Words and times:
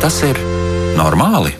tas 0.00 0.22
ir 0.24 0.38
normāli? 0.96 1.59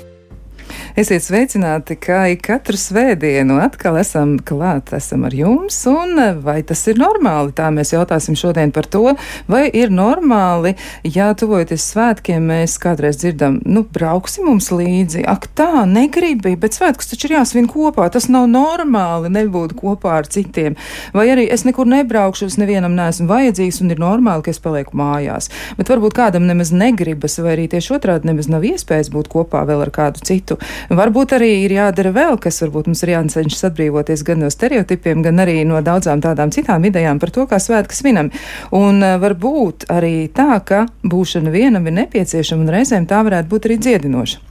Esiet 1.00 1.22
sveicināti, 1.24 1.94
ik 2.28 2.42
katru 2.44 2.76
svētdienu 2.76 3.54
atkal 3.62 3.94
esam 3.96 4.34
klāt, 4.44 4.90
esam 4.92 5.22
ar 5.24 5.32
jums, 5.32 5.78
un 5.88 6.18
vai 6.44 6.58
tas 6.66 6.82
ir 6.90 6.98
normāli? 7.00 7.54
Tā 7.56 7.70
mēs 7.72 7.94
jautāsim 7.94 8.36
šodien 8.36 8.68
par 8.74 8.84
to, 8.84 9.14
vai 9.48 9.62
ir 9.72 9.88
normāli, 9.94 10.74
ja 11.08 11.30
tuvojoties 11.32 11.86
svētkiem, 11.94 12.44
mēs 12.50 12.74
kādreiz 12.82 13.16
dzirdam, 13.22 13.56
nu, 13.64 13.86
brauksim 13.94 14.50
mums 14.50 14.68
līdzi, 14.74 15.22
ak 15.30 15.46
tā, 15.56 15.86
negribi, 15.88 16.52
bet 16.60 16.76
svētkus 16.76 17.08
taču 17.14 17.30
ir 17.30 17.38
jāsvin 17.38 17.70
kopā, 17.70 18.10
tas 18.12 18.28
nav 18.28 18.50
normāli 18.52 19.32
nebūt 19.32 19.72
kopā 19.80 20.18
ar 20.18 20.28
citiem, 20.28 20.76
vai 21.16 21.30
arī 21.32 21.48
es 21.48 21.64
nekur 21.64 21.88
nebraukšu, 21.88 22.50
es 22.52 22.58
nevienam 22.60 22.98
neesmu 22.98 23.30
vajadzīgs, 23.30 23.80
un 23.80 23.96
ir 23.96 24.04
normāli, 24.04 24.44
ka 24.44 24.52
es 24.52 24.60
palieku 24.60 25.00
mājās, 25.00 25.48
bet 25.80 25.94
varbūt 25.94 26.18
kādam 26.20 26.44
nemaz 26.50 26.74
negribas, 26.76 27.40
vai 27.40 27.56
arī 27.56 27.70
tieši 27.72 27.96
otrādi 27.96 28.34
nemaz 28.34 28.52
nav 28.52 28.68
iespējas 28.74 29.08
būt 29.16 29.32
kopā 29.32 29.64
vēl 29.64 29.88
ar 29.88 29.94
kādu 29.96 30.28
citu. 30.28 30.60
Varbūt 30.90 31.36
arī 31.36 31.48
ir 31.62 31.76
jādara 31.76 32.10
vēl, 32.10 32.34
kas 32.42 32.56
varbūt 32.64 32.88
mums 32.90 33.04
ir 33.04 33.12
jācenšas 33.12 33.68
atbrīvoties 33.68 34.24
gan 34.26 34.42
no 34.42 34.50
stereotipiem, 34.50 35.22
gan 35.22 35.38
arī 35.44 35.60
no 35.62 35.78
daudzām 35.86 36.18
tādām 36.24 36.50
citām 36.50 36.82
idejām 36.88 37.22
par 37.22 37.30
to, 37.30 37.46
kā 37.46 37.60
svētki 37.62 37.94
svinam. 37.94 38.32
Un 38.74 38.98
uh, 38.98 39.14
varbūt 39.22 39.86
arī 39.94 40.26
tā, 40.34 40.58
ka 40.66 40.88
būšana 41.06 41.54
vienam 41.54 41.86
ir 41.86 42.00
nepieciešama 42.02 42.66
un 42.66 42.74
reizēm 42.74 43.06
tā 43.06 43.22
varētu 43.22 43.54
būt 43.54 43.70
arī 43.70 43.78
dziedinoša. 43.86 44.49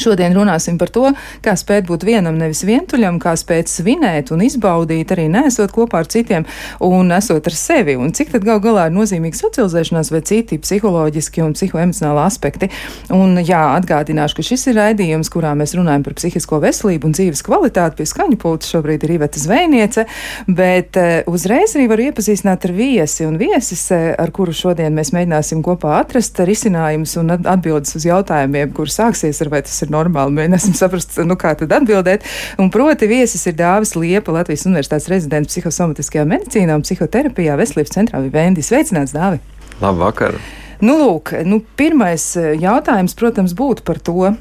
Šodien 0.00 0.32
runāsim 0.32 0.78
par 0.80 0.88
to, 0.88 1.10
kā 1.44 1.52
spēt 1.58 1.84
būt 1.88 2.06
vienam, 2.08 2.38
nevis 2.40 2.62
vientuļam, 2.64 3.18
kā 3.20 3.34
spēt 3.36 3.68
svinēt 3.68 4.30
un 4.32 4.40
izbaudīt, 4.46 5.12
arī 5.12 5.26
nesot 5.28 5.72
kopā 5.74 6.00
ar 6.00 6.08
citiem 6.08 6.46
un 6.82 7.12
esot 7.12 7.50
ar 7.50 7.56
sevi, 7.56 7.98
un 8.00 8.14
cik 8.16 8.32
tad 8.32 8.46
gal 8.46 8.62
galā 8.64 8.86
ir 8.88 8.96
nozīmīga 8.96 9.36
socializēšanās 9.36 10.12
vai 10.14 10.22
citi 10.24 10.56
psiholoģiski 10.62 11.44
un 11.44 11.52
psihoemocionāli 11.56 12.22
aspekti. 12.24 12.70
Un 13.12 13.36
jā, 13.44 13.60
atgādināšu, 13.76 14.38
ka 14.38 14.46
šis 14.48 14.64
ir 14.72 14.78
raidījums, 14.80 15.30
kurā 15.32 15.52
mēs 15.58 15.76
runājam 15.76 16.06
par 16.06 16.16
psihisko 16.16 16.62
veselību 16.64 17.10
un 17.10 17.16
dzīves 17.18 17.44
kvalitāti. 17.44 18.00
Pie 18.00 18.08
skaņu 18.08 18.40
pulta 18.40 18.70
šobrīd 18.72 19.04
ir 19.04 19.14
Iveta 19.18 19.42
Zvejniece, 19.42 20.06
bet 20.48 20.96
uh, 20.96 21.12
uzreiz 21.28 21.76
arī 21.76 21.90
varu 21.92 22.08
iepazīstināt 22.08 22.64
ar 22.64 22.74
viesi, 22.76 23.28
un 23.28 23.36
viesis, 23.40 23.84
uh, 23.92 24.14
ar 24.16 24.32
kuru 24.32 24.56
šodien 24.56 24.96
mēs 24.96 25.12
mēģināsim 25.12 25.60
kopā 25.66 25.98
atrast 26.00 26.40
risinājumus 26.40 27.18
un 27.20 27.36
atbildes 27.36 28.00
uz 28.00 28.08
jautājumiem, 28.08 28.72
kur 28.72 28.88
sāksies 28.92 29.44
ar 29.44 29.52
vai 29.52 29.62
tas 29.66 29.81
ir 29.84 29.92
normāli. 29.92 30.36
Mēģināsim 30.38 30.76
saprast, 30.78 31.18
nu, 31.26 31.36
kā 31.40 31.54
tad 31.58 31.74
atbildēt. 31.76 32.26
Un 32.62 32.72
proti 32.74 33.08
viesis 33.10 33.44
ir 33.50 33.56
Dāvis 33.58 33.96
Liepa, 33.98 34.34
Latvijas 34.34 34.66
Universitātes 34.68 35.10
rezidents 35.12 35.52
psihosomatiskajā 35.52 36.26
medicīnā 36.28 36.78
un 36.78 36.86
psihoterapijā 36.86 37.58
Veselības 37.60 37.96
centrā 37.96 38.22
Vivendi. 38.24 38.64
Sveicināts, 38.66 39.14
Dāvi! 39.16 39.42
Labvakar! 39.82 40.38
Nu, 40.82 40.96
lūk, 40.98 41.30
nu, 41.46 41.60
pirmais 41.78 42.24
eh, 42.40 42.56
jautājums, 42.58 43.14
protams, 43.18 43.52
būtu 43.54 43.84
par 43.86 44.00
to, 44.02 44.32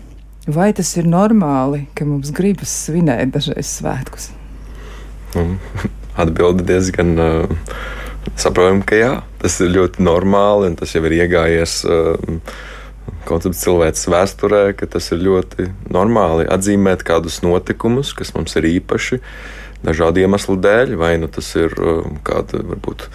vai 0.49 0.71
tas 0.73 0.89
ir 0.97 1.05
normāli, 1.09 1.83
ka 1.93 2.07
mums 2.07 2.31
gribas 2.33 2.71
svinēt 2.87 3.35
dažreiz 3.35 3.69
svētkus. 3.77 4.31
Atbilde 6.21 6.65
diezgan 6.67 7.13
uh, 7.21 7.53
saprotama, 8.33 8.81
ka 8.89 8.97
jā, 8.97 9.11
tas 9.41 9.59
ir 9.61 9.71
ļoti 9.75 10.03
normāli 10.03 10.71
un 10.71 10.79
tas 10.81 10.95
jau 10.95 11.03
ir 11.05 11.19
iegājies. 11.21 11.77
Uh, 11.85 12.41
koncepts 13.27 13.61
cilvēks 13.65 14.07
vēsturē, 14.11 14.61
ka 14.77 14.87
tas 14.89 15.11
ir 15.13 15.23
ļoti 15.25 15.69
normāli 15.93 16.47
atzīmēt 16.51 17.05
kādus 17.07 17.41
notikumus, 17.45 18.13
kas 18.17 18.33
mums 18.35 18.55
ir 18.59 18.67
īpaši 18.69 19.21
dažādu 19.85 20.23
iemeslu 20.23 20.57
dēļ, 20.61 20.95
vai 20.99 21.15
nu 21.21 21.29
tas 21.31 21.53
ir 21.59 21.75
um, 21.79 22.17
kāda 22.25 22.63
varbūt. 22.71 23.07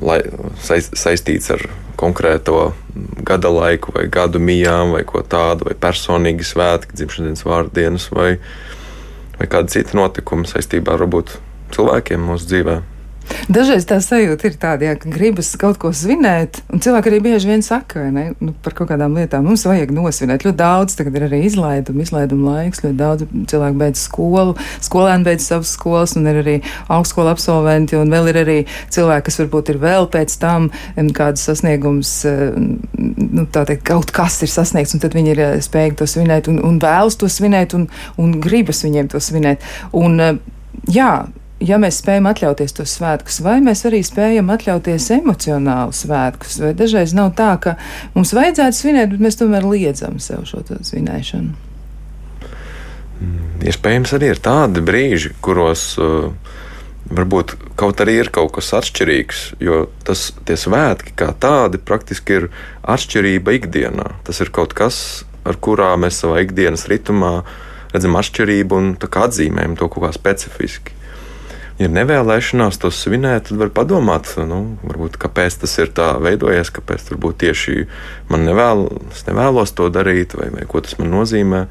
Lai, 0.00 0.22
saistīts 0.64 1.50
ar 1.52 1.66
konkrēto 2.00 2.70
gada 3.28 3.50
laiku, 3.52 3.92
vai 3.92 4.06
gadu 4.08 4.40
mijām, 4.40 4.94
vai 4.96 5.02
ko 5.04 5.20
tādu, 5.20 5.66
vai 5.68 5.76
personīgi 5.76 6.46
svētki, 6.48 6.96
dzimšanas 6.96 7.44
vārdienas, 7.44 8.08
vai, 8.14 8.30
vai 9.36 9.50
kāda 9.52 9.74
cita 9.74 9.98
notikuma 9.98 10.48
saistībā 10.48 10.96
ar 10.96 11.04
cilvēkiem 11.72 12.24
mūsu 12.30 12.48
dzīvēm. 12.48 12.91
Dažreiz 13.52 13.86
tā 13.88 13.98
sajūta 14.02 14.48
ir 14.48 14.56
tāda, 14.60 14.86
jā, 14.88 14.96
ka 15.00 15.10
gribas 15.12 15.50
kaut 15.60 15.78
ko 15.82 15.92
svinēt, 15.96 16.60
un 16.72 16.82
cilvēki 16.82 17.10
arī 17.10 17.20
bieži 17.24 17.50
vien 17.50 17.64
saka, 17.64 18.04
ne, 18.14 18.24
nu, 18.42 18.54
par 18.64 18.76
kaut 18.78 18.90
kādām 18.92 19.16
lietām 19.18 19.46
mums 19.48 19.64
vajag 19.68 19.92
nosvinēt. 19.94 20.46
Ļoti 20.46 20.58
daudz 20.60 20.96
tagad 20.98 21.18
ir 21.18 21.26
arī 21.28 21.42
izlaiduma, 21.48 22.04
izlaiduma 22.04 22.56
laiks, 22.56 22.82
ļoti 22.84 22.98
daudz 22.98 23.26
cilvēku 23.50 23.80
beidz 23.82 24.04
skolu, 24.06 24.56
skolēni 24.84 25.28
beidz 25.28 25.48
savas 25.50 25.74
skolas, 25.76 26.16
un 26.18 26.28
ir 26.30 26.40
arī 26.42 26.56
augstskola 26.92 27.34
absolventi, 27.34 27.98
un 27.98 28.12
vēl 28.12 28.30
ir 28.32 28.40
arī 28.42 28.58
cilvēki, 28.94 29.26
kas 29.28 29.40
varbūt 29.42 29.74
ir 29.74 29.82
vēl 29.82 30.08
pēc 30.12 30.38
tam 30.42 30.70
kādas 31.16 31.46
sasniegums, 31.48 32.14
nu, 32.26 33.46
tā 33.52 33.66
teikt, 33.68 33.84
kaut 33.88 34.14
kas 34.14 34.40
ir 34.44 34.52
sasniegts, 34.52 34.94
un 34.96 35.02
tad 35.02 35.16
viņi 35.16 35.34
ir 35.34 35.44
spējīgi 35.64 36.00
to 36.00 36.08
svinēt, 36.10 36.50
un, 36.52 36.62
un 36.66 36.80
vēlas 36.82 37.18
to 37.20 37.30
svinēt, 37.30 37.76
un, 37.78 37.88
un 38.20 38.34
gribas 38.42 38.84
viņiem 38.86 39.10
to 39.12 39.20
svinēt. 39.22 39.64
Un, 39.96 40.20
jā, 40.90 41.12
ja 41.62 41.78
mēs 41.80 42.00
spējam 42.02 42.28
atļauties 42.30 42.76
tos 42.76 42.94
svētkus, 42.98 43.40
vai 43.44 43.58
mēs 43.64 43.84
arī 43.88 44.02
spējam 44.06 44.50
atļauties 44.52 45.08
emocionālu 45.18 45.94
svētkus, 45.96 46.58
vai 46.62 46.72
dažreiz 46.78 47.14
nav 47.16 47.32
tā, 47.38 47.52
ka 47.62 47.76
mums 48.16 48.34
vajadzētu 48.36 48.78
svinēt, 48.78 49.12
bet 49.14 49.26
mēs 49.26 49.38
tomēr 49.40 49.66
liedzam 49.68 50.18
sev 50.22 50.46
šo 50.48 50.64
svinēšanu. 50.72 51.54
Mm, 53.22 53.62
iespējams, 53.70 54.14
arī 54.18 54.32
ir 54.32 54.42
tādi 54.42 54.82
brīži, 54.82 55.34
kuros 55.44 55.92
uh, 56.02 56.32
varbūt 57.12 57.54
kaut 57.78 58.00
arī 58.02 58.18
ir 58.22 58.32
kaut 58.34 58.54
kas 58.56 58.72
atšķirīgs, 58.80 59.42
jo 59.62 59.84
tas 60.06 60.30
tie 60.48 60.56
svētki 60.58 61.14
kā 61.18 61.30
tādi 61.38 61.78
praktiski 61.78 62.40
ir 62.40 62.48
atšķirība 62.82 63.58
ikdienā. 63.60 64.08
Tas 64.26 64.42
ir 64.42 64.50
kaut 64.54 64.74
kas, 64.78 64.96
ar 65.46 65.58
kurā 65.62 65.92
mēs 66.00 66.22
savā 66.24 66.42
ikdienas 66.42 66.88
ritmā 66.90 67.42
redzam 67.92 68.18
atšķirību 68.18 68.78
un 68.80 68.90
atzīmējam 68.98 69.78
to 69.78 69.90
kaut 69.92 70.08
kā 70.08 70.12
specifiski 70.16 71.01
ir 71.86 71.92
nevēlēšanās 71.92 72.80
to 72.82 72.90
svinēt, 72.94 73.48
tad 73.48 73.60
var 73.60 73.72
padomāt, 73.74 74.30
nu, 74.48 74.78
varbūt, 74.82 75.18
kāpēc 75.22 75.60
tas 75.62 75.76
ir 75.82 75.92
tā 75.96 76.12
veidojies, 76.22 76.72
kāpēc 76.74 77.10
varbūt 77.12 77.42
tieši 77.44 77.86
man 78.30 78.46
nevēl, 78.48 78.86
nevēlos 79.28 79.74
to 79.78 79.88
darīt, 79.92 80.36
vai, 80.38 80.50
vai 80.54 80.66
ko 80.68 80.82
tas 80.84 80.98
man 81.00 81.12
nozīmē. 81.14 81.66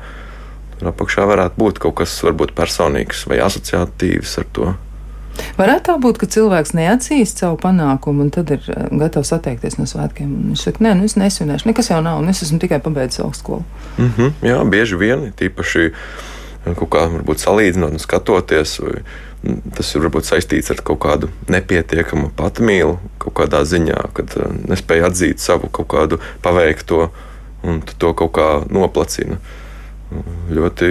Tur 0.79 0.91
apakšā 0.93 1.27
varētu 1.29 1.61
būt 1.61 1.81
kaut 1.83 1.99
kas 2.01 2.15
varbūt 2.25 2.55
personīgs 2.57 3.27
vai 3.29 3.41
asociatīvs 3.45 4.39
ar 4.41 4.49
to. 4.55 4.71
Varētu 5.57 5.85
tā 5.87 5.95
būt, 6.01 6.19
ka 6.21 6.27
cilvēks 6.31 6.73
neatzīst 6.75 7.41
savu 7.41 7.57
panākumu 7.61 8.25
un 8.25 8.31
tad 8.33 8.51
ir 8.53 8.65
eh, 8.71 8.89
gatavs 8.99 9.31
atteikties 9.35 9.77
no 9.79 9.87
svētkiem. 9.89 10.31
Viņš 10.51 10.65
saka, 10.67 10.83
nē, 10.85 10.93
nu 10.99 11.07
es 11.07 11.17
nesvinēšu, 11.19 11.69
nekas 11.69 11.91
jau 11.91 12.01
nav, 12.03 12.19
un 12.21 12.31
es 12.31 12.43
esmu 12.45 12.59
tikai 12.61 12.81
pabeidzis 12.83 13.23
augstskolu. 13.23 13.63
Mm 13.97 14.11
-hmm, 14.17 14.33
jā, 14.49 14.59
bieži 14.69 14.99
vien, 14.99 15.31
tīpaši 15.37 15.91
kaut 16.65 16.89
kā 16.93 17.05
varbūt 17.15 17.41
salīdzinot 17.41 17.97
un 17.97 18.01
skatoties. 18.03 18.79
Vai, 18.79 19.03
Tas 19.41 19.87
ir 19.95 20.03
varbūt 20.03 20.27
saistīts 20.27 20.69
ar 20.69 20.83
kaut 20.85 20.99
kādu 21.01 21.31
nepietiekamu 21.49 22.29
patmīlu, 22.37 22.99
kaut 23.21 23.33
kādā 23.39 23.63
ziņā, 23.65 24.03
kad 24.17 24.35
uh, 24.37 24.51
nespēja 24.69 25.09
atzīt 25.09 25.41
savu 25.41 25.69
kaut 25.73 25.89
kādu 25.95 26.19
paveikto 26.45 27.07
un 27.65 27.81
to 27.81 28.13
kaut 28.17 28.35
kā 28.37 28.49
noplacina. 28.69 29.39
Ļoti 30.51 30.87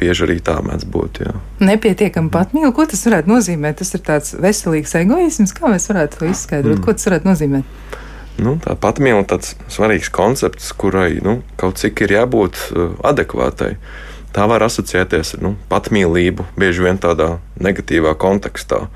bieži 0.00 0.24
arī 0.26 0.36
tā 0.44 0.56
mēdz 0.66 0.84
būt. 0.90 1.20
Jā. 1.22 1.32
Nepietiekama 1.62 2.32
patmīla, 2.34 2.72
ko 2.76 2.84
tas 2.90 3.04
varētu 3.06 3.30
nozīmēt? 3.30 3.78
Tas 3.80 3.94
ir 3.94 4.02
tāds 4.04 4.34
veselīgs 4.34 4.96
egoisms, 4.98 5.54
kā 5.56 5.70
mēs 5.70 5.88
varētu 5.88 6.20
to 6.20 6.28
izskaidrot, 6.32 6.80
mm. 6.80 6.84
ko 6.84 6.96
tas 6.98 7.08
varētu 7.08 7.30
nozīmēt? 7.30 7.96
Nu, 8.42 8.56
tā 8.62 8.74
patmīla 8.78 9.22
ir 9.22 9.30
tāds 9.30 9.54
svarīgs 9.70 10.10
koncepts, 10.14 10.74
kurai 10.78 11.22
nu, 11.24 11.38
kaut 11.58 11.80
cik 11.80 12.04
ir 12.04 12.18
jābūt 12.18 12.60
uh, 12.74 12.92
adekvātai. 13.12 13.72
Uh, 13.78 14.07
tā 14.34 14.48
var 14.50 14.64
asociēties 14.66 15.36
ar 15.36 15.44
nu, 15.44 15.54
patmīlību, 15.70 16.46
bieži 16.58 16.84
vien 16.84 17.00
tādā 17.00 17.36
negatīvā 17.62 18.14
kontekstā. 18.20 18.86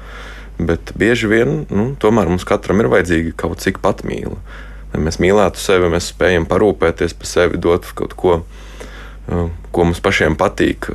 Bet 0.63 0.93
bieži 0.99 1.31
vien 1.31 1.63
nu, 1.73 1.87
tomēr 1.99 2.31
mums 2.31 2.47
katram 2.49 2.83
ir 2.83 2.91
vajadzīga 2.93 3.35
kaut 3.41 3.63
cik 3.65 3.81
patmīla. 3.83 4.37
Lai 4.93 5.01
mēs 5.01 5.19
mīlētu 5.23 5.61
sevi, 5.61 5.89
mēs 5.93 6.11
spējam 6.13 6.45
parūpēties 6.51 7.17
par 7.17 7.31
sevi, 7.31 7.61
dot 7.61 7.89
kaut 7.97 8.15
ko, 8.19 8.43
ko 9.73 9.89
mums 9.89 10.03
pašiem 10.05 10.37
patīk. 10.39 10.91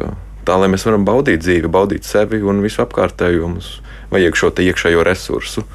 Tā 0.48 0.56
lai 0.62 0.70
mēs 0.72 0.86
varam 0.88 1.04
baudīt 1.08 1.42
dzīvi, 1.42 1.72
baudīt 1.74 2.08
sevi 2.08 2.40
un 2.46 2.62
visu 2.64 2.84
apkārtējo. 2.86 3.50
Mums 3.50 3.74
vajag 4.14 4.38
šo 4.40 4.54
iekšējo 4.64 5.04
resursu. 5.04 5.66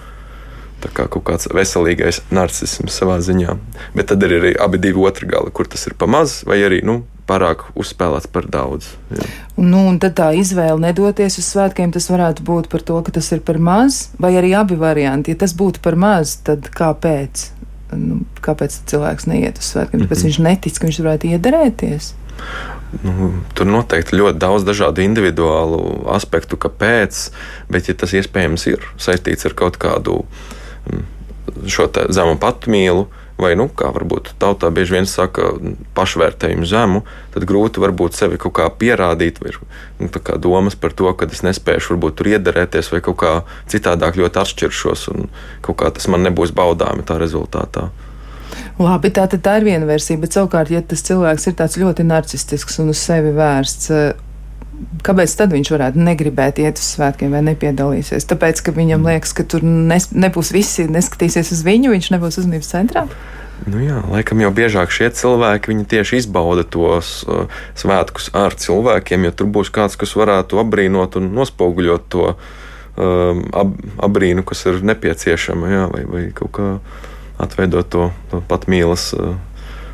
Tā 0.82 0.90
kā 0.90 1.06
kaut 1.10 1.26
kāds 1.28 1.50
veselīgais 1.52 2.22
narcisms 2.34 2.94
savā 2.96 3.18
ziņā. 3.22 3.54
Bet 3.94 4.08
tad 4.10 4.22
ir 4.26 4.38
arī 4.38 4.54
abi 4.58 4.80
divi 4.82 5.02
otri 5.02 5.28
gali, 5.30 5.52
kur 5.54 5.68
tas 5.70 5.84
ir 5.86 5.94
pamazs, 5.98 6.40
vai 6.48 6.58
arī 6.64 6.80
nu, 6.86 7.02
pārāk 7.28 7.64
uzspēlēts 7.78 8.28
par 8.32 8.48
daudz. 8.50 8.88
Jā. 9.14 9.26
Nu, 9.56 9.84
un 9.90 9.98
tad 10.02 10.16
tā 10.18 10.30
izvēle 10.38 10.80
nedoties 10.82 11.38
uz 11.40 11.48
svētkiem, 11.52 11.92
tas 11.94 12.08
varētu 12.10 12.44
būt 12.46 12.68
par 12.72 12.84
to, 12.86 12.98
ka 13.06 13.14
tas 13.14 13.30
ir 13.34 13.42
par 13.46 13.60
maz, 13.62 14.08
vai 14.22 14.34
arī 14.40 14.54
abi 14.58 14.78
varianti. 14.80 15.34
Ja 15.34 15.42
tas 15.44 15.54
būtu 15.58 15.82
par 15.84 15.98
maz, 15.98 16.36
tad 16.46 16.70
kāpēc? 16.74 17.48
Nu, 17.92 18.22
kāpēc 18.44 18.82
cilvēks 18.88 19.28
neiet 19.28 19.60
uz 19.60 19.70
svētkiem? 19.74 20.02
Tāpēc 20.02 20.08
mm 20.08 20.20
-hmm. 20.20 20.28
viņš 20.30 20.42
netic, 20.48 20.78
ka 20.78 20.88
viņš 20.88 21.00
varētu 21.04 21.32
iederēties. 21.36 22.12
Nu, 23.02 23.30
tur 23.56 23.66
noteikti 23.66 24.18
ļoti 24.18 24.38
daudz 24.38 24.66
dažādu 24.68 25.00
individuālu 25.04 26.04
aspektu, 26.12 26.58
kāpēc, 26.60 27.30
bet, 27.72 27.88
ja 27.88 27.94
tas 27.96 28.12
iespējams 28.12 28.66
ir 28.68 28.84
saistīts 29.00 29.48
ar 29.48 29.54
kaut 29.56 29.78
kādu 29.80 30.24
mm, 30.90 31.04
šo 31.72 31.88
zemu 32.12 32.36
patmīlu, 32.42 33.06
vai, 33.42 33.52
nu, 33.58 33.68
kā 33.68 33.90
varbūt 33.94 34.32
tautā 34.42 34.70
bieži 34.74 34.96
vien 34.96 35.08
saka, 35.08 35.52
pašvērtējumu 35.96 36.68
zemu, 36.68 37.02
tad 37.34 37.46
grūti 37.48 37.82
varbūt 37.82 38.16
sevi 38.18 38.40
kaut 38.40 38.54
kā 38.58 38.68
pierādīt, 38.70 39.42
vai 39.42 39.52
nu, 40.00 40.08
domas 40.42 40.78
par 40.78 40.94
to, 40.96 41.10
ka 41.18 41.28
es 41.30 41.44
nespēšu 41.46 41.94
varbūt 41.94 42.18
tur 42.20 42.32
iederēties, 42.34 42.92
vai 42.94 43.02
kaut 43.04 43.20
kā 43.22 43.34
citādāk 43.72 44.18
ļoti 44.20 44.42
atšķiršos, 44.44 45.06
un 45.12 45.28
kaut 45.64 45.80
kā 45.82 45.92
tas 45.94 46.08
man 46.12 46.24
nebūs 46.28 46.54
baudāmi 46.56 47.06
tā 47.06 47.18
rezultātā. 47.20 47.90
Labi, 48.80 49.12
tā, 49.14 49.24
tā 49.28 49.56
ir 49.60 49.66
viena 49.68 49.86
versija, 49.88 50.20
bet 50.20 50.34
savukārt, 50.36 50.72
ja 50.72 50.82
tas 50.84 51.04
cilvēks 51.06 51.48
ir 51.48 51.56
tāds 51.58 51.78
ļoti 51.80 52.04
narcistisks 52.08 52.78
un 52.82 52.92
uz 52.92 53.00
sevi 53.00 53.32
vērsts, 53.36 53.90
kāpēc 55.06 55.34
tad 55.38 55.52
viņš 55.54 55.70
varētu 55.74 56.02
negribēt 56.06 56.60
iet 56.62 56.80
uz 56.80 56.88
svētkiem 56.96 57.34
vai 57.34 57.42
nepiedalīsies? 57.50 58.26
Tāpēc, 58.30 58.62
ka 58.66 58.74
viņam 58.76 59.06
liekas, 59.08 59.34
ka 59.36 59.46
tur 59.48 59.64
nes, 59.66 60.10
nebūs 60.14 60.52
visi, 60.54 60.88
neskatīsies 60.90 61.52
uz 61.54 61.62
viņu, 61.66 61.92
viņš 61.94 62.10
nebūs 62.14 62.40
uzmanības 62.42 62.72
centrā. 62.74 63.06
Nu 63.62 63.78
jā, 63.78 64.00
laikam 64.10 64.40
jau 64.42 64.50
biežāk 64.54 64.90
šie 64.90 65.12
cilvēki 65.14 65.76
tieši 65.86 66.18
izbauda 66.18 66.64
tos 66.66 67.20
uh, 67.28 67.46
svētkus 67.78 68.32
ar 68.34 68.56
cilvēkiem, 68.58 69.28
jo 69.28 69.36
tur 69.38 69.52
būs 69.54 69.70
kāds, 69.74 69.94
kas 70.00 70.16
varētu 70.18 70.58
apbrīnot 70.64 71.20
un 71.20 71.30
nospoguļot 71.36 72.08
to 72.10 72.32
um, 72.32 73.44
ab, 73.54 73.76
apbrīnu, 74.02 74.42
kas 74.48 74.66
ir 74.66 74.82
nepieciešama, 74.82 75.70
jā, 75.70 75.86
vai, 75.94 76.02
vai 76.10 76.24
kaut 76.34 76.54
kā 76.58 76.68
atveidot 77.42 77.86
to, 77.92 78.10
to 78.32 78.42
patmīlas 78.50 79.12
uh, 79.14 79.36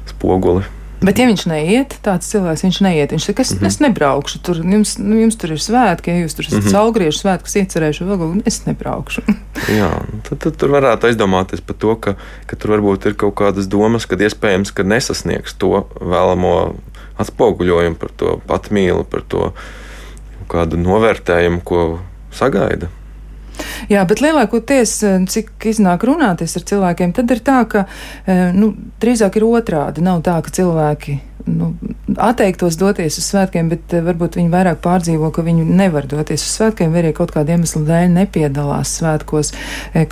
spoguli. 0.09 0.65
Bet, 0.99 1.21
ja 1.21 1.29
viņš 1.29 1.45
neiet, 1.47 1.95
tāds 2.03 2.27
cilvēks, 2.33 2.65
viņš 2.67 2.79
neiet. 2.83 3.13
Viņš 3.15 3.29
saka, 3.31 3.45
es, 3.45 3.53
mm 3.53 3.59
-hmm. 3.59 3.67
es 3.71 3.81
nebraukšu. 3.85 4.41
Tur 4.43 4.57
jums, 4.59 4.97
nu, 4.99 5.21
jums 5.21 5.37
tur 5.39 5.53
ir 5.55 5.63
svētki, 5.63 6.11
ja 6.11 6.25
jūs 6.25 6.35
tur 6.35 6.45
esat 6.45 6.59
mm 6.59 6.65
-hmm. 6.65 6.75
saulgriežu 6.75 7.19
svētkus 7.19 7.57
iecerējuši, 7.61 8.05
vēl 8.05 8.43
es 8.47 8.67
nebraukšu. 8.67 9.23
Jā, 9.79 9.91
tad, 10.29 10.39
tad 10.39 10.57
tur 10.57 10.71
varētu 10.75 11.07
aizdomāties 11.07 11.61
par 11.61 11.77
to, 11.77 11.97
ka, 11.97 12.15
ka 12.47 12.57
tur 12.57 12.71
varbūt 12.71 13.07
ir 13.07 13.15
kaut 13.15 13.35
kādas 13.35 13.69
domas, 13.69 14.07
ka 14.07 14.17
iespējams, 14.17 14.75
ka 14.75 14.83
nesasniegs 14.83 15.55
to 15.55 15.87
vēlamo 16.01 16.75
atspoguļojumu 17.19 17.97
par 17.97 18.11
to 18.17 18.41
patmīlu, 18.47 19.05
par 19.05 19.23
to 19.29 19.53
kādu 20.49 20.77
novērtējumu, 20.77 21.61
ko 21.65 21.99
sagaida. 22.33 22.89
Jā, 23.89 24.03
bet 24.05 24.21
lielākoties, 24.21 24.93
eh, 25.09 25.17
cik 25.33 25.65
iznāk 25.71 26.05
runāties 26.05 26.57
ar 26.59 26.65
cilvēkiem, 26.69 27.15
tad 27.17 27.31
ir 27.33 27.41
tā, 27.45 27.63
ka 27.69 27.87
eh, 28.27 28.51
nu, 28.53 28.75
drīzāk 29.01 29.39
ir 29.41 29.47
otrādi. 29.49 30.05
Nav 30.05 30.21
tā, 30.27 30.37
ka 30.45 30.53
cilvēki 30.53 31.15
nu, 31.49 31.71
atteiktos 32.21 32.77
doties 32.77 33.17
uz 33.17 33.31
svētkiem, 33.31 33.71
bet 33.73 33.95
eh, 33.97 34.05
varbūt 34.05 34.37
viņi 34.37 34.53
vairāk 34.53 34.83
pārdzīvo, 34.85 35.31
ka 35.33 35.45
viņi 35.47 35.65
nevar 35.65 36.09
doties 36.11 36.45
uz 36.45 36.59
svētkiem, 36.59 36.93
vai 36.93 37.01
arī 37.01 37.15
kaut 37.17 37.33
kāda 37.33 37.57
iemesla 37.57 37.81
dēļ 37.89 38.13
nepiedalās 38.19 38.93
svētkos. 39.01 39.55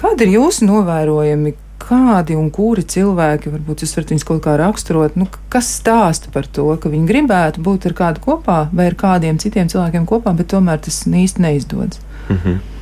Kādi 0.00 0.24
ir 0.24 0.36
jūsu 0.38 0.68
novērojumi? 0.70 1.52
Kādi 1.86 2.34
un 2.34 2.48
kuri 2.50 2.82
cilvēki, 2.88 3.50
varbūt 3.52 3.84
jūs 3.84 3.92
varat 3.94 4.14
viņus 4.14 4.24
kaut 4.26 4.40
kā 4.42 4.54
raksturot, 4.58 5.18
nu, 5.20 5.28
kas 5.52 5.68
stāsta 5.76 6.32
par 6.34 6.48
to, 6.48 6.64
ka 6.80 6.90
viņi 6.90 7.06
gribētu 7.06 7.60
būt 7.62 7.90
ar 7.90 7.94
kādu 8.00 8.24
kopā 8.24 8.56
vai 8.72 8.88
ar 8.88 8.96
kādiem 8.98 9.36
citiem 9.38 9.68
cilvēkiem 9.70 10.08
kopā, 10.08 10.32
bet 10.34 10.48
tomēr 10.54 10.80
tas 10.82 11.04
īsti 11.04 11.44
neizdodas? 11.44 12.00
Mm 12.30 12.40
-hmm. 12.40 12.75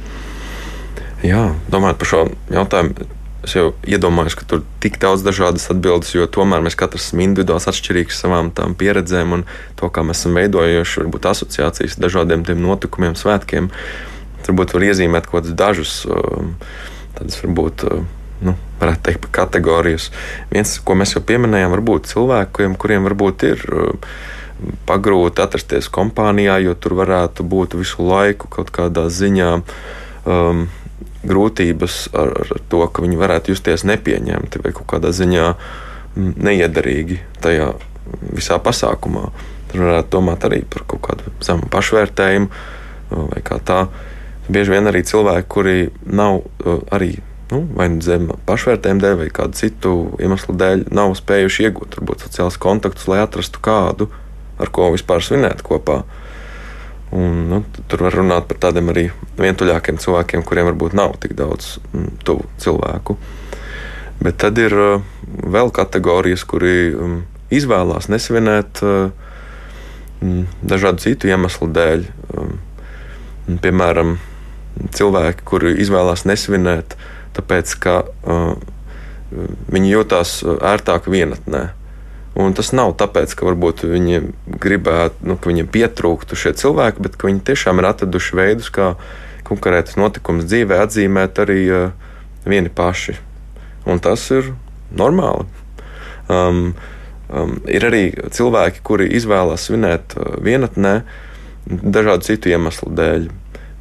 Jā, 1.25 1.45
domājot 1.73 2.01
par 2.01 2.09
šo 2.11 2.23
jautājumu, 2.53 3.07
es 3.45 3.55
jau 3.57 3.69
iedomājos, 3.89 4.37
ka 4.37 4.47
tur 4.49 4.61
ir 4.61 4.67
tik 4.85 4.99
daudz 5.01 5.25
dažādas 5.25 5.71
atbildes, 5.73 6.13
jo 6.17 6.27
tomēr 6.29 6.65
mēs 6.65 6.77
katrs 6.81 7.09
esam 7.09 7.23
individuāls, 7.25 7.69
atšķirīgs 7.71 8.19
savām 8.25 8.51
pieredzēm 8.53 9.33
un 9.39 9.47
to, 9.81 9.89
kā 9.89 10.05
mēs 10.05 10.21
esam 10.21 10.37
veidojuši 10.37 11.01
varbūt, 11.01 11.31
asociācijas 11.33 11.97
dažādiem 12.01 12.45
notikumiem, 12.61 13.17
svētkiem. 13.17 13.71
Varbūt 14.45 14.77
var 14.77 14.87
iezīmēt 14.91 15.31
kaut 15.31 15.39
kādus 15.39 15.57
dažus 15.57 15.97
um, 16.05 16.53
tādus 17.17 17.41
varbūt. 17.41 17.89
Uh, 17.89 18.05
nu, 18.45 18.55
varētu 18.81 19.07
teikt, 19.07 19.25
par 19.25 19.35
kategorijas. 19.41 20.11
Viens, 20.53 20.77
ko 20.85 20.97
mēs 20.99 21.15
jau 21.17 21.23
pieminējām, 21.25 21.73
varbūt 21.73 22.11
cilvēkiem, 22.11 22.77
kuriem 22.81 23.09
varbūt 23.09 23.45
ir 23.49 23.65
uh, 23.73 24.17
pagrūti 24.89 25.43
atrasties 25.45 25.89
kompānijā, 25.93 26.59
jo 26.65 26.75
tur 26.77 26.99
varētu 27.01 27.47
būt 27.49 27.79
visu 27.79 28.05
laiku 28.05 28.51
kaut 28.53 28.73
kādā 28.75 29.07
ziņā 29.09 29.51
um, 29.57 30.67
grūtības 31.29 31.99
ar, 32.17 32.33
ar 32.45 32.63
to, 32.71 32.85
ka 32.87 33.05
viņi 33.05 33.19
varētu 33.21 33.55
justies 33.55 33.87
nepieņemti 33.89 34.63
vai 34.65 34.73
kaut 34.77 34.89
kādā 34.95 35.13
ziņā 35.15 35.51
mm, 35.51 36.33
neiederīgi 36.47 37.21
tajā 37.45 37.73
visā 38.35 38.59
pasākumā. 38.63 39.29
Tur 39.71 39.87
varētu 39.87 40.13
domāt 40.15 40.47
arī 40.47 40.63
par 40.71 40.87
kaut 40.91 41.05
kādu 41.09 41.35
zemu 41.45 41.69
pašvērtējumu 41.73 42.51
vai 43.15 43.45
kā 43.45 43.61
tā. 43.65 43.85
Bieži 44.49 44.75
vien 44.75 44.91
arī 44.91 45.01
cilvēki, 45.07 45.49
kuri 45.49 45.77
nav 46.05 46.43
arī 46.93 47.15
nu, 47.51 47.63
vai 47.77 47.89
nu 47.93 48.05
zem 48.05 48.29
pašvērtējuma 48.49 49.05
dēļ, 49.05 49.17
vai 49.23 49.31
kādu 49.33 49.57
citu 49.57 49.95
iemeslu 50.21 50.57
dēļ, 50.61 50.89
nav 50.95 51.15
spējuši 51.17 51.69
iegūt 51.69 51.97
varbūt 51.99 52.27
sociālus 52.27 52.61
kontaktus, 52.61 53.09
lai 53.09 53.23
atrastu 53.25 53.63
kādu, 53.65 54.11
ar 54.61 54.73
ko 54.75 54.91
vispār 54.95 55.25
svinēt 55.25 55.65
kopā. 55.65 56.03
Uh, 56.03 56.24
Un, 57.15 57.45
nu, 57.47 57.61
tur 57.87 58.03
var 58.09 58.17
runāt 58.19 58.49
par 58.51 58.59
tādiem 58.59 58.89
arī 58.91 59.05
vientuļākiem 59.39 60.01
cilvēkiem, 60.03 60.43
kuriem 60.43 60.67
varbūt 60.73 60.97
nav 60.99 61.15
tik 61.23 61.37
daudz 61.39 61.77
mm, 61.93 62.09
tuvu 62.27 62.49
cilvēku. 62.59 63.15
Bet 64.19 64.41
tad 64.43 64.59
ir 64.59 64.75
uh, 64.75 65.05
vēl 65.55 65.71
kategorijas, 65.75 66.43
kuri 66.51 66.91
um, 66.91 67.21
izvēlās 67.55 68.11
nesvinēt 68.11 68.83
uh, 68.83 69.15
dažādu 70.65 71.05
citu 71.05 71.31
iemeslu 71.31 71.71
dēļ. 71.77 72.07
Um, 72.35 72.59
piemēram, 73.63 74.17
cilvēki, 74.97 75.47
kuri 75.47 75.75
izvēlās 75.85 76.27
nesvinēt, 76.27 76.97
tāpēc 77.37 77.79
ka 77.85 78.01
uh, 78.03 78.55
viņi 79.71 79.95
jūtās 79.95 80.41
ērtāk 80.75 81.07
vienatnē. 81.15 81.69
Un 82.35 82.55
tas 82.55 82.73
nav 82.75 82.97
tāpēc, 82.99 83.31
ka 83.39 83.47
varbūt 83.47 83.85
viņi 83.87 84.25
gribētu, 84.59 85.23
nu, 85.29 85.37
ka 85.39 85.51
viņiem 85.53 85.69
pietrūktu 85.71 86.39
šie 86.39 86.51
cilvēki, 86.59 87.05
bet 87.07 87.19
viņi 87.23 87.45
tiešām 87.47 87.79
ir 87.79 87.87
atraduši 87.93 88.39
veidus, 88.41 88.71
kā 88.75 88.95
konkrētus 89.47 89.95
notikumus 90.01 90.49
dzīvē 90.51 90.81
atzīmēt 90.83 91.39
arī 91.45 91.61
uh, 91.71 91.85
vieni 92.43 92.73
paši. 92.75 93.15
Un 93.87 94.03
tas 94.03 94.25
ir 94.35 94.51
normāli. 94.91 95.47
Um, 96.27 96.73
um, 97.29 97.59
ir 97.71 97.87
arī 97.87 98.03
cilvēki, 98.35 98.83
kuri 98.83 99.07
izvēlās 99.15 99.69
svinēt 99.69 100.17
uh, 100.19 100.35
vienatnē 100.43 100.97
dažādu 101.71 102.27
citu 102.27 102.51
iemeslu 102.51 102.91
dēļ. 102.99 103.31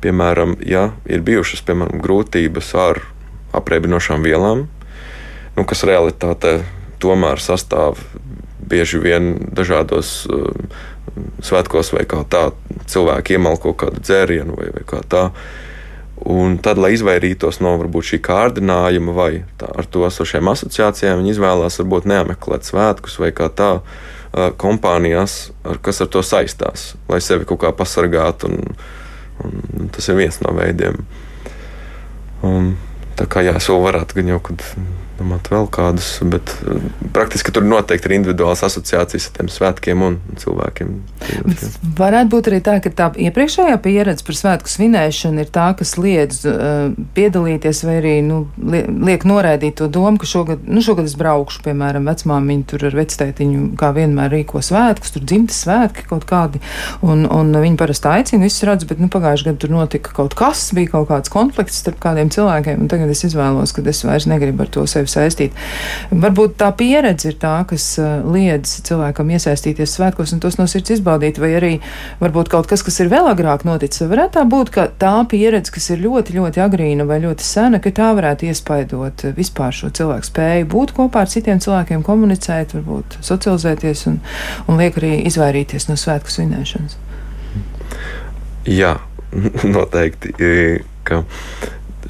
Piemēram, 0.04 0.58
ja 0.68 0.92
ir 1.10 1.24
bijušas 1.26 1.64
piemēram, 1.66 2.04
grūtības 2.04 2.74
ar 2.78 3.00
apreibinošām 3.56 4.22
vielām, 4.26 4.66
nu, 5.56 5.66
kas 5.66 5.86
realitātē 5.88 6.58
tomēr 7.02 7.40
sastāv 7.42 8.02
bieži 8.74 9.02
vien 9.04 9.36
dažādos 9.54 10.24
uh, 10.28 10.50
svētkos 11.46 11.94
vai 11.94 12.08
kā 12.10 12.24
tā 12.30 12.48
cilvēki 12.90 13.38
iemalko 13.38 13.76
kādu 13.78 14.02
dzērienu 14.04 14.58
vai, 14.58 14.72
vai 14.74 14.84
kā 14.88 15.04
tā. 15.10 15.28
Un 16.24 16.56
tad, 16.64 16.80
lai 16.80 16.94
izvairītos 16.96 17.60
no 17.64 17.74
varbūt, 17.82 18.14
šī 18.14 18.20
kārdinājuma 18.24 19.16
vai 19.16 19.32
tā, 19.60 19.68
ar 19.68 19.88
to 19.92 20.06
esošiem 20.08 20.48
asociācijām, 20.54 21.20
viņi 21.20 21.34
izvēlās 21.36 21.82
varbūt 21.82 22.08
neapmeklēt 22.08 22.70
svētkus 22.70 23.18
vai 23.20 23.34
kā 23.36 23.50
tā 23.52 23.72
uh, 23.82 24.50
kompānijas, 24.62 25.52
ar, 25.68 25.82
kas 25.84 26.02
ar 26.06 26.12
to 26.14 26.24
saistās, 26.26 26.94
lai 27.12 27.20
sevi 27.24 27.48
kaut 27.50 27.64
kā 27.66 27.74
pasargātu. 27.76 28.50
Un, 28.54 28.76
un, 29.44 29.92
tas 29.94 30.08
ir 30.10 30.20
viens 30.22 30.40
no 30.46 30.54
veidiem. 30.56 31.02
Un, 32.48 32.74
tā 33.20 33.28
kā 33.30 33.44
jā, 33.46 33.58
es 33.60 33.70
vēl 33.72 33.84
varētu 33.84 34.22
gan 34.22 34.34
jau, 34.36 34.40
kad 34.48 34.64
domāt 35.24 35.48
vēl 35.52 35.68
kādus, 35.72 36.20
bet 36.28 36.52
eh, 36.68 36.84
praktiski 37.16 37.54
tur 37.56 37.66
noteikti 37.66 38.10
ir 38.10 38.18
individuāls 38.20 38.64
asociācijas 38.68 39.30
ar 39.30 39.36
tiem 39.38 39.50
svētkiem 39.52 40.04
un 40.04 40.20
cilvēkiem. 40.40 40.94
Varētu 41.98 42.32
būt 42.34 42.50
arī 42.52 42.60
tā, 42.66 42.78
ka 42.84 42.92
tā 42.92 43.10
iepriekšējā 43.28 43.78
pieredze 43.84 44.26
par 44.28 44.38
svētku 44.38 44.72
svinēšanu 44.72 45.44
ir 45.44 45.52
tā, 45.54 45.70
kas 45.80 45.96
liedz 45.98 46.44
uh, 46.50 46.92
piedalīties 47.16 47.84
vai 47.88 47.98
arī 48.02 48.16
nu, 48.26 48.44
liek 48.60 49.26
noraidīt 49.28 49.80
to 49.80 49.88
domu, 49.92 50.20
ka 50.22 50.30
šogad, 50.30 50.66
nu, 50.68 50.84
šogad 50.84 51.08
es 51.10 51.16
braukšu, 51.20 51.64
piemēram, 51.68 52.08
vecmāmiņu 52.10 52.68
tur 52.74 52.88
ar 52.90 52.98
vectētiņu, 53.00 53.64
kā 53.80 53.94
vienmēr 53.96 54.34
rīko 54.34 54.62
svētkus, 54.66 55.14
tur 55.16 55.26
dzimtas 55.26 55.64
svētki 55.64 56.08
kaut 56.10 56.28
kādi, 56.30 56.62
un, 57.06 57.26
un 57.30 57.54
viņi 57.56 57.80
parasti 57.80 58.10
aicina, 58.12 58.44
visus 58.48 58.66
redz, 58.68 58.88
bet, 58.90 59.02
nu, 59.02 59.10
pagājuši 59.14 59.50
gadu 59.50 59.64
tur 59.64 59.76
notika 59.78 60.16
kaut 60.16 60.36
kas, 60.38 60.66
bija 60.76 60.96
kaut 60.98 61.10
kāds 61.12 61.32
konflikts 61.34 61.80
starp 61.84 62.02
kādiem 62.04 62.32
cilvēkiem, 62.34 62.84
un 62.84 62.92
tagad 62.92 63.12
es 63.14 63.24
izvēlos, 63.30 63.76
ka 63.76 63.86
es 63.90 64.04
vairs 64.06 64.28
negribu 64.30 64.66
ar 64.66 64.74
to 64.74 64.86
sevi 64.90 65.13
saistīta. 65.14 65.58
Varbūt 66.12 66.58
tā 66.62 66.70
pieredze 66.78 67.32
ir 67.32 67.38
tā, 67.42 67.56
kas 67.70 67.86
uh, 68.02 68.20
liedz 68.34 68.80
cilvēkam 68.88 69.32
iesaistīties 69.36 69.96
svētkos 69.98 70.34
un 70.36 70.42
tos 70.44 70.58
no 70.60 70.68
sirds 70.70 70.96
izbaudīt, 70.98 71.40
vai 71.42 71.54
arī 71.60 71.74
varbūt 72.22 72.52
kaut 72.54 72.70
kas, 72.72 72.84
kas 72.86 73.00
ir 73.04 73.12
vēl 73.14 73.30
agrāk 73.32 73.66
noticis. 73.68 74.06
Varētu 74.10 74.38
tā 74.40 74.46
būt, 74.50 74.74
ka 74.74 74.88
tā 75.02 75.14
pieredze, 75.30 75.74
kas 75.74 75.90
ir 75.94 76.04
ļoti, 76.04 76.38
ļoti 76.40 76.64
agrīna 76.64 77.08
vai 77.10 77.22
ļoti 77.24 77.48
sena, 77.48 77.82
ka 77.84 77.94
tā 77.96 78.12
varētu 78.18 78.50
iespaidot 78.50 79.28
vispār 79.38 79.76
šo 79.76 79.92
cilvēku 79.94 80.30
spēju 80.30 80.70
būt 80.74 80.96
kopā 80.98 81.24
ar 81.24 81.32
citiem 81.32 81.62
cilvēkiem, 81.64 82.04
komunicēt, 82.06 82.76
varbūt 82.78 83.20
socializēties 83.24 84.08
un, 84.12 84.20
un 84.68 84.82
liek 84.82 85.00
arī 85.02 85.16
izvairīties 85.30 85.90
no 85.90 85.98
svētku 86.00 86.34
svinēšanas. 86.34 87.00
Jā, 88.70 88.98
noteikti. 89.76 90.34
Ka 91.04 91.18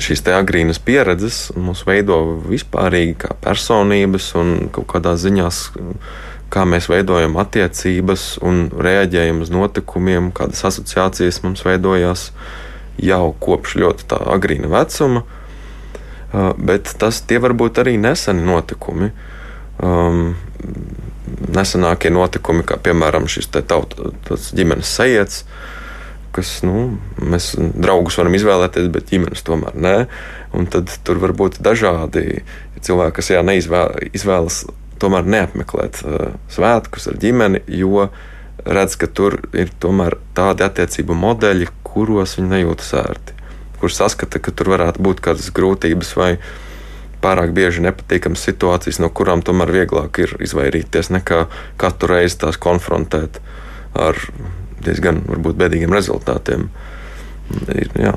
šīs 0.02 0.24
agrīnas 0.34 0.80
pieredzes 0.84 1.52
mūs 1.60 1.84
veido 1.86 2.20
vispārīgi 2.48 3.18
kā 3.26 3.36
personības 3.44 4.32
un 4.40 4.54
kaut 4.74 4.88
kādā 4.96 5.16
ziņā 5.20 5.50
kā 6.54 6.66
mēs 6.70 6.90
veidojam 6.92 7.38
attiecības 7.42 8.38
un 8.46 8.68
reaģējam 8.74 9.42
uz 9.42 9.52
notikumiem, 9.54 10.32
kādas 10.36 10.62
asociācijas 10.70 11.42
mums 11.46 11.66
veidojās 11.66 12.30
jau 13.02 13.34
kopš 13.42 13.78
ļoti 13.82 14.20
agrīna 14.36 14.70
vecuma. 14.70 15.24
Bet 16.58 16.94
tas 17.02 17.22
tie 17.30 17.40
var 17.42 17.56
būt 17.58 17.82
arī 17.82 17.96
neseni 18.02 18.46
notikumi. 18.46 19.10
Um, 19.84 20.36
nesenākie 21.54 22.12
notikumi, 22.14 22.66
kā 22.66 22.78
piemēram 22.82 23.26
šis 23.30 23.50
tautas 23.54 24.52
ģimenes 24.56 24.90
sajēdz, 24.98 25.40
kas 26.34 26.56
nu, 26.66 26.98
mēs 27.22 27.54
draugus 27.58 28.18
varam 28.20 28.36
izvēlēties, 28.38 28.90
bet 28.94 29.12
ģimenes 29.12 29.46
tomēr 29.46 29.78
nē. 29.78 29.96
Un 30.58 30.68
tad 30.70 30.92
tur 31.06 31.22
var 31.22 31.36
būt 31.38 31.60
dažādi 31.64 32.44
cilvēki, 32.84 33.16
kas 33.20 33.32
jā, 33.34 33.44
neizvēlas 33.46 34.64
tomēr 35.02 35.28
neapmeklēt 35.28 36.04
uh, 36.06 36.34
svētkus 36.52 37.10
ar 37.12 37.20
ģimeni, 37.22 37.64
jo 37.68 38.08
redz, 38.64 38.98
ka 39.00 39.10
tur 39.10 39.40
ir 39.58 39.72
tomēr 39.84 40.18
tādi 40.38 40.66
attiecību 40.66 41.16
modeļi, 41.18 41.70
kuros 41.86 42.38
viņi 42.38 42.54
nejūtas 42.54 42.94
ērti, 43.02 43.36
kurus 43.80 44.00
saskata, 44.00 44.42
ka 44.42 44.54
tur 44.56 44.74
varētu 44.74 45.04
būt 45.04 45.24
kādas 45.26 45.52
grūtības 45.56 46.14
vai 46.20 46.32
pārāk 47.24 47.54
bieži 47.56 47.84
nepatīkamas 47.86 48.44
situācijas, 48.50 49.00
no 49.00 49.10
kurām 49.14 49.44
tomēr 49.46 49.72
vieglāk 49.72 50.20
ir 50.24 50.36
izvairīties 50.44 51.12
nekā 51.16 51.46
katru 51.82 52.16
reizi 52.16 52.42
tās 52.44 52.60
konfrontēt 52.62 53.40
ar 53.94 54.20
diezgan 54.88 55.24
varbūt 55.30 55.60
bēdīgiem 55.60 55.96
rezultātiem. 55.96 56.70
Ir, 57.74 57.90
jā. 58.00 58.14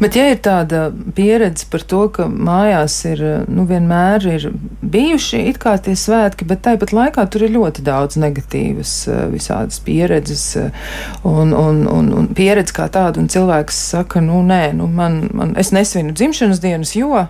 Bet, 0.00 0.16
ja 0.16 0.30
ir 0.32 0.38
tāda 0.44 0.86
pieredze 1.16 1.66
par 1.72 1.82
to, 1.88 2.06
ka 2.12 2.26
mājās 2.32 2.96
ir 3.08 3.22
nu, 3.52 3.66
vienmēr 3.68 4.24
ir 4.30 4.46
bijuši 4.80 5.42
it 5.50 5.60
kā 5.60 5.76
tie 5.82 5.96
svētki, 5.98 6.46
bet 6.48 6.64
tāpat 6.64 6.94
laikā 6.96 7.26
tur 7.32 7.44
ir 7.46 7.54
ļoti 7.56 7.84
daudz 7.84 8.16
negatīvas 8.20 8.94
eh, 9.10 9.22
visādas 9.32 9.80
pieredzes 9.84 10.46
un, 10.56 11.52
un, 11.52 11.84
un, 11.92 12.12
un 12.22 12.30
pieredze 12.36 12.76
kā 12.76 12.88
tāda, 12.92 13.20
un 13.20 13.28
cilvēks 13.32 13.82
saka, 13.92 14.24
nu 14.24 14.40
nē, 14.46 14.70
nu, 14.80 14.88
man, 14.88 15.26
man, 15.36 15.56
es 15.60 15.74
nesvinu 15.76 16.16
dzimšanas 16.16 16.62
dienas, 16.64 16.96
jo 16.96 17.26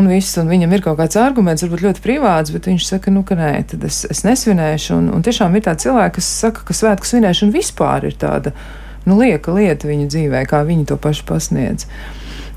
un 0.00 0.08
viss, 0.10 0.38
un 0.40 0.48
viņam 0.50 0.72
ir 0.74 0.82
kaut 0.84 0.98
kāds 0.98 1.18
arguments, 1.20 1.62
varbūt 1.64 1.84
ļoti 1.84 2.04
privāts, 2.04 2.52
bet 2.54 2.68
viņš 2.70 2.86
saka, 2.88 3.12
nu, 3.14 3.22
ka 3.26 3.36
nē, 3.38 3.52
tad 3.70 3.84
es, 3.86 4.02
es 4.10 4.24
nesvinēšu. 4.26 4.96
Un, 4.96 5.10
un 5.14 5.24
tiešām 5.26 5.54
ir 5.56 5.66
tādi 5.68 5.86
cilvēki, 5.86 6.16
kas 6.18 6.30
saka, 6.44 6.64
ka 6.66 6.76
svētku 6.76 7.08
svinēšana 7.08 7.54
vispār 7.54 8.08
ir 8.08 8.16
tāda, 8.20 8.54
nu, 9.06 9.20
lieka 9.20 9.54
lieta 9.56 9.90
viņu 9.90 10.08
dzīvē, 10.10 10.42
kā 10.50 10.64
viņi 10.66 10.88
to 10.90 10.98
pašu 11.00 11.26
pasniedz. 11.28 11.86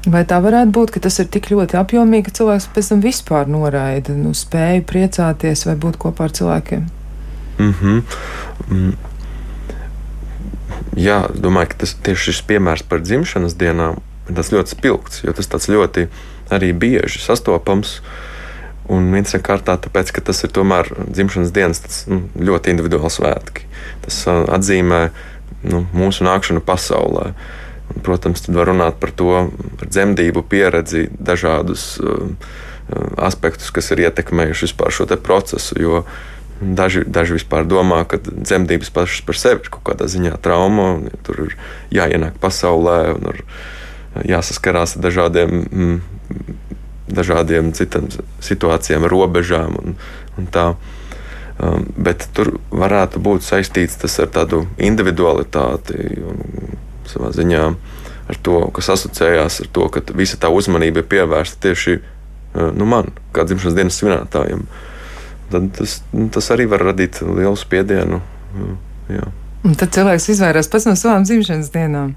Vai 0.04 0.26
tā 0.28 0.42
varētu 0.44 0.74
būt, 0.76 0.92
ka 0.92 1.04
tas 1.06 1.22
ir 1.24 1.30
tik 1.32 1.48
ļoti 1.54 1.78
apjomīgi, 1.80 2.28
ka 2.28 2.36
cilvēks 2.40 2.68
pēc 2.76 2.92
tam 2.92 3.04
vispār 3.04 3.48
noraida 3.48 4.16
nu, 4.18 4.34
spēju 4.36 4.84
priecāties 4.90 5.64
vai 5.70 5.78
būt 5.80 6.00
kopā 6.02 6.28
ar 6.28 6.36
cilvēkiem? 6.36 6.88
Mm 7.60 7.74
-hmm. 7.80 8.02
mm. 8.70 8.94
Jā, 11.00 11.24
domāju, 11.34 11.72
ka 11.72 11.86
tas 11.86 11.96
tieši 12.06 12.32
šis 12.32 12.42
piemērs 12.50 12.84
par 12.90 13.02
dzimšanas 13.02 13.56
dienām 13.58 14.02
ir 14.30 14.36
ļoti 14.36 14.76
spilgts, 14.76 15.24
jo 15.24 15.34
tas 15.34 15.70
ļoti 15.70 16.08
arī 16.56 16.72
bieži 16.76 17.22
sastopams. 17.24 18.00
Un 18.92 19.08
viens 19.16 19.32
ir 19.32 19.44
kārtā, 19.44 19.78
tāpēc, 19.80 20.12
ka 20.12 20.22
tas 20.28 20.44
ir 20.44 20.52
tomēr 20.52 20.90
dzimšanas 21.08 21.54
dienas 21.56 21.80
tas, 21.86 22.02
nu, 22.12 22.26
ļoti 22.36 22.74
individuāls 22.74 23.20
svētki. 23.20 23.64
Tas 24.04 24.18
uh, 24.28 24.44
atzīmē 24.52 25.06
nu, 25.72 25.86
mūsu 25.96 26.28
nākšanu 26.28 26.64
pasaulē. 26.68 27.32
Un, 27.94 28.04
protams, 28.04 28.44
tad 28.44 28.60
var 28.60 28.68
runāt 28.72 29.00
par 29.00 29.14
to 29.16 29.48
par 29.80 29.88
dzemdību 29.88 30.44
pieredzi, 30.52 31.08
dažādus 31.16 31.94
uh, 32.04 32.28
aspektus, 33.24 33.72
kas 33.72 33.94
ir 33.96 34.04
ietekmējuši 34.04 34.68
vispār 34.68 34.92
šo 34.92 35.08
procesu. 35.16 35.80
Jo 35.80 36.04
daži, 36.64 37.04
daži 37.08 37.38
vispār 37.38 37.68
domā, 37.68 38.04
ka 38.08 38.20
dzemdības 38.24 38.92
pašas 38.94 39.24
par 39.26 39.40
sevi 39.40 39.64
ir 39.64 39.72
kaut 39.74 39.84
kādā 39.88 40.08
ziņā 40.12 40.36
trauma, 40.44 40.90
un 40.98 41.08
ja 41.10 41.20
tur 41.26 41.46
ir 41.48 41.56
jāienāk 41.94 42.40
pasaulē 42.44 43.00
un 43.16 43.32
ir 43.34 43.44
jāsaskarās 44.30 44.98
ar 44.98 45.06
dažādiem 45.08 45.54
mm, 45.64 45.96
dažādiem 47.14 47.72
citām 47.76 48.08
situācijām, 48.44 49.06
robežām 49.10 49.78
un, 49.82 49.98
un 50.40 50.52
tā. 50.54 50.74
Um, 51.64 51.86
bet 52.02 52.26
tur 52.34 52.56
varētu 52.74 53.22
būt 53.22 53.46
saistīts 53.46 54.00
tas 54.02 54.16
ar 54.24 54.32
tādu 54.34 54.64
individualitāti 54.82 56.00
un 56.26 56.40
savā 57.06 57.30
ziņā 57.36 57.68
ar 58.34 58.40
to, 58.42 58.56
kas 58.74 58.90
asociējās 58.96 59.60
ar 59.62 59.70
to, 59.76 59.86
ka 59.94 60.02
visa 60.18 60.40
tā 60.42 60.50
uzmanība 60.50 61.04
ir 61.04 61.10
pievērsta 61.12 61.62
tieši 61.68 62.00
uh, 62.00 62.72
nu, 62.74 62.88
man, 62.90 63.12
kā 63.36 63.46
dzimšanas 63.46 63.78
dienas 63.78 64.00
svinētājiem. 64.02 64.66
Tad 65.54 65.70
tas, 65.78 66.00
nu, 66.16 66.26
tas 66.34 66.50
arī 66.56 66.66
var 66.72 66.88
radīt 66.90 67.22
lielu 67.22 67.56
spiedienu. 67.60 68.24
Uh, 68.58 68.74
jā. 69.14 69.30
Un 69.64 69.78
tad 69.80 69.94
cilvēks 69.96 70.32
izvairās 70.34 70.72
pats 70.72 70.90
no 70.90 70.98
savām 71.00 71.28
dzimšanas 71.28 71.70
dienām. 71.76 72.16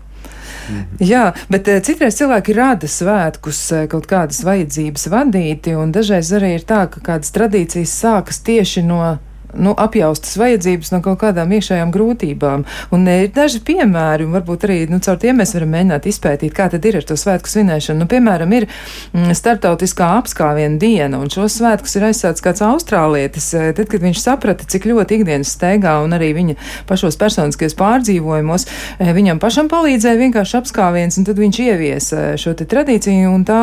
Mhm. 0.67 1.01
Jā, 1.07 1.25
bet 1.53 1.69
eh, 1.69 1.81
citreiz 1.85 2.19
cilvēki 2.19 2.57
rada 2.57 2.91
svētkus 2.91 3.61
eh, 3.73 3.87
kaut 3.91 4.09
kādas 4.11 4.43
vajadzības 4.47 5.09
vadīti, 5.13 5.77
un 5.79 5.93
dažreiz 5.95 6.33
arī 6.37 6.57
ir 6.57 6.67
tā, 6.67 6.87
ka 6.91 7.03
kādas 7.13 7.33
tradīcijas 7.35 7.95
sākas 8.03 8.43
tieši 8.47 8.85
no 8.87 9.01
nu, 9.59 9.75
apjaustas 9.77 10.37
vajadzības 10.41 10.93
no 10.95 11.01
kaut 11.05 11.19
kādām 11.23 11.53
iekšējām 11.57 11.93
grūtībām. 11.95 12.65
Un 12.95 13.09
ir 13.11 13.31
daži 13.35 13.61
piemēri, 13.67 14.27
un 14.27 14.35
varbūt 14.37 14.67
arī 14.69 14.79
nu, 14.91 15.01
caur 15.05 15.19
tiem 15.21 15.41
mēs 15.41 15.55
varam 15.57 15.73
mēģināt 15.75 16.09
izpētīt, 16.11 16.55
kā 16.57 16.69
tad 16.73 16.85
ir 16.87 17.01
ar 17.01 17.07
to 17.09 17.17
svētku 17.19 17.51
svinēšanu. 17.51 18.05
Nu, 18.05 18.09
piemēram, 18.11 18.53
ir 18.57 18.69
mm, 18.69 19.33
starptautiskā 19.37 20.13
apskāviena 20.21 20.79
diena, 20.81 21.21
un 21.23 21.33
šos 21.33 21.59
svētkus 21.61 21.97
ir 21.99 22.09
aizsācis 22.11 22.45
kāds 22.45 22.65
austrālietis, 22.67 23.49
eh, 23.57 23.73
tad, 23.77 23.91
kad 23.93 24.05
viņš 24.05 24.23
saprata, 24.23 24.69
cik 24.69 24.89
ļoti 24.91 25.21
ikdienas 25.21 25.55
steigā 25.57 25.97
un 26.05 26.15
arī 26.17 26.33
viņa 26.37 26.57
pašos 26.89 27.19
personiskajos 27.21 27.77
pārdzīvojumos 27.79 28.67
eh, 28.69 29.13
viņam 29.17 29.41
pašam 29.43 29.71
palīdzēja 29.73 30.21
vienkārši 30.21 30.59
apskāviens, 30.61 31.19
un 31.19 31.29
tad 31.29 31.41
viņš 31.41 31.61
ieviesa 31.67 32.27
šo 32.41 32.55
tradīciju, 32.57 33.33
un 33.33 33.45
tā, 33.49 33.61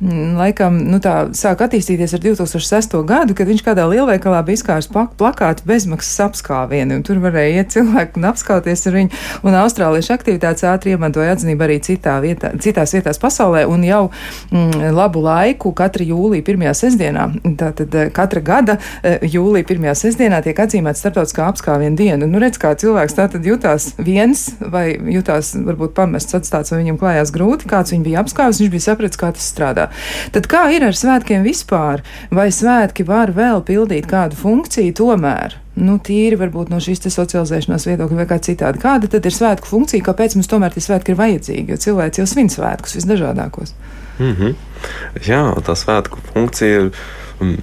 mm, 0.00 0.36
laikam, 0.40 0.78
nu, 0.90 1.00
tā 1.02 1.28
sāk 1.36 1.64
attīstīties 1.66 2.16
ar 2.16 2.24
2006. 2.24 3.00
gadu, 3.06 3.36
kad 3.36 3.48
viņš 3.48 3.64
kādā 3.66 3.86
lielveikalā 3.90 4.42
bija 4.46 4.60
izkārs 4.60 4.90
plakāts 4.92 5.35
plakāti 5.36 5.66
bezmaksas 5.68 6.20
apskāvieni, 6.26 6.96
un 6.96 7.02
tur 7.04 7.20
varēja 7.20 7.60
iet 7.60 7.72
cilvēki 7.74 8.20
un 8.20 8.28
apskauties 8.30 8.86
ar 8.88 8.96
viņu. 8.96 9.20
Un 9.46 9.56
austrāliešu 9.60 10.14
aktivitātes 10.14 10.64
ātri 10.64 10.94
iemantoja 10.94 11.34
atzinību 11.36 11.66
arī 11.66 11.78
citā 11.84 12.16
vietā, 12.24 12.52
citās 12.62 12.94
vietās 12.96 13.20
pasaulē, 13.20 13.66
un 13.68 13.84
jau 13.84 14.02
mm, 14.50 14.88
labu 14.96 15.20
laiku 15.24 15.72
katra 15.76 16.06
jūlija 16.06 16.44
pirmajā 16.46 16.74
sestdienā, 16.80 17.26
tātad 17.60 17.94
eh, 17.94 18.10
katra 18.14 18.42
gada 18.44 18.78
eh, 19.02 19.20
jūlija 19.26 19.68
pirmajā 19.68 19.96
sestdienā 20.06 20.40
tiek 20.44 20.58
atzīmēta 20.64 21.00
starptautiskā 21.02 21.48
apskāviena 21.50 21.98
diena. 21.98 22.28
Nu, 22.30 22.40
redz, 22.42 22.60
kā 22.62 22.72
cilvēks 22.78 23.18
tātad 23.18 23.46
jutās 23.46 23.92
viens 23.98 24.48
vai 24.60 24.86
jutās 25.12 25.52
varbūt 25.56 25.94
pamests 25.96 26.38
atstāts, 26.38 26.72
vai 26.72 26.82
viņam 26.84 27.00
klājās 27.00 27.34
grūti, 27.34 27.68
kāds 27.70 27.92
viņu 27.94 28.08
bija 28.08 28.24
apskāvis, 28.24 28.62
viņš 28.62 28.72
bija 28.72 28.86
sapratis, 28.88 29.20
kā 29.20 29.32
tas 29.36 29.50
strādā. 29.52 29.88
Tad 30.34 30.48
kā 30.50 30.66
ir 30.74 30.86
ar 30.86 30.96
svētkiem 30.96 31.44
vispār? 31.46 32.04
Vai 32.34 32.48
svētki 32.54 33.06
var 33.06 33.32
vēl 33.36 33.62
pildīt 33.66 34.08
kādu 34.10 34.38
funkciju? 34.38 34.94
Tomēr 34.96 35.15
tomēr, 35.16 35.56
nu, 35.80 35.96
tīri 36.02 36.36
varbūt 36.38 36.70
no 36.72 36.80
šīs 36.82 37.06
socializēšanās 37.08 37.86
viedokļa 37.88 38.20
vai 38.20 38.28
kā 38.28 38.38
citādi, 38.42 38.80
kāda 38.82 39.08
tad 39.10 39.26
ir 39.26 39.34
svētku 39.34 39.68
funkcija, 39.70 40.04
kāpēc 40.04 40.36
mums 40.36 40.50
tomēr 40.50 40.74
tie 40.74 40.84
svētki 40.84 41.14
ir 41.14 41.20
vajadzīgi, 41.20 41.72
jo 41.72 41.80
cilvēks 41.86 42.20
jau 42.20 42.26
svin 42.28 42.52
svētkus 42.52 42.98
visdažādākos. 42.98 43.72
Mm 44.18 44.34
-hmm. 44.36 44.54
Jā, 45.26 45.42
tā 45.64 45.76
svētku 45.76 46.20
funkcija 46.32 46.80
ir 46.80 46.90
mm, 47.40 47.56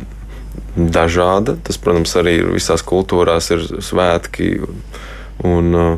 dažāda. 0.94 1.58
Tas, 1.64 1.78
protams, 1.78 2.16
arī 2.16 2.42
visās 2.54 2.82
kultūrās 2.82 3.52
ir 3.52 3.66
svētki, 3.82 4.62
un 5.44 5.76
uh, 5.76 5.98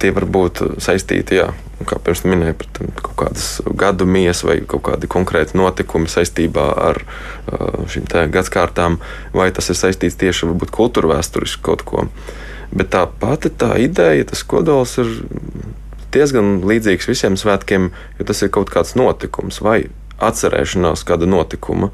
tie 0.00 0.12
var 0.14 0.26
būt 0.30 0.62
saistīti 0.82 1.38
jā, 1.40 1.48
kā 1.88 1.98
pirms 2.02 2.22
minēju, 2.26 2.56
par 2.60 2.90
kaut 3.02 3.16
kādas 3.24 3.46
gadu 3.78 4.06
mijas 4.06 4.42
vai 4.46 4.60
kaut 4.68 4.84
kādi 4.88 5.10
konkrēti 5.10 5.58
notikumi 5.58 6.10
saistībā 6.10 6.66
ar 6.84 7.02
šīm 7.92 8.08
gadsimtām, 8.34 9.00
vai 9.34 9.50
tas 9.54 9.70
ir 9.72 9.78
saistīts 9.78 10.18
tieši 10.20 10.48
ar 10.48 10.72
kultūra 10.74 11.16
vēsturiski 11.16 11.64
kaut 11.66 11.84
ko. 11.88 12.06
Bet 12.72 12.92
tā 12.94 13.04
pati 13.20 13.50
tā 13.52 13.74
ideja, 13.82 14.24
tas 14.30 14.44
kodols 14.48 14.96
ir 15.02 15.10
diezgan 16.12 16.60
līdzīgs 16.68 17.08
visiem 17.08 17.36
svētkiem, 17.40 17.90
jo 18.18 18.28
tas 18.28 18.40
ir 18.44 18.52
kaut 18.52 18.72
kāds 18.72 18.94
notikums 18.96 19.60
vai 19.64 19.82
atcerēšanās 20.22 21.04
kāda 21.08 21.28
notikuma, 21.28 21.90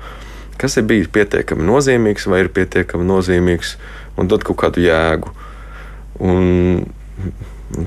kas 0.61 0.77
ir 0.79 0.87
bijis 0.91 1.11
pietiekami 1.15 1.67
nozīmīgs 1.67 2.29
vai 2.31 2.45
ir 2.45 2.53
pietiekami 2.55 3.07
nozīmīgs 3.09 3.77
un 4.19 4.31
dod 4.31 4.45
kaut 4.47 4.61
kādu 4.63 4.83
jēgu. 4.85 5.35
Un 6.19 6.87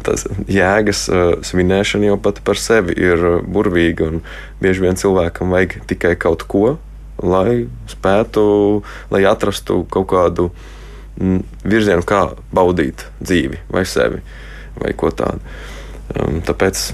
Tas 0.06 0.28
jēgas 0.46 1.08
uh, 1.10 1.22
svinēšana 1.46 2.12
jau 2.12 2.18
pati 2.22 2.44
par 2.46 2.60
sevi 2.62 2.94
ir 3.02 3.24
burvīga, 3.50 4.12
un 4.12 4.22
bieži 4.62 4.86
vien 4.86 5.00
cilvēkam 5.00 5.54
vajag 5.54 5.80
tikai 5.90 6.14
kaut 6.22 6.46
ko, 6.50 6.76
lai 7.22 7.66
spētu, 7.90 8.44
lai 9.14 9.24
atrastu 9.30 9.82
kaut 9.90 10.10
kādu 10.14 10.52
mm, 11.18 11.42
virzienu, 11.66 12.06
kā 12.06 12.28
baudīt 12.54 13.08
dzīvi 13.24 13.64
vai 13.74 13.86
sevi 13.90 14.22
vai 14.78 14.94
ko 14.98 15.10
tādu. 15.14 15.42
Um, 16.14 16.40
tāpēc 16.46 16.86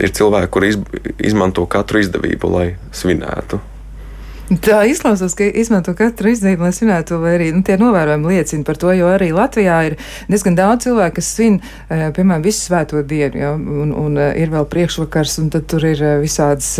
ir 0.00 0.16
cilvēki, 0.16 0.52
kuri 0.54 0.72
iz, 0.72 0.80
izmanto 1.30 1.66
katru 1.70 2.00
izdevību, 2.00 2.50
lai 2.56 2.66
svinētu. 2.94 3.60
Tā 4.44 4.82
izklausās, 4.84 5.32
ka 5.38 5.46
izmanto 5.56 5.94
katru 5.96 6.28
izdevību, 6.28 6.66
lai 6.66 6.74
svinētu, 6.76 7.16
vai 7.22 7.30
arī 7.38 7.46
nu, 7.54 7.62
tie 7.64 7.78
novērojumi 7.80 8.28
liecina 8.28 8.66
par 8.66 8.76
to, 8.76 8.90
jo 8.92 9.08
arī 9.08 9.30
Latvijā 9.32 9.78
ir 9.88 9.94
diezgan 10.28 10.58
daudz 10.58 10.84
cilvēku, 10.84 11.16
kas 11.16 11.30
svin, 11.32 11.54
eh, 11.88 12.10
piemēram, 12.12 12.44
visu 12.44 12.66
svēto 12.66 13.00
dienu, 13.08 13.40
ja, 13.40 13.54
un, 13.56 13.94
un 13.96 14.18
eh, 14.20 14.34
ir 14.42 14.52
vēl 14.52 14.66
priekšvakars, 14.68 15.38
un 15.40 15.48
tad 15.54 15.64
tur 15.72 15.86
ir 15.88 16.02
eh, 16.04 16.18
visādas 16.20 16.74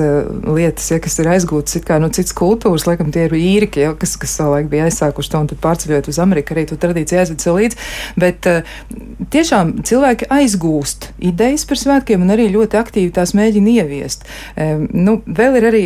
lietas, 0.44 0.90
ja, 0.92 0.98
kas 1.00 1.16
ir 1.22 1.30
aizgūtas, 1.32 1.80
kā 1.88 1.96
no 1.96 2.10
nu, 2.10 2.12
citas 2.12 2.36
kultūras, 2.36 2.84
laikam 2.84 3.08
tie 3.14 3.24
ir 3.30 3.36
īriki, 3.38 3.80
ja, 3.86 3.94
kas, 3.96 4.12
kas 4.20 4.36
savulaik 4.36 4.68
bija 4.68 4.90
aizsākuši 4.90 5.32
to, 5.32 5.42
un 5.46 5.50
tad 5.54 5.62
pārceļot 5.64 6.12
uz 6.12 6.20
Ameriku, 6.20 6.52
arī 6.52 6.66
to 6.68 6.76
tradīciju 6.76 7.22
aizved 7.22 7.40
sev 7.40 7.56
līdzi, 7.56 7.80
bet 8.20 8.50
tiešām 9.32 9.78
cilvēki 9.88 10.28
aizgūst 10.36 11.14
idejas 11.24 11.64
par 11.64 11.80
svētkiem 11.80 12.28
un 12.28 12.36
arī 12.36 12.50
ļoti 12.52 12.76
aktīvi 12.82 13.14
tās 13.16 13.32
mēģina 13.32 13.78
ieviest. 13.80 14.28
Nu, 14.92 15.16
vēl 15.24 15.58
ir 15.60 15.68
arī 15.70 15.84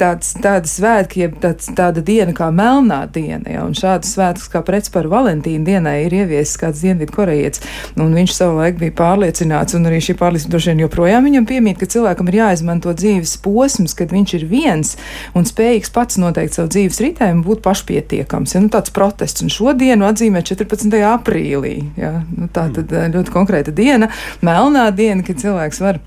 tāds, 0.00 0.34
tādas 0.42 0.76
svētki, 0.76 0.97
svētki, 0.98 1.22
jeb 1.22 1.36
tāds, 1.42 1.68
tāda 1.76 2.02
diena 2.02 2.32
kā 2.34 2.50
melnā 2.50 3.06
diena. 3.12 3.46
Ja, 3.46 3.64
un 3.66 3.74
šādas 3.74 4.10
svētkus 4.14 4.48
kā 4.50 4.62
pretspār 4.66 5.08
Valentīna 5.08 5.64
dienai 5.64 6.06
ir 6.06 6.14
ieviesis 6.14 6.58
kāds 6.58 6.82
dienvidu 6.82 7.12
korejietis. 7.14 7.62
Un 7.96 8.14
viņš 8.16 8.34
savulaik 8.34 8.78
bija 8.80 8.94
pārliecināts, 8.98 9.76
un 9.76 9.86
arī 9.86 10.00
šī 10.02 10.16
pārliecība 10.18 10.56
droši 10.56 10.72
vien 10.72 10.82
joprojām 10.84 11.28
viņam 11.28 11.46
piemīt, 11.46 11.78
ka 11.78 11.86
cilvēkam 11.86 12.28
ir 12.28 12.38
jāizmanto 12.40 12.92
dzīves 12.92 13.36
posms, 13.44 13.94
kad 13.94 14.12
viņš 14.14 14.34
ir 14.40 14.46
viens 14.50 14.96
un 15.38 15.46
spējīgs 15.46 15.92
pats 15.94 16.18
noteikt 16.18 16.58
savu 16.58 16.72
dzīves 16.74 17.00
ritējumu, 17.04 17.46
būt 17.46 17.62
pašpietiekams. 17.66 18.56
Ja, 18.56 18.64
nu, 18.64 18.72
tāds 18.72 18.94
protests. 18.94 19.44
Un 19.44 19.52
šodienu 19.52 20.08
atzīmē 20.08 20.42
14. 20.42 20.98
aprīlī. 21.12 21.76
Ja, 22.00 22.18
nu, 22.34 22.50
tā 22.50 22.68
tad 22.74 22.92
eh, 22.92 23.10
ļoti 23.14 23.34
konkrēta 23.34 23.74
diena, 23.74 24.10
melnā 24.42 24.88
diena, 24.94 25.22
kad 25.26 25.38
cilvēks 25.42 25.84
var 25.84 26.02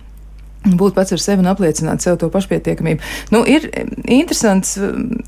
būt 0.61 0.93
pats 0.93 1.13
ar 1.15 1.21
sevi 1.21 1.41
un 1.41 1.49
apliecināt 1.49 2.03
sev 2.03 2.17
to 2.21 2.29
pašpietiekamību. 2.33 3.01
Nu, 3.33 3.41
ir 3.49 3.65
interesants, 4.05 4.75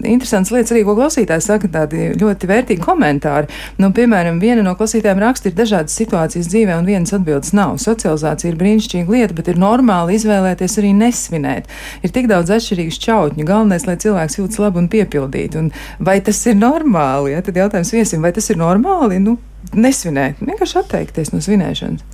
interesants 0.05 0.51
lietas 0.53 0.73
arī, 0.75 0.83
ko 0.85 0.93
klausītājs 0.97 1.47
saka, 1.49 1.69
tādi 1.73 2.11
ļoti 2.19 2.49
vērtīgi 2.49 2.83
komentāri. 2.83 3.49
Nu, 3.81 3.89
piemēram, 3.95 4.37
viena 4.43 4.65
no 4.65 4.75
klausītājiem 4.77 5.21
raksta, 5.23 5.49
ir 5.49 5.57
dažādas 5.57 5.97
situācijas 5.97 6.49
dzīvē, 6.51 6.77
un 6.77 6.89
vienas 6.89 7.15
atbildes 7.17 7.53
nav. 7.57 7.79
Socializācija 7.81 8.51
ir 8.51 8.59
brīnišķīga 8.59 9.15
lieta, 9.15 9.37
bet 9.37 9.49
ir 9.49 9.61
normāli 9.61 10.19
izvēlēties 10.19 10.77
arī 10.81 10.93
nesvinēt. 10.99 11.71
Ir 12.05 12.13
tik 12.13 12.29
daudz 12.29 12.53
atšķirīgu 12.53 12.93
šķautņu. 12.99 13.47
Galvenais, 13.49 13.87
lai 13.89 13.97
cilvēks 14.05 14.37
jūtas 14.37 14.61
labi 14.61 14.83
un 14.83 14.91
piepildīti. 14.93 15.63
Un 15.63 15.73
vai 16.03 16.19
tas 16.21 16.43
ir 16.45 16.59
normāli? 16.59 17.33
Ja? 17.33 17.41
Tad 17.45 17.57
jautājums 17.57 17.93
viesim, 17.95 18.21
vai 18.21 18.35
tas 18.37 18.53
ir 18.53 18.61
normāli? 18.61 19.17
Nu, 19.23 19.39
nesvinēt, 19.73 20.45
vienkārši 20.45 20.79
atteikties 20.83 21.33
no 21.33 21.41
svinēšanas. 21.41 22.05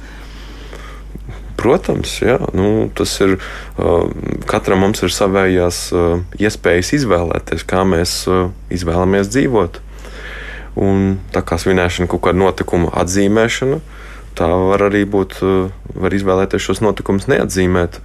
Protams, 1.60 2.14
jā, 2.24 2.38
nu, 2.56 2.88
tas 2.96 3.12
ir. 3.20 3.36
Katram 4.48 4.80
mums 4.86 5.02
ir 5.04 5.12
savējās 5.12 5.90
iespējas 6.40 6.94
izvēlēties, 7.02 7.66
kā 7.68 7.84
mēs 7.88 8.22
izvēlamies 8.72 9.32
dzīvot. 9.34 9.82
Un 10.80 11.18
tā 11.34 11.44
kā 11.44 11.58
svinēšana, 11.60 12.08
kaut 12.08 12.24
kāda 12.28 12.40
notikuma 12.40 12.94
atzīmēšana, 13.02 13.82
tā 14.40 14.48
var 14.48 14.86
arī 14.88 15.04
būt, 15.10 15.40
var 16.00 16.16
izvēlēties 16.16 16.70
šos 16.70 16.84
notikumus 16.86 17.28
neatzīmēt. 17.32 18.00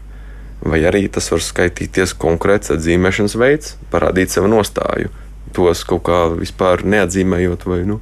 Vai 0.64 0.80
arī 0.88 1.04
tas 1.12 1.28
var 1.30 1.44
skaitīties 1.44 2.16
konkrēts 2.18 2.72
atzīmēšanas 2.74 3.38
veids, 3.38 3.74
parādīt 3.92 4.34
savu 4.34 4.50
nostāju. 4.50 5.12
Tos 5.54 5.84
kaut 5.86 6.06
kā 6.08 6.20
vispār 6.34 6.82
neatzīmējot, 6.88 7.66
vai 7.70 7.82
nu, 7.86 8.00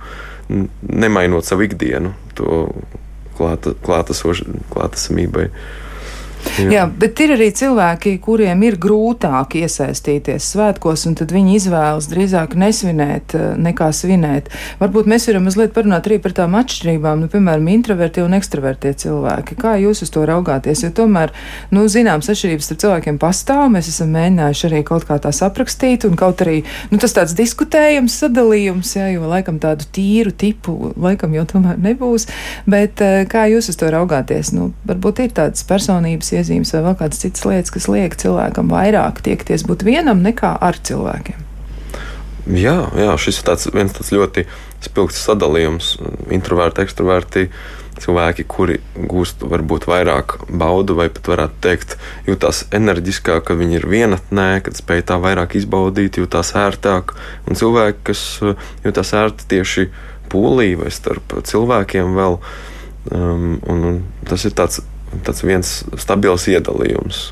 nemainot 0.81 1.45
savu 1.45 1.67
ikdienu, 1.67 2.15
to 2.39 2.71
klāta, 3.39 3.75
klātesamībai. 3.85 5.49
Jā. 6.59 6.69
Jā, 6.73 6.83
bet 6.87 7.21
ir 7.23 7.33
arī 7.37 7.49
cilvēki, 7.55 8.17
kuriem 8.23 8.63
ir 8.67 8.77
grūtāk 8.81 9.55
iesaistīties 9.63 10.51
svētkos, 10.53 11.07
un 11.09 11.15
tad 11.17 11.33
viņi 11.33 11.55
izvēlas 11.57 12.09
drīzāk 12.11 12.57
nesvinēt 12.61 13.37
eh, 13.39 13.45
nekā 13.63 13.89
svinēt. 13.97 14.51
Varbūt 14.83 15.09
mēs 15.09 15.29
varam 15.31 15.47
mazliet 15.49 15.73
parunāt 15.77 16.09
arī 16.09 16.19
par 16.23 16.35
tām 16.37 16.57
atšķirībām, 16.59 17.23
nu, 17.25 17.31
piemēram, 17.33 17.71
introverti 17.73 18.25
un 18.25 18.37
ekstravertie 18.37 18.93
cilvēki. 19.05 19.57
Kā 19.63 19.77
jūs 19.81 20.05
uz 20.05 20.13
to 20.13 20.27
raugāties? 20.29 20.85
Jo 20.85 20.93
tomēr, 21.03 21.33
nu, 21.73 21.87
zināms, 21.93 22.29
atšķirības 22.33 22.69
starp 22.69 22.83
cilvēkiem 22.85 23.21
pastāv. 23.23 23.65
Mēs 23.73 23.89
esam 23.93 24.13
mēģinājuši 24.17 24.69
arī 24.69 24.83
kaut 24.89 25.07
kā 25.09 25.17
tās 25.23 25.41
aprakstīt, 25.47 26.07
un 26.09 26.19
kaut 26.21 26.45
arī, 26.45 26.61
nu, 26.93 27.01
tas 27.03 27.17
tāds 27.17 27.37
diskutējams 27.39 28.19
sadalījums, 28.25 28.97
jā, 28.99 29.09
jo 29.15 29.31
laikam 29.31 29.63
tādu 29.63 29.89
tīru 29.95 30.35
tipu, 30.37 30.93
laikam 31.01 31.33
jau 31.39 31.47
tomēr 31.55 31.81
nebūs. 31.81 32.29
Bet 32.69 33.01
eh, 33.05 33.23
kā 33.31 33.47
jūs 33.53 33.73
uz 33.73 33.81
to 33.81 33.89
raugāties? 33.95 34.53
Nu, 34.57 34.73
varbūt 34.89 35.25
ir 35.25 35.35
tādas 35.39 35.65
personības 35.69 36.32
iezīmes 36.37 36.73
vai 36.75 36.83
vēl 36.89 36.99
kādas 37.01 37.23
citas 37.23 37.47
lietas, 37.49 37.73
kas 37.75 37.89
liek 37.93 38.17
cilvēkam 38.21 38.73
vairāk 38.73 39.23
tiekties 39.25 39.67
būt 39.69 39.87
vienam 39.89 40.25
nekā 40.25 40.57
ar 40.61 40.79
cilvēkiem. 40.79 41.49
Jā, 42.51 42.79
jā 42.99 43.13
šis 43.23 43.39
ir 43.39 43.47
tāds, 43.47 43.69
viens 43.71 43.95
tāds 43.95 44.11
ļoti 44.11 44.47
spilgts 44.83 45.21
sadalījums. 45.23 45.93
Introverti, 46.35 46.83
ekstraverti, 46.83 47.45
cilvēki, 48.03 48.47
kuri 48.51 48.81
gūst 48.97 49.45
varbūt 49.47 49.87
vairāk 49.87 50.41
baudu, 50.51 50.97
vai 50.99 51.07
pat 51.13 51.31
varētu 51.31 51.61
teikt, 51.63 51.97
jūtas 52.27 52.65
enerģiskāk, 52.75 53.45
ka 53.47 53.57
viņi 53.59 53.79
ir 53.79 53.87
vienatnē, 53.91 54.49
kad 54.67 54.79
spēj 54.79 55.05
tā 55.13 55.21
vairāk 55.23 55.55
izbaudīt, 55.61 56.19
jūtas 56.19 56.55
ērtāk. 56.59 57.15
Un 57.47 57.59
cilvēki, 57.59 58.03
kas 58.11 58.25
jūtas 58.83 59.15
ērti 59.19 59.49
tieši 59.55 59.89
pūlī 60.33 60.73
vai 60.81 60.91
starp 60.95 61.39
cilvēkiem 61.47 62.17
vēl. 62.19 62.41
Um, 63.13 63.57
un, 63.67 63.87
un 63.87 64.03
tas 64.29 64.45
ir 64.47 64.55
tāds 64.55 64.83
tāds 65.27 65.45
viens 65.45 65.73
stabils 66.01 66.49
iedalījums. 66.51 67.31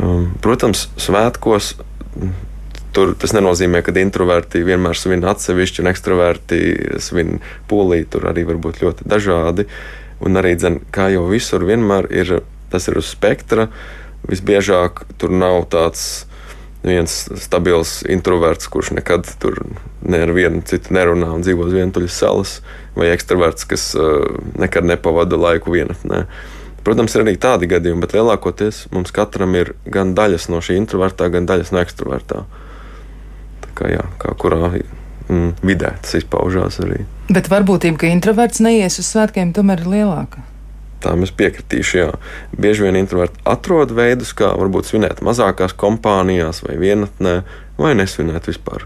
Um, 0.00 0.30
protams, 0.40 0.88
svētkos 1.00 1.74
tur 2.94 3.12
tas 3.18 3.34
nenozīmē, 3.36 3.82
ka 3.84 3.94
introverti 4.00 4.64
vienmēr 4.66 4.98
svin 4.98 5.24
atsevišķi 5.28 5.82
un 5.82 5.90
ekstraverti 5.90 6.60
svin 7.02 7.38
polī. 7.70 8.02
Tur 8.08 8.28
arī 8.30 8.46
var 8.48 8.60
būt 8.62 8.82
ļoti 8.84 9.08
dažādi. 9.10 9.66
Un 10.20 10.36
arī, 10.36 10.54
dzen, 10.58 10.80
kā 10.92 11.08
jau 11.14 11.26
visur, 11.30 11.64
vienmēr 11.68 12.10
ir 12.12 12.40
tas 12.72 12.88
ir 12.90 12.98
uz 13.00 13.08
spektra. 13.12 13.68
Visbiežāk 14.28 15.04
tur 15.20 15.32
nav 15.32 15.64
tāds 15.72 16.26
viens 16.84 17.12
stabils 17.40 18.00
introverts, 18.08 18.68
kurš 18.72 18.94
nekad 18.96 19.28
tur 19.40 19.58
ne 20.00 20.22
ar 20.24 20.32
vienu 20.32 20.62
citu 20.64 20.94
nerunā 20.96 21.28
un 21.34 21.44
dzīvo 21.44 21.66
uz 21.68 21.74
vientuļas 21.76 22.20
salas, 22.22 22.54
vai 22.96 23.10
ekstraverts, 23.12 23.66
kas 23.68 23.90
uh, 23.98 24.24
nekad 24.60 24.88
nepavada 24.88 25.36
laiku 25.40 25.76
vienatnē. 25.76 26.24
Ne. 26.24 26.58
Protams, 26.84 27.14
ir 27.14 27.24
arī 27.26 27.36
tādi 27.40 27.68
gadījumi, 27.68 28.00
bet 28.00 28.14
lielākoties 28.16 28.86
mums 28.94 29.12
katram 29.12 29.52
ir 29.58 29.74
gan 29.84 30.14
daļas 30.16 30.48
no 30.52 30.62
šī 30.64 30.78
introvertā, 30.80 31.28
gan 31.32 31.48
daļas 31.48 31.74
no 31.74 31.82
ekstravertā. 31.82 32.44
Tā 33.66 33.72
kā, 33.76 33.90
jā, 33.92 34.04
kā 34.22 34.32
kurā 34.40 34.70
mm, 34.72 35.50
vidē 35.60 35.92
tas 36.00 36.16
izpaužās 36.20 36.80
arī. 36.84 37.02
Bet 37.28 37.50
varbūtība, 37.52 38.00
ka 38.00 38.12
introverts 38.12 38.62
neies 38.64 38.96
uz 39.02 39.10
svētkiem, 39.12 39.52
tomēr 39.56 39.84
ir 39.84 39.92
lielāka. 39.98 40.46
Tam 41.00 41.24
es 41.24 41.32
piekritīšu. 41.32 41.96
Jā. 41.96 42.08
Bieži 42.60 42.84
vien 42.84 42.98
introverti 43.00 43.40
atrod 43.48 43.92
veidus, 43.96 44.34
kā 44.36 44.52
varbūt 44.60 44.90
svinēt 44.90 45.22
mazākās 45.24 45.76
kompānijās 45.80 46.60
vai 46.66 46.76
vienatnē, 46.80 47.36
vai 47.80 47.94
nesvinēt 47.96 48.50
vispār. 48.50 48.84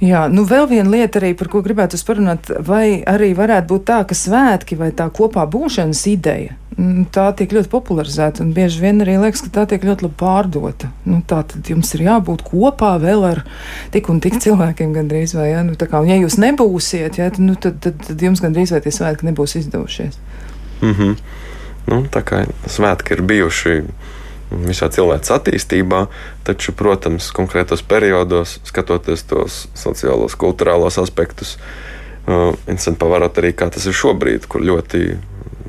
Jā, 0.00 0.24
nu 0.32 0.46
vēl 0.48 0.64
viena 0.70 0.88
lieta 0.88 1.20
arī, 1.20 1.34
par 1.36 1.50
ko 1.52 1.60
gribētu 1.64 1.98
parunāt, 2.08 2.48
vai 2.64 3.02
arī 3.08 3.34
varētu 3.36 3.68
būt 3.68 3.82
tā, 3.90 3.98
ka 4.08 4.16
svētki 4.16 4.78
vai 4.80 4.88
tā 4.96 5.10
kopā 5.12 5.44
būšanas 5.50 6.00
ideja, 6.08 6.54
mm, 6.76 7.10
tā 7.12 7.26
tiek 7.36 7.52
ļoti 7.52 7.68
popularizēta 7.72 8.40
un 8.44 8.54
bieži 8.56 8.80
vien 8.80 9.04
arī 9.04 9.18
liekas, 9.20 9.44
ka 9.44 9.52
tā 9.58 9.66
tiek 9.72 9.84
ļoti 9.84 10.06
labi 10.06 10.16
pārdota. 10.22 10.88
Nu, 11.04 11.20
tā 11.20 11.42
tad 11.50 11.68
jums 11.68 11.92
ir 11.96 12.06
jābūt 12.06 12.46
kopā 12.48 12.94
vēl 13.02 13.26
ar 13.28 13.42
tik 13.92 14.08
un 14.12 14.22
tik 14.24 14.40
cilvēkiem 14.40 14.94
gandrīz 14.96 15.36
vai, 15.36 15.50
ja, 15.52 15.66
nu, 15.66 15.76
tā 15.76 15.90
kā, 15.90 16.00
un 16.00 16.08
ja 16.08 16.16
jūs 16.22 16.38
nebūsiet, 16.40 17.20
ja, 17.20 17.28
nu, 17.36 17.58
tad, 17.60 17.76
tad, 17.84 18.00
tad 18.08 18.24
jums 18.24 18.40
gandrīz 18.40 18.72
vai 18.72 18.80
tie 18.86 18.94
svētki 18.96 19.28
nebūs 19.28 19.58
izdevušies. 19.60 20.16
Mm 20.80 20.94
-hmm. 20.96 21.16
nu, 21.92 22.02
tā 22.08 22.24
kā 22.24 22.46
svētki 22.66 23.18
ir 23.18 23.22
bijuši 23.22 23.82
visā 24.50 24.90
cilvēks 24.90 25.30
attīstībā, 25.34 26.04
taču, 26.46 26.74
protams, 26.76 27.30
konkrētos 27.34 27.82
periodos, 27.86 28.58
skatoties 28.68 29.24
tos 29.30 29.62
sociālos, 29.78 30.36
kultūrālos 30.40 30.98
aspektus, 31.02 31.56
uh, 32.26 32.50
interesanti 32.66 33.00
pavarot 33.02 33.40
arī, 33.42 33.54
kā 33.54 33.70
tas 33.70 33.86
ir 33.86 33.96
šobrīd, 33.96 34.48
kur 34.50 34.64
ļoti 34.66 35.04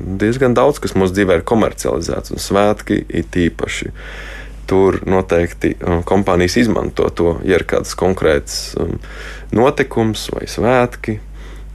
diezgan 0.02 0.54
daudz 0.58 0.80
kas 0.82 0.96
mūsu 0.98 1.14
dzīvē 1.14 1.38
ir 1.38 1.46
komercializēts, 1.46 2.34
un 2.34 2.42
svētki 2.42 3.02
ir 3.08 3.26
tīpaši. 3.32 3.92
Tur 4.70 5.00
noteikti 5.06 5.74
uh, 5.76 6.00
kompānijas 6.08 6.56
izmanto 6.62 7.08
to, 7.14 7.36
ja 7.46 7.58
ir 7.58 7.66
kāds 7.68 7.96
konkrēts 7.98 8.72
um, 8.80 8.96
notikums 9.54 10.28
vai 10.32 10.46
svētki, 10.48 11.18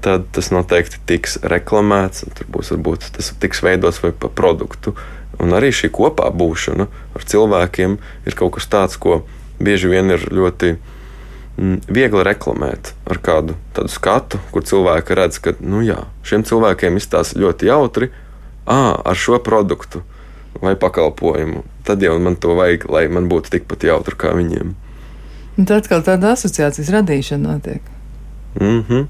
tad 0.03 0.27
tas 0.33 0.49
noteikti 0.53 1.01
tiks 1.09 1.37
reklamēts. 1.45 2.25
Tur 2.37 2.49
būs 2.53 2.71
varbūt 2.73 3.11
tas 3.17 3.33
tiks 3.41 3.63
veidots 3.65 4.01
vai 4.03 4.13
pa 4.15 4.31
produktu. 4.33 4.95
Un 5.43 5.53
arī 5.53 5.69
šī 5.75 5.91
kopā 5.93 6.29
būšana 6.33 6.87
ar 7.15 7.25
cilvēkiem 7.31 7.97
ir 8.25 8.37
kaut 8.37 8.55
kas 8.57 8.69
tāds, 8.71 8.97
ko 8.97 9.21
bieži 9.61 9.89
vien 9.91 10.09
ir 10.13 10.23
ļoti 10.33 10.73
mm, 10.75 11.87
viegli 11.87 12.25
reklamēt 12.25 12.93
ar 13.05 13.21
kādu 13.21 13.57
tādu 13.77 13.93
skatu, 13.93 14.41
kur 14.51 14.65
cilvēki 14.65 15.17
redz, 15.17 15.41
ka 15.41 15.53
nu 15.61 15.83
jā, 15.85 16.03
šiem 16.25 16.45
cilvēkiem 16.47 16.97
izstāsta 16.97 17.39
ļoti 17.39 17.69
jautri, 17.69 18.11
à, 18.65 18.97
ar 19.03 19.15
šo 19.15 19.39
produktu. 19.43 20.03
vai 20.61 20.75
pakalpojumu, 20.75 21.63
tad 21.83 22.01
jau 22.01 22.19
man 22.19 22.35
to 22.35 22.55
vajag, 22.57 22.87
lai 22.89 23.07
man 23.13 23.27
būtu 23.29 23.51
tikpat 23.53 23.83
jautri 23.83 24.17
kā 24.17 24.33
viņiem. 24.33 24.73
Tad 25.57 25.73
atkal 25.75 26.01
tāda 26.05 26.31
asociācijas 26.33 26.89
radīšana 26.93 27.53
notiek. 27.53 27.81
Mm 28.59 28.83
-hmm. 28.89 29.07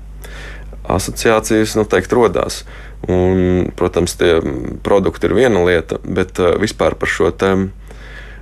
Asociācijas 0.83 1.75
noteikti 1.75 2.15
rodās. 2.15 2.63
Un, 3.07 3.69
protams, 3.77 4.17
tie 4.17 4.39
produkti 4.83 5.29
ir 5.29 5.36
viena 5.38 5.62
lieta, 5.63 5.99
bet 6.03 6.41
uh, 6.41 6.55
vispār 6.60 6.97
par 6.97 7.12
šo 7.12 7.29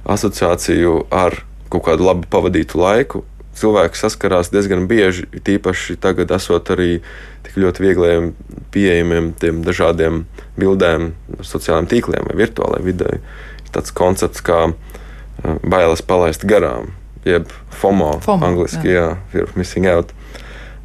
asociāciju 0.06 1.08
ar 1.12 1.42
kaut 1.74 1.84
kādu 1.90 2.06
labi 2.06 2.30
pavadītu 2.30 2.80
laiku 2.80 3.26
cilvēki 3.56 4.00
saskarās 4.00 4.52
diezgan 4.54 4.86
bieži, 4.90 5.28
tīpaši 5.46 5.98
tagad, 6.02 6.32
esot 6.36 6.70
arī 6.76 7.00
tik 7.46 7.58
ļoti 7.62 7.84
viegliem, 7.84 8.32
pieejamiem 8.76 9.32
tiem 9.40 9.62
dažādiem 9.66 10.24
bildēm, 10.60 11.14
sociālajiem 11.40 11.90
tīkliem 11.92 12.28
vai 12.30 12.40
virtuālajai 12.44 12.86
videi. 12.86 13.22
Ir 13.64 13.72
tāds 13.76 13.96
koncepts 13.96 14.44
kā 14.46 14.60
uh, 14.72 15.56
bailes 15.64 16.04
palaist 16.06 16.46
garām, 16.48 16.92
jeb 17.28 17.52
FOMO, 17.80 18.18
FOMO 18.26 18.50
angliski, 18.50 18.92
jā, 18.92 19.08
jā 19.16 19.32
fear 19.32 19.48
of 19.48 19.56
missing 19.60 19.88
out. 19.90 20.12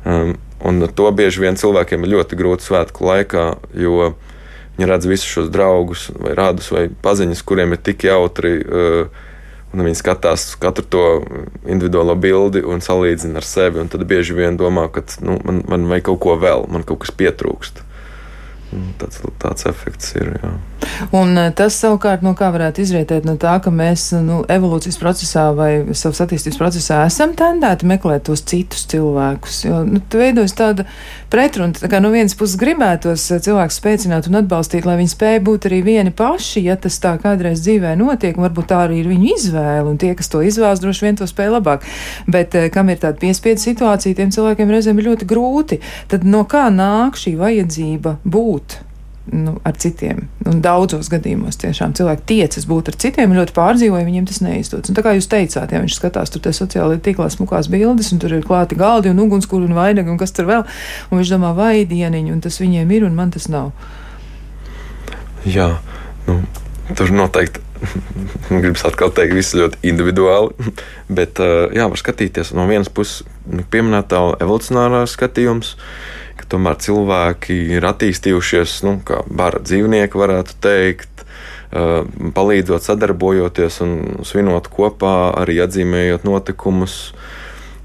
Um, 0.04 0.36
un 0.66 0.84
to 0.94 1.08
bieži 1.16 1.44
vien 1.44 1.58
cilvēkiem 1.60 2.04
ir 2.04 2.14
ļoti 2.16 2.38
grūti 2.38 2.68
svētku 2.68 3.06
laikā, 3.08 3.46
jo 3.78 4.12
viņi 4.76 4.88
redz 4.90 5.08
visus 5.08 5.28
šos 5.28 5.50
draugus, 5.52 6.08
vai 6.16 6.36
rādus, 6.38 6.70
vai 6.72 6.88
paziņas, 7.02 7.42
kuriem 7.46 7.76
ir 7.76 7.84
tik 7.84 8.08
jautri. 8.08 8.60
Uh, 8.64 9.26
Un 9.70 9.84
viņi 9.86 10.00
skatās 10.00 10.48
katru 10.58 10.82
to 10.90 11.02
individuālo 11.62 12.16
bildi 12.18 12.64
un 12.66 12.82
salīdzina 12.82 13.38
ar 13.38 13.46
sevi. 13.46 13.84
Tad 13.92 14.02
bieži 14.10 14.34
vien 14.34 14.58
domā, 14.58 14.88
ka 14.90 15.04
nu, 15.22 15.36
man, 15.46 15.60
man 15.70 15.86
vajag 15.92 16.08
kaut 16.08 16.20
ko 16.24 16.34
vēl, 16.42 16.66
man 16.74 16.82
kaut 16.86 17.04
kas 17.04 17.14
pietrūkst. 17.14 17.84
Tāds, 19.00 19.18
tāds 19.42 19.66
efekts 19.66 20.14
ir. 20.14 20.36
Jā. 20.38 20.50
Un 21.16 21.34
eh, 21.38 21.48
tas 21.56 21.74
savukārt 21.80 22.22
no 22.22 22.32
kā 22.38 22.50
varētu 22.54 22.84
izrietēt 22.84 23.26
no 23.26 23.34
tā, 23.40 23.56
ka 23.62 23.72
mēs 23.74 24.10
nu, 24.22 24.40
evolūcijas 24.50 24.98
procesā 25.00 25.48
vai 25.56 25.70
savas 25.96 26.20
attīstības 26.24 26.58
procesā 26.60 27.00
esam 27.08 27.34
tendēti 27.38 27.88
meklēt 27.90 28.28
tos 28.28 28.44
citus 28.46 28.84
cilvēkus. 28.90 29.62
Jo 29.66 29.80
nu, 29.88 30.02
veidojas 30.14 30.54
tāda 30.58 30.86
pretruna, 31.32 31.74
tā 31.74 31.90
kā 31.90 32.00
no 32.02 32.12
vienas 32.14 32.36
puses 32.38 32.58
gribētos 32.60 33.26
eh, 33.34 33.42
cilvēkus 33.42 33.80
spēcināt 33.82 34.30
un 34.30 34.38
atbalstīt, 34.42 34.86
lai 34.86 35.00
viņi 35.00 35.14
spēj 35.16 35.40
būt 35.46 35.66
arī 35.70 35.82
vieni 35.86 36.14
paši, 36.14 36.62
ja 36.68 36.78
tas 36.80 37.00
tā 37.02 37.16
kādreiz 37.22 37.64
dzīvē 37.64 37.96
notiek, 37.98 38.38
un 38.38 38.46
varbūt 38.46 38.70
tā 38.70 38.84
arī 38.86 39.02
ir 39.02 39.10
viņu 39.10 39.34
izvēle, 39.34 39.88
un 39.90 39.98
tie, 39.98 40.14
kas 40.18 40.30
to 40.30 40.44
izvēlas, 40.46 40.82
droši 40.84 41.08
vien 41.08 41.18
to 41.18 41.26
spēj 41.30 41.50
labāk. 41.56 41.86
Bet 42.30 42.54
eh, 42.54 42.70
kam 42.70 42.94
ir 42.94 43.02
tāda 43.02 43.18
piespiedu 43.18 43.62
situācija, 43.66 44.18
tiem 44.20 44.30
cilvēkiem 44.34 44.74
reizēm 44.76 45.02
ir 45.02 45.10
ļoti 45.10 45.30
grūti. 45.30 45.82
Tad 46.12 46.28
no 46.28 46.46
kā 46.46 46.68
nāk 46.70 47.18
šī 47.18 47.34
vajadzība 47.40 48.18
būt? 48.22 48.59
Būt 48.60 48.80
nu, 49.30 49.60
ar 49.62 49.76
citiem. 49.76 50.24
Un 50.48 50.60
daudzos 50.64 51.10
gadījumos 51.12 51.58
tiešām 51.60 51.92
cilvēki 51.94 52.24
tiecas 52.26 52.66
būt 52.66 52.90
ar 52.90 52.96
citiem, 52.98 53.34
ļoti 53.36 53.54
pārdzīvoja, 53.54 54.06
viņiem 54.06 54.26
tas 54.26 54.40
neizdodas. 54.42 54.90
Un 54.90 54.96
tā 54.96 55.04
kā 55.04 55.14
jūs 55.14 55.28
teicāt, 55.30 55.70
ja 55.70 55.82
viņš 55.82 55.98
skatās 55.98 56.32
tur 56.32 56.42
sociālajā 56.56 57.02
tīklā 57.04 57.28
smukās 57.30 57.70
bildes, 57.70 58.10
un 58.14 58.22
tur 58.22 58.34
ir 58.34 58.46
klāti 58.46 58.78
galdi 58.80 59.12
un 59.12 59.22
ugunskura 59.22 59.68
un 59.68 59.76
vainagi 59.76 60.10
un 60.10 60.18
kas 60.18 60.34
tur 60.34 60.48
vēl, 60.50 60.66
un 61.10 61.20
viņš 61.20 61.34
domā, 61.36 61.52
vai 61.54 61.84
dieniņi, 61.86 62.32
un 62.32 62.40
tas 62.42 62.58
viņiem 62.62 62.90
ir, 62.96 63.06
un 63.06 63.18
man 63.18 63.30
tas 63.34 63.46
nav. 63.52 63.70
Jā, 65.46 65.76
nu, 66.26 66.40
tur 66.96 67.12
noteikti. 67.14 67.66
Gribas 68.50 68.82
atkal 68.84 69.12
teikt, 69.16 69.32
viss 69.38 69.56
ļoti 69.56 69.78
individuāli, 69.88 70.72
bet 71.08 71.40
jā, 71.40 71.86
var 71.88 72.00
skatīties 72.00 72.52
no 72.52 72.66
vienas 72.68 72.90
puses, 72.92 73.22
nu, 73.48 73.64
pieminētā 73.72 74.20
uh, 74.34 74.34
ka 75.16 75.30
tomēr 76.50 76.78
cilvēki 76.82 77.56
ir 77.76 77.86
attīstījušies, 77.88 78.80
nu, 78.86 78.98
kā 79.06 79.22
bara 79.26 79.62
dzīvnieki, 79.62 80.18
varētu 80.20 80.56
teikt, 80.64 81.24
palīdzot, 81.70 82.82
sadarbojoties 82.82 83.78
un 83.84 83.92
svinot 84.26 84.66
kopā, 84.72 85.30
arī 85.38 85.60
atzīmējot 85.62 86.26
notikumus. 86.26 87.12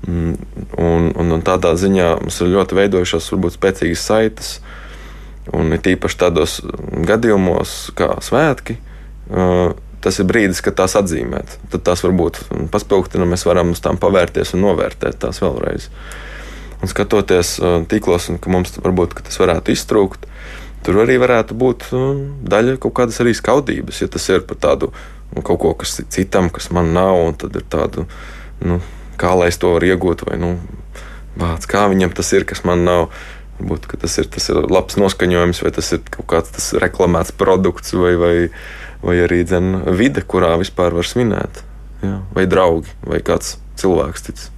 Mm, 0.06 0.34
un, 0.82 1.12
un, 1.13 1.36
un 1.38 1.45
tādā 1.45 1.73
ziņā 1.78 2.10
mums 2.21 2.41
ir 2.41 2.51
ļoti 2.54 2.80
veidojušās, 2.80 3.30
varbūt 3.34 3.58
spēcīgas 3.60 4.08
saites. 4.10 4.51
Un 5.54 5.69
it 5.78 5.86
īpaši 5.86 6.21
tādos 6.23 6.60
gadījumos, 7.06 7.75
kā 7.97 8.15
svētki, 8.25 8.80
tas 10.01 10.17
ir 10.21 10.25
brīdis, 10.30 10.63
kad 10.65 10.78
tās 10.82 10.97
atzīmēt. 10.97 11.60
Tad 11.73 11.86
tās 11.86 12.01
varbūt 12.06 12.41
paspilgtina, 12.73 13.30
mēs 13.30 13.45
varam 13.45 13.75
uz 13.75 13.82
tām 13.86 14.01
pavērties 14.01 14.56
un 14.58 14.65
novērtēt 14.65 15.21
tās 15.21 15.43
vēlreiz. 15.45 15.86
Uh, 15.86 16.25
un 16.82 16.92
skatoties 16.92 17.58
tīklos, 17.92 18.30
un 18.32 18.40
ka 18.42 18.52
mums 18.54 18.76
varbūt 18.82 19.16
ka 19.18 19.26
tas 19.28 19.40
varētu 19.42 19.76
iztrūkt. 19.76 20.28
Tur 20.86 21.02
arī 21.02 21.18
varētu 21.22 21.58
būt 21.58 21.88
daļa 22.46 22.78
kaut 22.84 22.94
kādas 23.00 23.18
arī 23.24 23.34
skaudības, 23.34 24.04
ja 24.04 24.10
tas 24.12 24.28
ir 24.30 24.44
par 24.46 24.60
tādu 24.62 24.92
nu, 25.34 25.42
kaut 25.42 25.60
ko, 25.62 25.74
kas 25.82 25.98
ir 26.00 26.10
citam, 26.14 26.52
kas 26.54 26.70
man 26.76 26.94
nav, 26.96 27.18
un 27.26 27.38
tad 27.38 27.56
ir 27.58 27.66
tādu, 27.72 28.06
nu, 28.62 28.80
kā 29.20 29.34
lai 29.38 29.50
es 29.52 29.60
to 29.62 29.74
varu 29.74 29.90
iegūt, 29.90 30.26
vai 30.30 30.38
nu, 30.42 30.56
vāc, 31.40 31.68
kā 31.70 31.86
viņam 31.92 32.14
tas 32.16 32.32
ir, 32.38 32.48
kas 32.48 32.64
man 32.68 32.86
nav. 32.88 33.10
Varbūt 33.56 33.88
tas 34.02 34.18
ir, 34.20 34.28
tas 34.28 34.50
ir 34.52 34.58
labs 34.68 34.98
noskaņojums, 35.00 35.62
vai 35.64 35.70
tas 35.72 35.94
ir 35.96 36.02
kaut 36.12 36.28
kāds 36.28 36.74
reklamēts 36.76 37.32
produkts, 37.40 37.94
vai, 37.96 38.12
vai, 38.20 38.34
vai 39.00 39.16
arī 39.24 39.46
dzen, 39.48 39.78
vide, 39.96 40.26
kurā 40.28 40.58
vispār 40.60 40.92
var 40.98 41.08
svinēt. 41.08 41.62
Jā, 42.04 42.18
vai 42.36 42.44
draugi, 42.52 42.92
vai 43.08 43.22
kāds 43.24 43.56
cilvēks 43.80 44.28
cits. 44.28 44.50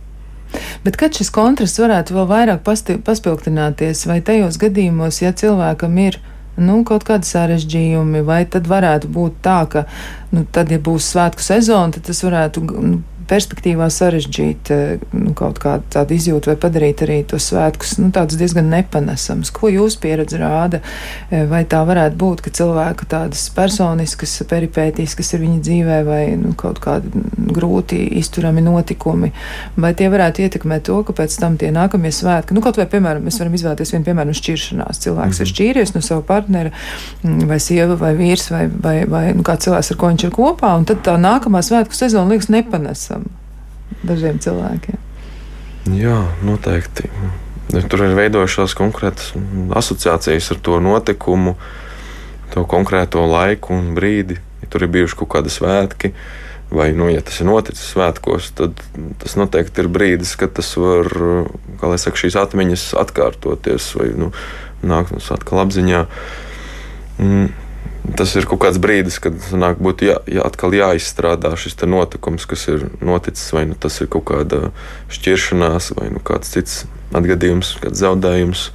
Bet 0.86 0.98
kad 1.00 1.18
šis 1.18 1.32
kontrasts 1.34 1.82
varētu 1.82 2.16
vēl 2.16 2.28
vairāk 2.30 2.64
paspilgtināties, 3.06 4.06
vai 4.10 4.22
tajos 4.26 4.60
gadījumos, 4.62 5.22
ja 5.22 5.34
cilvēkam 5.36 5.98
ir 6.04 6.20
nu, 6.58 6.80
kaut 6.88 7.06
kādi 7.08 7.28
sarežģījumi, 7.30 8.24
vai 8.26 8.42
tad 8.50 8.70
varētu 8.70 9.12
būt 9.14 9.42
tā, 9.46 9.60
ka, 9.70 9.86
nu, 10.34 10.46
tad, 10.52 10.72
ja 10.74 10.80
būs 10.82 11.12
svētku 11.14 11.44
sezona, 11.44 11.94
tad 11.96 12.08
tas 12.10 12.24
varētu 12.26 12.64
nu, 12.66 13.02
perspektīvā 13.28 13.88
sarežģīt 13.92 14.72
eh, 14.74 15.04
nu, 15.16 15.34
kaut 15.38 15.60
kādu 15.64 15.88
tādu 15.94 16.16
izjūtu 16.18 16.52
vai 16.52 16.58
padarīt 16.60 17.04
arī 17.06 17.20
tos 17.28 17.50
svētkus 17.52 17.98
nu, 18.02 18.12
diezgan 18.12 18.70
nepanesams. 18.72 19.52
Ko 19.56 19.72
jūs 19.72 19.98
pieredze 20.02 20.40
rāda? 20.42 20.82
Eh, 21.30 21.46
vai 21.50 21.64
tā 21.70 21.84
varētu 21.88 22.18
būt, 22.20 22.44
ka 22.46 22.54
cilvēku 22.60 23.08
tādas 23.12 23.48
personiskas 23.56 24.38
peripētīs, 24.50 25.16
kas 25.18 25.34
ir 25.36 25.44
viņa 25.44 25.60
dzīvē, 25.68 26.00
vai 26.08 26.22
nu, 26.40 26.54
kaut 26.58 26.82
kādi 26.84 27.12
grūti 27.58 28.00
izturami 28.20 28.64
notikumi, 28.66 29.32
vai 29.78 29.94
tie 29.98 30.10
varētu 30.14 30.46
ietekmēt 30.46 30.88
to, 30.88 31.02
ka 31.08 31.16
pēc 31.18 31.38
tam 31.42 31.58
tie 31.60 31.72
nākamie 31.76 32.14
svētki, 32.14 32.56
nu, 32.56 32.64
kaut 32.64 32.80
vai, 32.80 32.88
piemēram, 32.92 33.26
mēs 33.28 33.42
varam 33.42 33.56
izvēlēties 33.58 33.96
vienu 33.96 34.08
piemēru 34.08 34.38
šķiršanās. 34.38 35.04
Cilvēks 35.04 35.40
mm 35.40 35.44
-hmm. 35.44 35.48
ir 35.48 35.54
šķīries 35.54 35.96
no 35.96 36.02
sava 36.06 36.24
partnera, 36.28 36.72
mm, 37.24 37.48
vai 37.50 37.60
sieva, 37.60 37.96
vai 38.00 38.14
vīrs, 38.16 38.50
vai, 38.54 38.66
vai, 38.68 38.98
vai 39.06 39.26
nu, 39.34 39.44
kāds 39.48 39.68
cilvēks, 39.68 39.92
ar 39.92 39.98
ko 39.98 40.12
viņš 40.12 40.28
ir 40.28 40.36
kopā, 40.36 40.76
un 40.78 40.86
tad 40.86 41.04
tā 41.06 41.18
nākamā 41.20 41.64
svētku 41.66 41.98
sezona 41.98 42.32
liekas 42.32 42.52
nepanesama 42.54 43.17
dažiem 44.08 44.40
cilvēkiem. 44.44 45.04
Jā, 45.98 46.20
noteikti. 46.44 47.08
Tur 47.68 48.04
ir 48.06 48.16
veidojušās 48.16 48.76
konkrētas 48.80 49.34
asociācijas 49.76 50.52
ar 50.54 50.60
to 50.64 50.80
notikumu, 50.84 51.56
to 52.54 52.64
konkrēto 52.68 53.24
laiku 53.28 53.76
un 53.76 53.94
brīdi. 53.96 54.40
Ja 54.64 54.70
tur 54.72 54.86
ir 54.86 54.92
bijuši 54.92 55.20
kaut 55.20 55.32
kādi 55.36 55.52
svētki, 55.54 56.14
vai, 56.72 56.90
nu, 56.96 57.10
ja 57.12 57.22
tas 57.24 57.40
ir 57.40 57.50
noticis 57.50 57.92
svētkos, 57.94 58.50
tad 58.58 58.80
tas 59.22 59.38
noteikti 59.40 59.84
ir 59.84 59.92
brīdis, 59.92 60.34
kad 60.40 60.56
tas 60.58 60.74
var, 60.80 61.12
kā 61.80 61.92
lai 61.92 62.00
saka, 62.02 62.20
šīs 62.24 62.40
atmiņas 62.40 62.90
atkārtoties 63.04 63.92
vai 64.00 64.10
nu, 64.18 64.32
nākt 64.84 65.14
mums 65.16 65.32
atkal 65.36 65.64
apziņā. 65.68 66.04
Mm 67.22 67.67
tas 68.16 68.34
ir 68.38 68.46
kaut 68.48 68.62
kāds 68.64 68.80
brīdis, 68.80 69.18
kad 69.24 69.36
nāk 69.58 69.82
būt 69.84 70.04
jā, 70.06 70.18
jā, 70.30 70.44
atkal 70.46 70.76
jāizstrādā 70.76 71.52
šis 71.60 71.76
notikums, 71.90 72.46
kas 72.48 72.68
ir 72.72 72.88
noticis. 73.02 73.50
Vai 73.54 73.66
nu 73.68 73.76
tas 73.76 74.00
ir 74.02 74.08
kaut 74.12 74.28
kāda 74.30 74.72
šķiršanās, 75.12 75.92
vai 75.98 76.12
nu 76.14 76.22
kāds 76.24 76.54
cits 76.54 76.86
atgadījums, 77.16 77.76
kāds 77.84 78.00
zaudējums. 78.04 78.70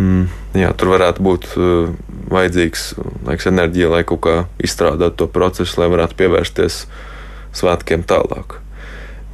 Mm, 0.00 0.30
jā, 0.56 0.72
tur 0.72 0.94
varētu 0.94 1.24
būt 1.24 1.48
uh, 1.60 1.92
vajadzīgs 2.32 2.86
laiks, 3.28 3.48
enerģija, 3.50 3.90
lai 3.92 4.02
kaut 4.08 4.22
kā 4.24 4.36
izstrādātu 4.62 5.20
to 5.20 5.28
procesu, 5.28 5.76
lai 5.82 5.90
varētu 5.92 6.16
pievērsties 6.16 6.84
svētkiem 7.60 8.06
tālāk. 8.08 8.60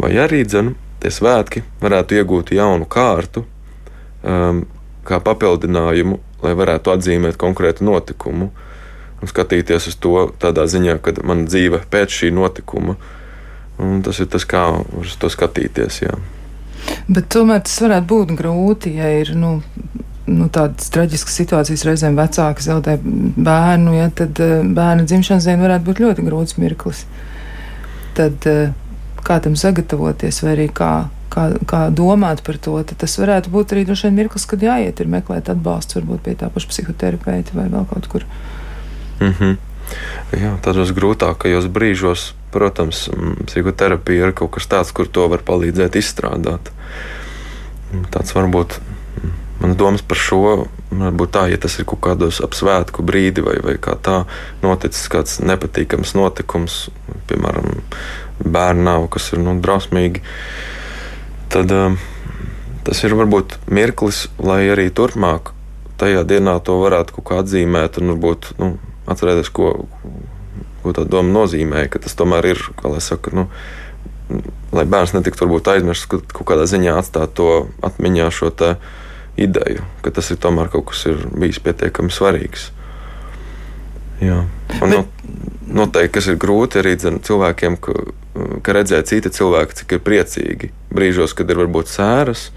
Vai 0.00 0.16
arī 0.18 0.42
dzen, 0.44 0.74
tie 1.00 1.12
svētki 1.14 1.62
varētu 1.82 2.18
iegūt 2.18 2.56
jaunu 2.56 2.88
kārtu, 2.90 3.44
um, 4.26 4.64
kā 5.06 5.20
papildinājumu, 5.22 6.18
lai 6.42 6.54
varētu 6.58 6.90
atzīmēt 6.96 7.38
konkrētu 7.38 7.86
notikumu. 7.86 8.50
Uh, 8.50 8.62
un 9.22 9.30
skatīties 9.30 9.90
uz 9.90 9.98
to 10.00 10.28
tādā 10.42 10.66
ziņā, 10.70 10.98
ka 11.02 11.16
man 11.26 11.46
dzīve 11.48 11.82
pēc 11.92 12.20
šī 12.20 12.32
notikuma. 12.36 12.96
Tas 13.76 14.22
ir 14.22 14.30
tas, 14.32 14.46
kā 14.48 14.64
uz 14.96 15.16
to 15.20 15.28
skatīties. 15.32 16.00
Jā. 16.06 16.16
Bet 17.08 17.28
tomēr 17.32 17.62
tas 17.66 17.76
varētu 17.82 18.08
būt 18.08 18.32
grūti, 18.38 18.94
ja 18.96 19.10
ir 19.20 19.34
nu, 19.36 19.58
nu, 20.26 20.48
tādas 20.52 20.88
traģiskas 20.94 21.36
situācijas. 21.42 21.84
Reizēm 21.88 22.16
vecāki 22.18 22.64
zaudē 22.64 22.96
bērnu, 23.02 23.94
ja, 23.98 24.08
tad 24.16 24.40
uh, 24.42 24.58
bērna 24.64 25.06
dzimšanas 25.08 25.48
diena 25.48 25.66
varētu 25.66 25.88
būt 25.90 26.02
ļoti 26.04 26.26
grūts 26.26 26.58
mirklis. 26.62 27.04
Tad 28.16 28.48
uh, 28.48 28.72
kā 29.26 29.38
tam 29.42 29.56
sagatavoties, 29.58 30.40
vai 30.44 30.54
arī 30.54 30.66
kā, 30.74 30.90
kā, 31.32 31.48
kā 31.68 31.86
domāt 31.94 32.42
par 32.46 32.58
to, 32.62 32.78
tas 32.92 33.18
varētu 33.20 33.52
būt 33.54 33.74
arī 33.74 33.86
droši 33.88 34.08
vien 34.08 34.20
mirklis, 34.20 34.46
kad 34.48 34.62
jāiet 34.62 35.02
ir 35.02 35.10
meklēt 35.10 35.50
atbalstu, 35.52 36.00
varbūt 36.00 36.24
pie 36.26 36.36
tā 36.38 36.50
paša 36.52 36.70
psihoterapeita 36.72 37.56
vai 37.58 37.68
vēl 37.72 37.88
kaut 37.90 38.08
kur. 38.12 38.26
Mm 39.20 39.34
-hmm. 39.38 39.56
Jā, 40.34 40.56
tādos 40.62 40.90
grūtākajos 40.90 41.68
brīžos, 41.70 42.32
protams, 42.50 43.08
psihoterapija 43.46 44.26
ir 44.26 44.32
kaut 44.32 44.50
kas 44.50 44.66
tāds, 44.66 44.92
kur 44.92 45.06
to 45.06 45.28
var 45.28 45.44
palīdzēt 45.46 45.96
izstrādāt. 45.96 46.72
Tāds 48.10 48.34
varbūt 48.34 48.80
manas 49.60 49.76
domas 49.76 50.02
par 50.02 50.18
šo. 50.20 50.66
Varbūt 50.90 51.32
tā, 51.34 51.46
ja 51.50 51.58
tas 51.58 51.78
ir 51.78 51.86
kaut 51.88 52.00
kādos 52.00 52.40
apsvētku 52.44 53.02
brīdi 53.02 53.42
vai, 53.44 53.56
vai 53.62 53.74
kā 53.82 53.96
tā 54.02 54.24
noticis 54.62 55.08
kāds 55.12 55.40
nepatīkams 55.42 56.14
notikums, 56.14 56.88
piemēram, 57.26 57.82
bērnam, 58.44 59.08
kas 59.08 59.32
ir 59.32 59.42
nu, 59.42 59.56
drausmīgi, 59.60 60.22
tad 61.52 61.72
tas 62.86 63.02
ir 63.02 63.16
varbūt 63.18 63.58
mirklis, 63.66 64.26
lai 64.38 64.68
arī 64.70 64.90
turpmāk 64.94 65.50
tajā 65.98 66.22
dienā 66.28 66.58
to 66.62 66.76
varētu 66.82 67.16
kaut 67.16 67.26
kā 67.30 67.40
atzīmēt 67.42 67.98
un 67.98 68.14
varbūt 68.14 68.52
nu, 68.60 68.76
atcerēties, 69.10 69.50
ko, 69.54 69.72
ko 70.82 70.94
tā 70.96 71.06
doma 71.08 71.32
nozīmē, 71.34 71.86
ka 71.92 72.02
tas 72.02 72.16
tomēr 72.18 72.52
ir, 72.52 72.62
kā 72.78 72.92
lai 72.92 73.02
saka, 73.04 73.32
nu, 73.36 73.46
lai 74.74 74.86
bērns 74.88 75.14
netiktu 75.14 75.48
aizmirsts, 75.48 76.08
ka 76.10 76.20
kaut 76.20 76.46
kādā 76.50 76.66
ziņā 76.70 76.96
atstāt 76.98 77.34
to 77.38 77.66
atmiņā 77.86 78.30
šo 78.34 78.52
ideju, 79.36 79.84
ka 80.02 80.10
tas 80.10 80.30
ir 80.32 80.40
tomēr 80.40 80.70
kaut 80.72 80.88
kas 80.90 81.04
ir 81.10 81.20
bijis 81.36 81.60
pietiekami 81.60 82.10
svarīgs. 82.10 82.70
Jā. 84.20 84.44
Un, 84.80 84.90
Bet... 84.90 84.92
nu, 84.94 85.02
noteikti, 85.82 86.14
kas 86.16 86.30
ir 86.32 86.38
grūti 86.40 86.80
arī 86.80 86.94
dzen, 86.96 87.20
cilvēkiem, 87.26 87.76
ka, 87.76 87.94
ka 88.64 88.76
redzēt 88.76 89.10
citi 89.12 89.32
cilvēki, 89.32 89.76
cik 89.82 89.96
ir 89.98 90.04
priecīgi 90.06 90.70
brīžos, 90.94 91.36
kad 91.36 91.50
ir 91.52 91.60
varbūt 91.60 91.92
sēras, 91.92 92.48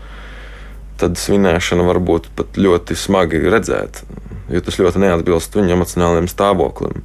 tad 1.00 1.20
svinēšana 1.20 1.86
var 1.88 2.02
būt 2.04 2.30
pat 2.38 2.60
ļoti 2.60 2.98
smagi 3.00 3.42
redzēt, 3.48 4.04
jo 4.52 4.62
tas 4.66 4.80
ļoti 4.82 5.02
neatbilst 5.06 5.56
viņu 5.56 5.76
emocionālajiem 5.78 6.30
stāvoklim. 6.32 7.02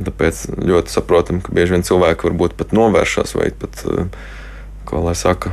Tāpēc 0.00 0.46
ļoti 0.64 0.92
saprotam, 0.92 1.42
ka 1.44 1.52
bieži 1.52 1.76
vien 1.76 1.84
cilvēki 1.84 2.30
varbūt 2.30 2.56
pat 2.56 2.70
novēršas 2.76 3.34
vai 3.36 3.50
pat, 3.52 3.82
kā 4.88 5.02
lai 5.04 5.16
saka, 5.18 5.52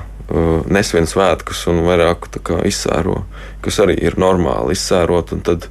nesvien 0.71 1.07
svētkus 1.07 1.65
un 1.71 1.83
vairāk 1.87 2.29
izsēro, 2.67 3.21
kas 3.63 3.79
arī 3.83 3.97
ir 3.99 4.17
normāli 4.19 4.75
izsērot. 4.75 5.35
Tad, 5.47 5.67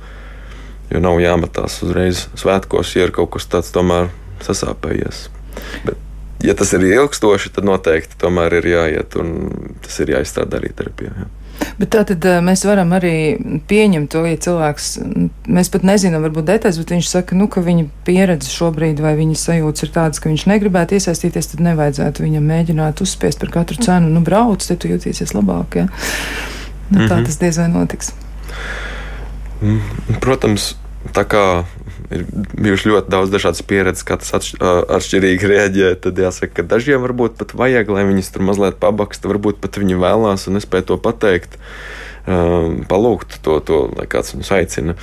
jo 0.93 1.01
nav 1.03 1.21
jāmetās 1.21 1.81
uzreiz 1.85 2.27
svētkos, 2.39 2.95
ja 2.97 3.09
ir 3.09 3.15
kaut 3.17 3.35
kas 3.37 3.49
tāds 3.53 3.73
tomēr 3.75 4.11
sasāpējies. 4.45 5.27
Bet, 5.85 5.97
ja 6.45 6.55
tas 6.57 6.73
ir 6.77 6.85
ilgstoši, 6.89 7.53
tad 7.57 7.69
noteikti 7.69 8.21
tomēr 8.21 8.61
ir 8.61 8.71
jāiet 8.75 9.17
un 9.21 9.35
tas 9.85 10.01
ir 10.05 10.17
jāizstrādā 10.17 10.61
arī 10.61 10.73
terapijā. 10.77 11.13
Jā. 11.17 11.29
Bet 11.79 11.91
tā 11.93 12.03
tad 12.09 12.25
mēs 12.45 12.65
varam 12.65 12.93
arī 12.97 13.37
pieņemt 13.69 14.11
to, 14.13 14.25
ja 14.29 14.39
cilvēks, 14.41 14.89
mēs 15.53 15.71
pat 15.73 15.87
nezinām, 15.89 16.25
varbūt 16.25 16.49
detaļas, 16.49 16.81
bet 16.81 16.93
viņš 16.95 17.11
saka, 17.11 17.37
nu, 17.39 17.49
ka 17.53 17.61
viņa 17.65 17.87
pieredze 18.07 18.53
šobrīd 18.53 19.01
vai 19.05 19.15
viņa 19.19 19.39
sajūtas 19.41 19.87
ir 19.87 19.93
tādas, 19.95 20.23
ka 20.23 20.31
viņš 20.33 20.47
negribētu 20.53 20.97
iesaistīties, 20.97 21.53
tad 21.53 21.65
nevajadzētu 21.67 22.25
viņam 22.25 22.49
mēģināt 22.53 23.03
uzspiest 23.05 23.43
par 23.43 23.53
katru 23.59 23.81
cenu, 23.85 24.13
nu, 24.13 24.25
brauc, 24.25 24.65
te 24.65 24.77
tu 24.77 24.93
jūtīsies 24.93 25.37
labāk. 25.37 25.81
Ja? 25.83 25.89
Nu, 26.89 26.99
tā 26.99 27.05
mm 27.05 27.11
-hmm. 27.11 27.27
tas 27.27 27.39
diez 27.43 27.59
vai 27.59 27.69
notiks. 27.69 28.13
Mm, 29.61 29.81
protams, 30.21 30.77
tā 31.13 31.25
kā 31.25 31.65
ir 32.13 32.25
bijuši 32.31 32.91
ļoti 32.93 33.13
daudz 33.13 33.33
dažādas 33.33 33.63
pieredzes, 33.67 34.05
kā 34.07 34.19
tas 34.21 34.35
atšķirīgi 34.37 35.51
reaģē. 35.51 35.93
Tad 36.07 36.19
jāsaka, 36.21 36.61
ka 36.61 36.67
dažiem 36.75 37.05
varbūt 37.05 37.39
pat 37.41 37.55
vajag, 37.59 37.93
lai 37.93 38.07
viņas 38.09 38.33
tur 38.35 38.47
mazliet 38.49 38.81
pabaksta, 38.83 39.31
varbūt 39.31 39.61
pat 39.63 39.79
viņi 39.81 40.01
vēlās 40.03 40.49
un 40.49 40.59
nespēja 40.59 40.91
to 40.93 40.99
pateikt, 41.03 41.59
palūgt 42.27 43.41
to, 43.47 43.61
to 43.65 43.87
lai 43.95 44.09
kāds 44.11 44.35
viņus 44.35 44.53
aicina. 44.59 44.99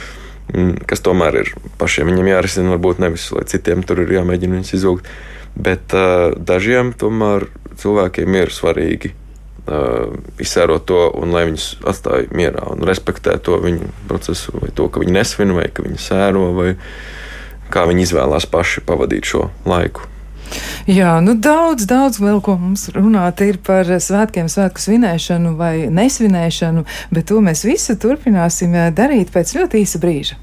Kas 0.90 1.04
tomēr 1.04 1.40
ir 1.40 1.54
pašiem 1.80 2.12
viņam 2.12 2.30
jārisina, 2.34 2.74
varbūt 2.76 3.00
nevis, 3.04 3.30
lai 3.36 3.46
citiem 3.48 3.86
tur 3.88 4.04
ir 4.04 4.12
jāmēģina 4.20 4.60
viņus 4.60 4.76
izlūgt. 4.76 5.12
Bet 5.54 5.94
uh, 5.96 6.34
dažiem 6.34 6.92
tomēr 6.98 7.46
cilvēkiem 7.80 8.40
ir 8.42 8.52
svarīgi 8.54 9.14
uh, 9.68 10.14
izsērot 10.42 10.86
to, 10.90 11.02
un 11.20 11.36
lai 11.36 11.46
viņus 11.50 11.68
atstāj 11.90 12.30
mierā 12.36 12.70
un 12.74 12.86
respektē 12.88 13.38
to 13.44 13.60
viņu 13.64 13.92
procesu, 14.10 14.56
vai 14.62 14.72
to, 14.76 14.90
ka 14.90 15.04
viņi 15.04 15.18
nesvin, 15.20 15.54
vai 15.58 15.70
ka 15.74 15.86
viņi 15.86 16.02
sēro, 16.02 16.50
vai 16.58 16.74
kā 17.74 17.86
viņi 17.90 18.08
izvēlās 18.08 18.50
paši 18.50 18.84
pavadīt 18.88 19.30
šo 19.34 19.48
laiku. 19.70 20.10
Jā, 20.86 21.16
nu 21.24 21.34
daudz, 21.40 21.88
daudz 21.90 22.20
vēl 22.22 22.42
ko 22.44 22.58
mums 22.60 22.90
runāt 22.94 23.42
ir 23.46 23.58
par 23.64 23.88
svētkiem, 23.88 24.50
svētku 24.52 24.84
svinēšanu 24.84 25.56
vai 25.58 25.74
nesvinēšanu, 25.90 26.84
bet 27.16 27.30
to 27.32 27.40
mēs 27.42 27.64
visu 27.66 27.96
turpināsim 27.98 28.76
darīt 28.94 29.34
pēc 29.34 29.56
ļoti 29.58 29.86
īsa 29.86 30.02
brīža. 30.04 30.38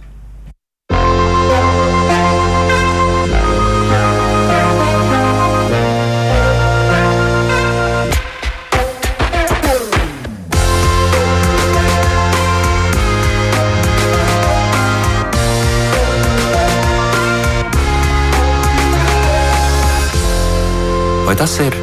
Vai 21.31 21.37
tas 21.39 21.53
ir 21.63 21.77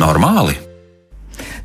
normāli? 0.00 0.65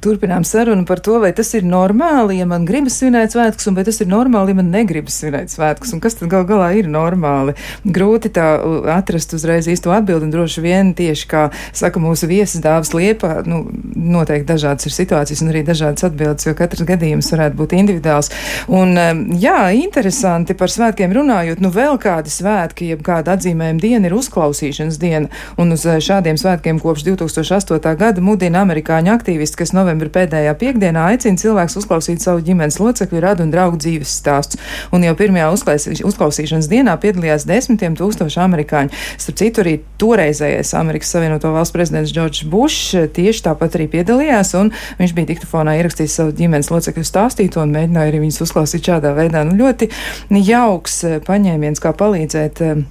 Turpinām 0.01 0.41
sarunu 0.41 0.81
par 0.89 0.97
to, 0.97 1.19
vai 1.21 1.29
tas 1.37 1.51
ir 1.53 1.61
normāli, 1.61 2.39
ja 2.39 2.47
man 2.49 2.63
gribas 2.65 2.95
svinēt 2.97 3.35
svētkus, 3.35 3.67
un 3.69 3.75
vai 3.77 3.83
tas 3.85 3.99
ir 4.01 4.07
normāli, 4.09 4.49
ja 4.49 4.57
man 4.57 4.71
negribas 4.73 5.19
svinēt 5.21 5.51
svētkus, 5.53 5.91
un 5.93 5.99
kas 6.01 6.15
tad 6.17 6.31
gal 6.31 6.47
galā 6.49 6.71
ir 6.79 6.87
normāli. 6.89 7.53
Grūti 7.85 8.31
tā 8.33 8.47
atrast 8.95 9.35
uzreiz 9.37 9.69
īsto 9.69 9.93
atbildi, 9.93 10.25
un 10.25 10.31
droši 10.33 10.63
vien 10.63 10.89
tieši 10.97 11.27
kā 11.29 11.43
saka 11.77 12.01
mūsu 12.01 12.25
viesis 12.31 12.63
dāvas 12.65 12.95
liepa, 12.97 13.43
nu, 13.45 13.59
noteikti 13.93 14.47
dažādas 14.49 14.89
ir 14.89 14.95
situācijas 14.95 15.43
un 15.45 15.53
arī 15.53 15.61
dažādas 15.67 16.07
atbildes, 16.09 16.49
jo 16.49 16.55
katrs 16.57 16.81
gadījums 16.89 17.29
varētu 17.35 17.61
būt 17.61 17.77
individuāls. 17.77 18.31
Un, 18.73 18.97
jā, 19.37 19.59
interesanti 19.77 20.57
par 20.57 20.73
svētkiem 20.73 21.13
runājot, 21.13 21.61
nu 21.61 21.69
vēl 21.77 22.01
kādi 22.01 22.33
svētki, 22.33 22.89
jeb 22.95 23.05
kāda 23.05 23.37
atzīmējuma 23.37 23.85
diena 23.85 24.09
ir 24.09 24.17
uzklausīšanas 24.17 24.97
diena, 24.97 25.29
un 25.61 25.77
uz 25.77 25.85
šādiem 25.85 26.41
svētkiem 26.41 26.81
kopš 26.81 27.05
2008. 27.11 27.95
gada 28.01 28.25
mudina 28.25 28.65
amerikāņu 28.65 29.13
aktīvisti, 29.19 29.61
kas 29.61 29.77
novērtē 29.77 29.90
novembra 29.91 30.12
pēdējā 30.15 30.54
piekdienā 30.60 31.04
aicina 31.12 31.39
cilvēks 31.39 31.75
uzklausīt 31.82 32.23
savu 32.23 32.41
ģimenes 32.45 32.80
locekļu, 32.80 33.19
radu 33.23 33.43
un 33.43 33.51
draugu 33.51 33.80
dzīves 33.82 34.13
stāstus. 34.21 34.60
Un 34.95 35.04
jau 35.04 35.13
pirmajā 35.19 35.49
uzklausīšanas 36.08 36.69
dienā 36.71 36.95
piedalījās 37.01 37.45
desmitiem 37.49 37.97
tūkstoši 37.99 38.39
amerikāņu. 38.45 38.95
Starp 39.19 39.39
citu, 39.41 39.63
arī 39.65 39.75
toreizējais 40.01 40.73
Amerikas 40.80 41.12
Savienoto 41.12 41.51
Valstu 41.51 41.75
prezidents 41.75 42.13
Džordžs 42.15 42.47
Bušs 42.51 43.12
tieši 43.15 43.45
tāpat 43.49 43.75
arī 43.80 43.89
piedalījās, 43.97 44.54
un 44.60 44.71
viņš 45.01 45.15
bija 45.17 45.32
diktafonā 45.34 45.75
ierakstījis 45.82 46.17
savu 46.21 46.36
ģimenes 46.39 46.71
locekļu 46.71 47.06
stāstīto 47.08 47.65
un 47.65 47.75
mēģināja 47.75 48.13
arī 48.13 48.23
viņus 48.23 48.41
uzklausīt 48.47 48.88
šādā 48.88 49.12
veidā. 49.17 49.43
Nu, 49.47 49.58
ļoti 49.60 49.91
jauks 50.47 51.04
eh, 51.08 51.19
paņēmiens, 51.27 51.84
kā 51.84 51.93
palīdzēt 51.97 52.63
eh, 52.65 52.84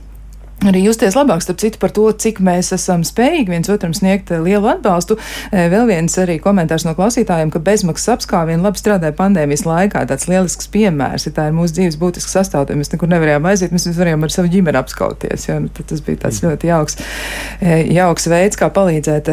arī 0.68 0.82
justies 0.84 1.16
labāk, 1.16 1.42
starp 1.44 1.60
citu, 1.62 1.80
par 1.80 1.92
to, 1.96 2.04
cik 2.12 2.40
mēs 2.44 2.72
esam 2.76 3.04
spējīgi 3.06 3.52
viens 3.52 3.70
otram 3.72 3.94
sniegt 3.96 4.30
eh, 4.34 4.40
lielu 4.44 4.68
atbalstu. 4.74 5.16
Eh, 5.50 5.68
vēl 5.72 5.88
viens 5.88 6.16
arī 6.20 6.36
komentārs 6.42 6.84
no 6.86 6.92
klausītājiem, 6.98 7.52
ka 7.52 7.62
bezmaksas 7.64 8.14
apskāvieni 8.16 8.64
labi 8.64 8.80
strādāja 8.80 9.16
pandēmijas 9.16 9.64
laikā. 9.68 10.04
Tāds 10.10 10.28
lielisks 10.30 10.68
piemērs, 10.72 11.28
ja 11.28 11.34
tā 11.36 11.48
ir 11.48 11.56
mūsu 11.56 11.78
dzīves 11.78 11.98
būtisks 12.00 12.36
sastāvdaļa. 12.36 12.80
Mēs 12.80 12.92
nekur 12.94 13.12
nevarējām 13.12 13.48
aiziet, 13.50 13.74
mēs 13.74 13.88
varējām 13.96 14.26
ar 14.26 14.34
savu 14.34 14.52
ģimeni 14.52 14.80
apskauties. 14.82 15.48
Ja? 15.48 15.58
Nu, 15.64 15.72
tas 15.80 16.04
bija 16.04 16.24
tāds 16.26 16.42
ļoti 16.44 16.70
jauks, 16.70 17.00
eh, 17.60 17.84
jauks 17.96 18.28
veids, 18.30 18.60
kā 18.60 18.70
palīdzēt 18.74 19.32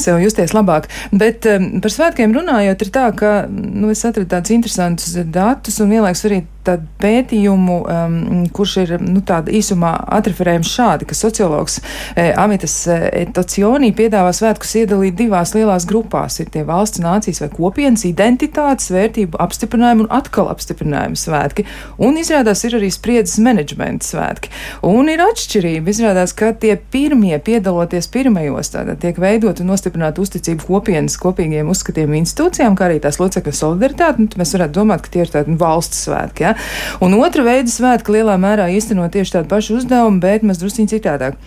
sev 0.00 0.20
justies 0.22 0.52
labāk. 0.56 0.90
Bet 1.12 1.46
par 1.46 1.94
svētkiem 1.94 2.34
runājot, 2.36 2.84
ir 2.84 2.92
tā, 2.92 3.08
ka 3.16 3.32
nu, 3.48 3.90
es 3.92 4.04
atradu 4.04 4.28
tādus 4.28 4.52
interesantus 4.54 5.16
datus 5.32 5.80
un 5.80 5.92
vienlaikus 5.92 6.26
arī 6.28 6.42
tādu 6.66 6.86
pētījumu, 7.02 7.78
um, 7.82 8.18
kurš 8.54 8.76
ir 8.84 8.94
nu, 9.02 9.22
īsumā 9.22 9.92
atreferējams 10.18 10.72
šādi, 10.72 11.08
ka 11.08 11.16
sociologs 11.16 11.80
eh, 11.80 12.32
Amitas 12.38 12.74
Etocionī 12.88 13.92
piedāvā 13.96 14.32
svētkus 14.36 14.74
iedalīt 14.82 15.16
divās 15.18 15.54
lielās 15.56 15.86
grupās. 15.88 16.38
Ir 16.42 16.50
tie 16.54 16.64
valsts, 16.68 17.02
nācijas 17.02 17.42
vai 17.44 17.50
kopienas 17.52 18.04
identitātes, 18.08 18.90
vērtību 18.94 19.40
apstiprinājumi 19.42 20.06
un 20.06 20.10
atkal 20.14 20.50
apstiprinājumi 20.52 21.18
svētki. 21.18 21.66
Un 22.02 22.18
izrādās 22.20 22.64
ir 22.66 22.78
arī 22.78 22.90
spriedzes 22.92 23.40
menedžmenta 23.42 24.06
svētki. 24.06 24.52
Un 24.86 25.10
ir 25.12 25.22
atšķirība. 25.24 25.92
Izrādās, 25.92 26.34
ka 26.36 26.52
tie 26.56 26.76
pirmie 26.92 27.36
piedaloties 27.42 28.08
pirmajos, 28.12 28.72
tātad 28.74 29.00
tiek 29.02 29.18
veidot 29.20 29.60
un 29.62 29.72
nostiprināt 29.72 30.20
uzticību 30.22 30.68
kopienas 30.68 31.18
kopīgiem 31.20 31.70
uzskatiem 31.72 32.14
institūcijām, 32.22 32.76
kā 32.78 32.88
arī 32.88 33.00
tās 33.02 33.20
locekļu 33.22 33.54
solidaritāti. 33.56 34.26
Nu, 34.26 34.40
mēs 34.40 34.54
varētu 34.56 34.78
domāt, 34.78 35.04
ka 35.04 35.14
tie 35.14 35.24
ir 35.26 35.32
tādi 35.34 35.56
valsts 35.60 36.06
svētki. 36.06 36.46
Ja? 36.46 36.51
Ja? 36.52 36.98
Un 37.04 37.16
otra 37.18 37.44
veida 37.46 37.70
svētki 37.70 38.18
lielā 38.18 38.36
mērā 38.40 38.68
īstenot 38.76 39.12
tieši 39.14 39.38
tādu 39.38 39.52
pašu 39.52 39.80
uzdevumu, 39.80 40.20
bet 40.22 40.46
maz 40.46 40.60
drusciņ 40.62 40.90
citādāk. 40.94 41.40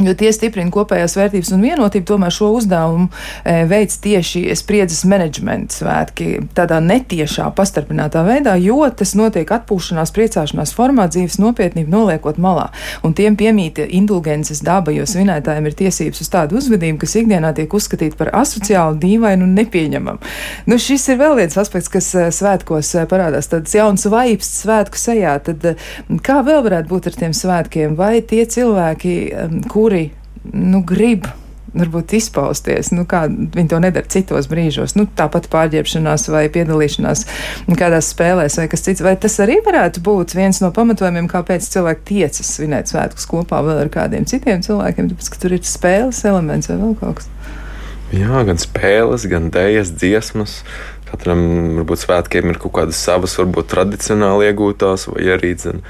Jo 0.00 0.14
tie 0.16 0.30
stiprina 0.32 0.72
kopējās 0.72 1.18
vērtības 1.18 1.50
un 1.52 1.64
vienotību, 1.66 2.06
tomēr 2.08 2.32
šo 2.32 2.48
uzdevumu 2.56 3.10
e, 3.44 3.66
veids 3.68 3.98
tieši 4.00 4.40
spriedzes 4.56 5.02
menedžmenta 5.04 5.76
svētki 5.76 6.28
tādā 6.56 6.78
netiešā, 6.80 7.50
pastarpinātā 7.52 8.22
veidā, 8.24 8.54
jo 8.56 8.80
tas 8.96 9.12
notiek 9.18 9.52
atpūšanās, 9.52 10.14
priecāšanās 10.16 10.72
formā, 10.72 11.04
dzīves 11.12 11.36
nopietnību 11.42 11.92
noliekot 11.92 12.40
malā. 12.40 12.70
Un 13.04 13.12
tiem 13.18 13.36
piemīta 13.36 13.84
indulgences 13.84 14.62
daba, 14.64 14.94
jo 14.96 15.04
svinētājiem 15.04 15.68
ir 15.68 15.76
tiesības 15.82 16.24
uz 16.24 16.32
tādu 16.32 16.56
uzvedību, 16.62 17.02
kas 17.04 17.18
ikdienā 17.20 17.52
tiek 17.60 17.76
uzskatīta 17.76 18.16
par 18.16 18.32
asociālu, 18.40 18.96
dīvainu 19.02 19.44
un 19.44 19.54
nepieņemamu. 19.60 20.32
Nu, 20.72 20.80
šis 20.80 21.04
ir 21.12 21.20
vēl 21.20 21.36
viens 21.42 21.58
aspekts, 21.60 21.92
kas 21.92 22.08
e, 22.16 22.24
svētkos 22.32 22.94
e, 22.96 23.04
parādās, 23.12 23.50
tāds 23.52 23.76
jauns 23.76 24.08
vaips 24.08 24.50
svētku 24.64 24.96
sejā. 24.96 25.36
Tad 25.44 25.68
e, 25.74 25.76
kā 26.24 26.40
vēl 26.48 26.64
varētu 26.64 26.94
būt 26.96 27.12
ar 27.12 27.20
tiem 27.26 27.36
svētkiem? 27.36 28.00
Vai 28.00 28.24
tie 28.24 28.48
cilvēki, 28.48 29.14
kuri 29.68 29.81
kuri 29.82 30.12
nu, 30.54 30.84
grib 30.86 31.26
varbūt 31.72 32.12
izpausties, 32.18 32.90
nu, 32.92 33.06
kā 33.08 33.24
viņi 33.30 33.70
to 33.70 33.78
nedara 33.80 34.08
citos 34.12 34.48
brīžos. 34.50 34.94
Nu, 34.98 35.06
tāpat 35.18 35.48
pārģērbšanās 35.52 36.28
vai 36.32 36.44
piedalīšanās 36.52 37.24
kādās 37.80 38.10
spēlēs 38.12 38.58
vai 38.60 38.68
kas 38.72 38.84
cits. 38.84 39.04
Vai 39.04 39.14
tas 39.20 39.38
arī 39.42 39.58
varētu 39.64 40.02
būt 40.04 40.36
viens 40.36 40.60
no 40.62 40.68
pamatojumiem, 40.74 41.30
kāpēc 41.32 41.66
cilvēki 41.72 42.06
tiecas 42.12 42.54
svinēt 42.58 42.92
svētkus 42.92 43.26
kopā 43.30 43.62
vēl 43.64 43.86
ar 43.86 43.92
kādiem 43.92 44.28
citiem 44.28 44.62
cilvēkiem, 44.64 45.10
tāpēc, 45.12 45.32
ka 45.32 45.42
tur 45.42 45.56
ir 45.56 45.64
spēles 45.66 46.22
elements 46.28 46.70
vai 46.70 46.78
vēl 46.82 46.96
kaut 47.00 47.22
kas. 47.22 47.32
Jā, 48.12 48.42
gan 48.44 48.60
spēles, 48.60 49.24
gan 49.32 49.48
dēļas, 49.54 49.94
dziesmas. 49.96 50.60
Katram 51.08 51.40
varbūt 51.78 52.04
svētkiem 52.04 52.52
ir 52.52 52.60
kaut 52.60 52.74
kādas 52.76 53.00
savas, 53.00 53.38
varbūt 53.40 53.72
tradicionāli 53.72 54.50
iegūtās, 54.50 55.08
vai 55.12 55.24
arī 55.32 55.54
zin, 55.60 55.80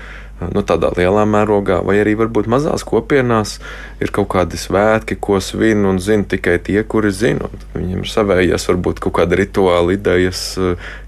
nu, 0.53 0.65
tādā 0.67 0.91
lielā 0.97 1.23
mērogā, 1.29 1.81
vai 1.87 1.99
arī 2.03 2.17
varbūt 2.19 2.49
mazās 2.51 2.85
kopienās 2.89 3.59
ir 4.03 4.13
kaut 4.15 4.31
kādi 4.35 4.59
svētki, 4.61 5.19
ko 5.21 5.39
svin 5.43 5.87
un 5.89 6.01
zina 6.03 6.27
tikai 6.29 6.59
tie, 6.65 6.81
kuri 6.83 7.13
zina. 7.15 7.51
Viņiem 7.77 8.03
ir 8.03 8.11
savējies, 8.11 8.69
varbūt 8.73 9.03
kaut 9.05 9.17
kāda 9.21 9.39
rituāla 9.39 9.95
idejas, 9.95 10.45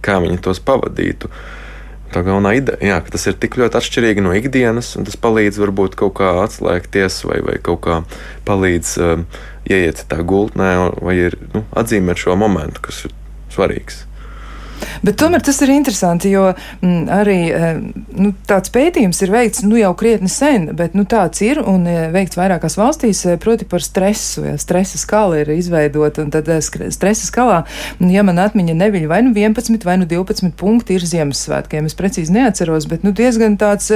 kā 0.05 0.21
viņi 0.23 0.41
tos 0.45 0.63
pavadītu. 0.65 1.33
Tā 2.15 2.23
galvenā 2.23 2.53
ideja, 2.55 2.79
jā, 2.79 3.01
ka 3.03 3.11
tas 3.17 3.27
ir 3.27 3.35
tik 3.43 3.57
ļoti 3.59 3.81
atšķirīgi 3.81 4.23
no 4.23 4.37
ikdienas, 4.39 4.93
un 4.95 5.09
tas 5.09 5.19
palīdz 5.19 5.59
varbūt 5.59 5.97
kaut 5.99 6.15
kā 6.21 6.31
atslēgties, 6.45 7.25
vai, 7.27 7.41
vai 7.43 7.57
kaut 7.59 7.81
kā 7.89 7.97
palīdz 8.47 8.93
um, 9.03 9.25
ieiet 9.67 10.05
tā 10.11 10.21
gultnē, 10.23 10.71
vai 11.03 11.17
ir, 11.25 11.39
nu, 11.57 11.65
atzīmēt 11.75 12.23
šo 12.23 12.37
momentu, 12.39 12.85
kas 12.87 13.07
ir 13.09 13.17
svarīgs. 13.51 14.05
Bet 15.05 15.19
tomēr 15.21 15.43
tas 15.45 15.61
ir 15.65 15.73
interesanti, 15.75 16.31
jo 16.33 16.47
m, 16.51 16.89
mm, 16.89 17.03
arī 17.13 17.39
eh, 17.53 17.81
nu, 18.17 18.33
tāds 18.49 18.73
pētījums 18.75 19.21
ir 19.25 19.33
veikts 19.35 19.65
nu, 19.67 19.77
jau 19.81 19.93
krietni 19.99 20.31
sen, 20.33 20.71
bet 20.77 20.97
nu, 20.97 21.05
tāds 21.09 21.43
ir 21.45 21.61
un 21.61 21.87
eh, 21.91 22.07
veikts 22.15 22.39
vairākās 22.39 22.79
valstīs, 22.81 23.25
eh, 23.29 23.39
proti 23.41 23.69
par 23.69 23.85
stresu. 23.85 24.45
Ja, 24.45 24.57
stresa 24.61 25.01
skala 25.01 25.43
ir 25.43 25.51
izveidota, 25.55 26.25
un 26.25 26.33
tad 26.35 26.49
stresa 26.65 27.27
skalā, 27.29 27.63
ja 28.01 28.25
man 28.27 28.41
atmiņa 28.43 28.77
neviļ 28.81 29.07
vai 29.11 29.21
nu 29.27 29.35
11 29.35 29.85
vai 29.87 29.99
nu 30.01 30.09
12 30.11 30.55
punkti 30.61 30.99
ir 30.99 31.05
Ziemassvētkiem, 31.09 31.89
es 31.89 31.97
precīzi 31.99 32.35
neatceros, 32.35 32.89
bet 32.91 33.05
nu, 33.07 33.13
diezgan 33.17 33.59
tāds, 33.61 33.91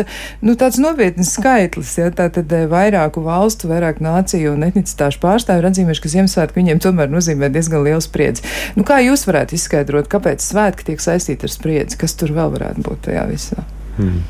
nu, 0.44 0.56
tāds 0.58 0.80
nopietns 0.82 1.34
skaitlis. 1.38 1.94
Ja, 1.98 2.10
tā 2.14 2.28
tad 2.32 2.52
vairāku 2.70 3.22
valstu, 3.24 3.70
vairāk 3.70 4.02
nāciju 4.04 4.54
un 4.54 4.66
etnicitāšu 4.68 5.20
pārstāvi 5.22 5.62
ir 5.62 5.70
atzīmējuši, 5.70 6.04
ka 6.04 6.12
Ziemassvētki 6.14 6.60
viņiem 6.60 6.82
tomēr 6.84 7.10
nozīmē 7.12 7.50
diezgan 7.52 7.84
lielu 7.86 8.04
spriedzi. 8.04 8.44
Nu, 8.76 8.84
kā 8.88 9.00
jūs 9.04 9.26
varētu 9.28 9.56
izskaidrot, 9.58 10.10
kāpēc 10.12 10.44
svētki 10.44 10.67
svētki 10.68 10.92
tiek 10.92 11.00
saistīti 11.00 11.46
ar 11.46 11.52
spriedzi. 11.52 11.98
Kas 11.98 12.14
tur 12.14 12.32
vēl 12.36 12.52
varētu 12.52 12.84
būt 12.84 13.06
tajā 13.08 13.24
visā? 13.28 13.64
Hmm. 13.96 14.20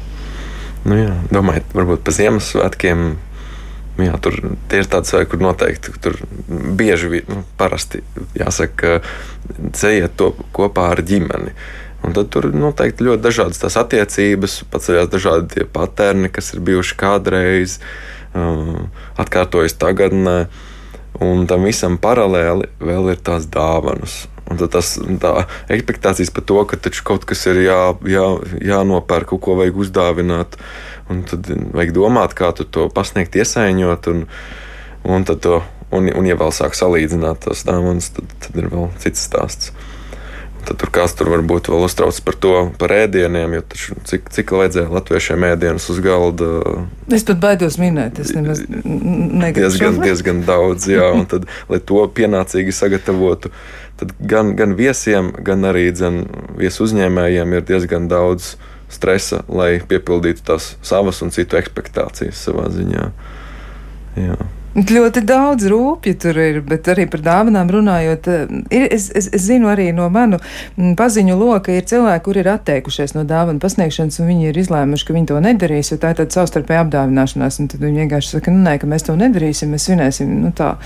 Nu 0.86 0.94
jā, 0.94 1.14
domājiet, 1.34 1.66
varbūt 1.74 2.04
pa 2.04 2.14
Ziemassvētkiem. 2.14 3.18
Jā, 3.98 4.14
tur 4.22 4.36
ir 4.38 4.86
tāds 4.86 5.10
veids, 5.10 5.28
kur 5.28 5.40
noteikti 5.42 5.90
tur 5.98 6.20
bieži 6.46 7.24
nu, 7.26 7.42
parasti 7.58 8.04
jāsaka, 8.38 9.00
ceļiet 9.74 10.14
to 10.14 10.36
kopā 10.54 10.92
ar 10.92 11.02
ģimeni. 11.02 11.50
Un 12.06 12.14
tad 12.14 12.30
tur 12.30 12.46
noteikti 12.54 13.02
ļoti 13.02 13.24
dažādas 13.24 13.58
tās 13.58 13.74
attiecības, 13.80 14.60
paceļās 14.70 15.10
dažādi 15.10 15.66
paterni, 15.66 16.30
kas 16.30 16.52
ir 16.54 16.62
bijuši 16.62 16.94
kādreiz, 17.00 17.80
uh, 18.38 18.86
atkārtojas 19.18 19.74
tagadnē. 19.82 20.44
Un 21.18 21.48
tam 21.50 21.66
visam 21.66 21.98
paralēli 21.98 22.70
vēl 22.78 23.16
ir 23.16 23.24
tās 23.26 23.50
dāvanas. 23.50 24.28
Un 24.48 24.56
tad 24.56 24.72
tas 24.72 24.94
expectācijas 25.68 26.30
par 26.32 26.44
to, 26.48 26.60
ka 26.70 26.78
kaut 27.04 27.26
kas 27.28 27.44
ir 27.50 27.60
jā, 27.66 27.80
jā, 28.08 28.24
jānopērk, 28.64 29.34
kaut 29.34 29.42
ko 29.44 29.56
vajag 29.60 29.80
uzdāvināt. 29.84 30.56
Un 31.12 31.24
tad 31.28 31.50
vajag 31.76 31.92
domāt, 31.96 32.36
kā 32.38 32.52
to 32.56 32.88
pasniegt, 32.94 33.36
iesaiņot. 33.36 34.08
Un, 34.12 34.24
un, 35.04 35.28
to, 35.28 35.60
un, 35.92 36.08
un 36.08 36.28
ja 36.28 36.38
vēl 36.40 36.54
sāk 36.56 36.78
salīdzināt 36.78 37.44
tos 37.44 37.66
dāvanas, 37.68 38.10
tad, 38.16 38.32
tad 38.46 38.60
ir 38.62 38.72
vēl 38.72 38.88
cits 39.04 39.28
stāsts. 39.28 39.72
Tad 40.68 40.76
tur 40.82 40.90
kāds 40.92 41.14
tur 41.16 41.30
varbūt 41.32 41.70
vēl 41.72 41.86
uztraucas 41.86 42.20
par 42.20 42.36
to, 42.36 42.52
par 42.80 42.92
ēdieniem, 42.92 43.54
jo 43.56 43.62
taču, 43.72 43.94
cik, 44.10 44.26
cik 44.34 44.50
vajadzēja 44.52 44.90
latviešiem 44.92 45.46
ēdienus 45.48 45.86
uz 45.94 46.00
galda. 46.04 46.48
Es 47.14 47.24
pat 47.24 47.40
baidos 47.40 47.78
minēt, 47.80 48.20
es 48.20 48.34
nemaz 48.36 48.60
negribu. 48.68 49.62
Diezgan, 49.62 49.96
diezgan 50.04 50.42
daudz, 50.44 50.90
jā, 50.92 51.06
un 51.16 51.24
tad, 51.30 51.46
lai 51.72 51.80
to 51.88 52.02
pienācīgi 52.18 52.74
sagatavotu, 52.76 53.48
tad 54.02 54.12
gan, 54.20 54.52
gan 54.60 54.76
viesiem, 54.76 55.32
gan 55.46 55.64
arī 55.70 55.86
dzen, 55.94 56.26
viesu 56.60 56.84
uzņēmējiem 56.84 57.56
ir 57.56 57.64
diezgan 57.72 58.10
daudz 58.12 58.58
stresa, 58.92 59.40
lai 59.48 59.78
piepildītu 59.88 60.44
tās 60.52 60.74
savas 60.84 61.24
un 61.24 61.32
citu 61.32 61.56
expectācijas 61.56 62.44
savā 62.44 62.68
ziņā. 62.76 63.08
Jā. 64.20 64.38
Ļoti 64.78 65.22
daudz 65.26 65.66
rūpju 65.72 66.16
tur 66.22 66.36
ir, 66.38 66.58
bet 66.66 66.86
arī 66.92 67.08
par 67.10 67.22
dāvanām 67.24 67.70
runājot, 67.72 68.26
eh, 68.30 68.50
ir, 68.74 68.84
es, 68.94 69.08
es, 69.16 69.26
es 69.34 69.46
zinu 69.48 69.70
arī 69.72 69.88
no 69.96 70.06
manu 70.12 70.38
mm, 70.38 70.92
paziņu 70.98 71.34
loka, 71.38 71.72
ir 71.74 71.86
cilvēki, 71.88 72.22
kuri 72.26 72.44
ir 72.44 72.50
atteikušies 72.52 73.16
no 73.16 73.24
dāvanu 73.26 73.58
pasniegšanas, 73.62 74.20
un 74.22 74.30
viņi 74.30 74.50
ir 74.50 74.60
izlēmuši, 74.62 75.06
ka 75.08 75.16
viņi 75.16 75.30
to 75.32 75.40
nedarīs, 75.42 75.90
jo 75.90 75.98
tā 75.98 76.12
ir 76.12 76.20
tāda 76.20 76.36
savstarpēja 76.36 76.84
apdāvināšanās, 76.84 77.58
tad 77.72 77.82
viņi 77.82 78.04
vienkārši 78.04 78.34
saka, 78.36 78.54
nu 78.54 78.62
nē, 78.68 78.76
ka 78.78 78.90
mēs 78.90 79.08
to 79.08 79.16
nedarīsim, 79.18 79.72
mēs 79.74 79.88
svinēsim, 79.88 80.36
nu 80.44 80.52
tā, 80.54 80.76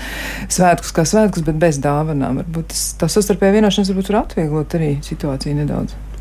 svētkus 0.47 0.95
kā 0.95 1.05
svētkus, 1.09 1.45
bet 1.45 1.61
bez 1.61 1.77
dāvanām. 1.83 2.41
Varbūt 2.41 2.73
tas, 2.73 2.87
tā 2.97 3.11
savstarpēja 3.11 3.59
vienošanās 3.59 3.93
varbūt 3.93 4.09
var 4.13 4.23
atvieglot 4.23 4.79
arī 4.79 4.95
situāciju 5.05 5.59
nedaudz 5.59 6.12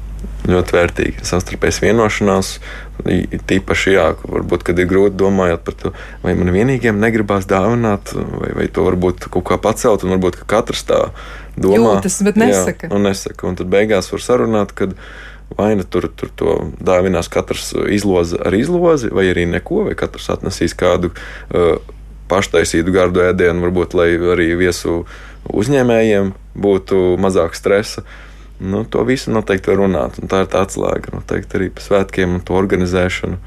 ļoti 0.49 0.75
vērtīga 0.75 1.27
savstarpējas 1.27 1.81
vienošanās. 1.85 2.53
Tīpaši, 3.03 3.95
jā, 3.95 4.07
varbūt, 4.23 4.65
kad 4.67 4.79
ir 4.79 4.89
grūti 4.91 5.19
domājot 5.21 5.65
par 5.67 5.77
to, 5.79 5.93
vai 6.23 6.35
man 6.39 6.53
vienīgiem 6.55 6.99
negribās 7.03 7.47
dāvināt, 7.51 8.13
vai, 8.15 8.53
vai 8.61 8.69
to 8.71 8.87
varbūt 8.87 9.29
kaut 9.33 9.47
kā 9.51 9.59
pacelt, 9.63 10.05
un 10.07 10.15
varbūt 10.17 10.41
ka 10.43 10.49
katrs 10.57 10.85
tā 10.89 11.01
domā. 11.57 11.97
Jūtas, 11.97 12.21
bet 12.27 12.41
nesaka. 12.41 12.89
Jā, 12.89 12.95
un 12.97 13.07
nesaka. 13.07 13.47
Un 13.51 13.59
tad 13.59 13.71
beigās 13.73 14.11
var 14.13 14.25
sarunāt, 14.25 14.75
kad 14.79 14.97
vai 15.59 15.73
nu 15.77 15.85
tur, 15.85 16.09
tur 16.17 16.31
to 16.39 16.59
dāvinās 16.81 17.29
katrs 17.33 17.73
izlozi 17.93 18.39
ar 18.41 18.55
izlozi, 18.57 19.13
vai 19.13 19.29
arī 19.31 19.47
neko, 19.51 19.87
vai 19.91 19.97
katrs 19.99 20.31
atnesīs 20.33 20.75
kādu 20.79 21.13
uh, 21.13 21.77
paštaisītu 22.33 22.95
gardu 22.95 23.25
ēdienu, 23.27 23.61
varbūt, 23.67 23.97
lai 23.99 24.11
arī 24.33 24.53
viesu 24.57 25.03
uzņēmējiem 25.53 26.33
būtu 26.63 27.03
mazāk 27.21 27.59
stresa. 27.59 28.07
Uh, 28.07 28.32
Nu, 28.63 28.85
to 28.87 29.03
visu 29.09 29.33
noteikti 29.35 29.73
var 29.73 29.83
runāt. 29.83 30.21
Tā 30.31 30.45
ir 30.45 30.53
tā 30.53 30.63
atslēga 30.67 31.17
noteikti 31.17 31.59
arī 31.59 31.71
par 31.75 31.87
svētkiem 31.87 32.39
un 32.39 32.45
to 32.47 32.55
organizēšanu. 32.59 33.41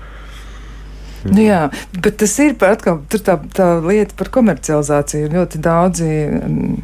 Nu 1.25 1.41
jā, 1.41 1.61
bet 1.95 2.19
tas 2.21 2.35
ir 2.43 2.53
par 2.59 2.75
atkal 2.75 2.99
tā, 3.09 3.39
tā 3.55 3.69
lieta 3.81 4.13
par 4.19 4.29
komercializāciju. 4.35 5.31
Ļoti 5.33 5.61
daudzi 5.63 6.09
mm, 6.27 6.75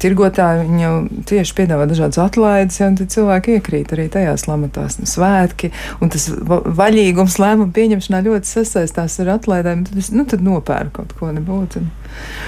tirgotāji 0.00 0.80
jau 0.80 0.92
tieši 1.28 1.56
piedāvā 1.58 1.86
dažādas 1.90 2.20
atlaides, 2.22 2.78
ja, 2.80 2.88
un 2.88 2.96
cilvēki 3.00 3.58
iekrīt 3.58 3.92
arī 3.94 4.06
tajās 4.12 4.46
lamatās 4.48 5.00
nu, 5.00 5.08
svētki, 5.10 5.72
un 6.00 6.12
tas 6.14 6.28
vaļīgums 6.30 7.40
lēmumu 7.42 7.74
pieņemšanā 7.76 8.22
ļoti 8.28 8.54
sasaistās 8.54 9.18
ar 9.24 9.34
atlaidēm, 9.36 9.84
tad 9.88 10.00
es 10.00 10.12
nu, 10.14 10.24
tad 10.28 10.44
nopērku 10.46 11.02
kaut 11.02 11.16
ko 11.18 11.32
nebūtu. 11.34 11.84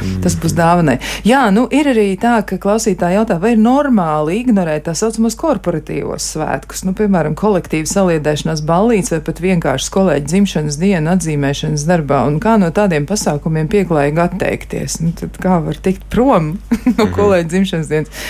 Mm. 0.03 0.21
Tas 0.25 0.37
būs 0.39 0.55
dāvanai. 0.59 0.97
Jā, 1.27 1.45
nu 1.55 1.67
ir 1.75 1.91
arī 1.93 2.07
tā, 2.21 2.39
ka 2.47 2.59
klausītāji 2.63 3.19
jautā, 3.19 3.39
vai 3.43 3.55
ir 3.55 3.63
normāli 3.63 4.41
ignorēt 4.41 4.87
tā 4.89 4.95
saucamos 4.99 5.37
korporatīvos 5.39 6.33
svētkus, 6.35 6.85
nu, 6.87 6.95
piemēram, 6.99 7.37
kolektīvu 7.39 7.91
saliedēšanās 7.91 8.65
ballītes 8.69 9.15
vai 9.15 9.21
pat 9.27 9.43
vienkārši 9.45 9.93
kolēģi 9.95 10.31
dzimšanas 10.33 10.81
dienu 10.83 11.13
atzīmēšanas 11.15 11.87
darbā, 11.89 12.25
un 12.31 12.41
kā 12.43 12.57
no 12.61 12.73
tādiem 12.75 13.07
pasākumiem 13.11 13.71
pieklājīgi 13.73 14.25
atteikties. 14.27 14.99
Nu, 15.05 15.15
tad 15.19 15.39
kā 15.43 15.61
var 15.65 15.79
tikt 15.83 16.09
prom 16.13 16.57
no 16.99 17.07
mhm. 17.07 17.15
kolēģi 17.19 17.51
dzimšanas 17.55 17.93
dienas? 17.93 18.27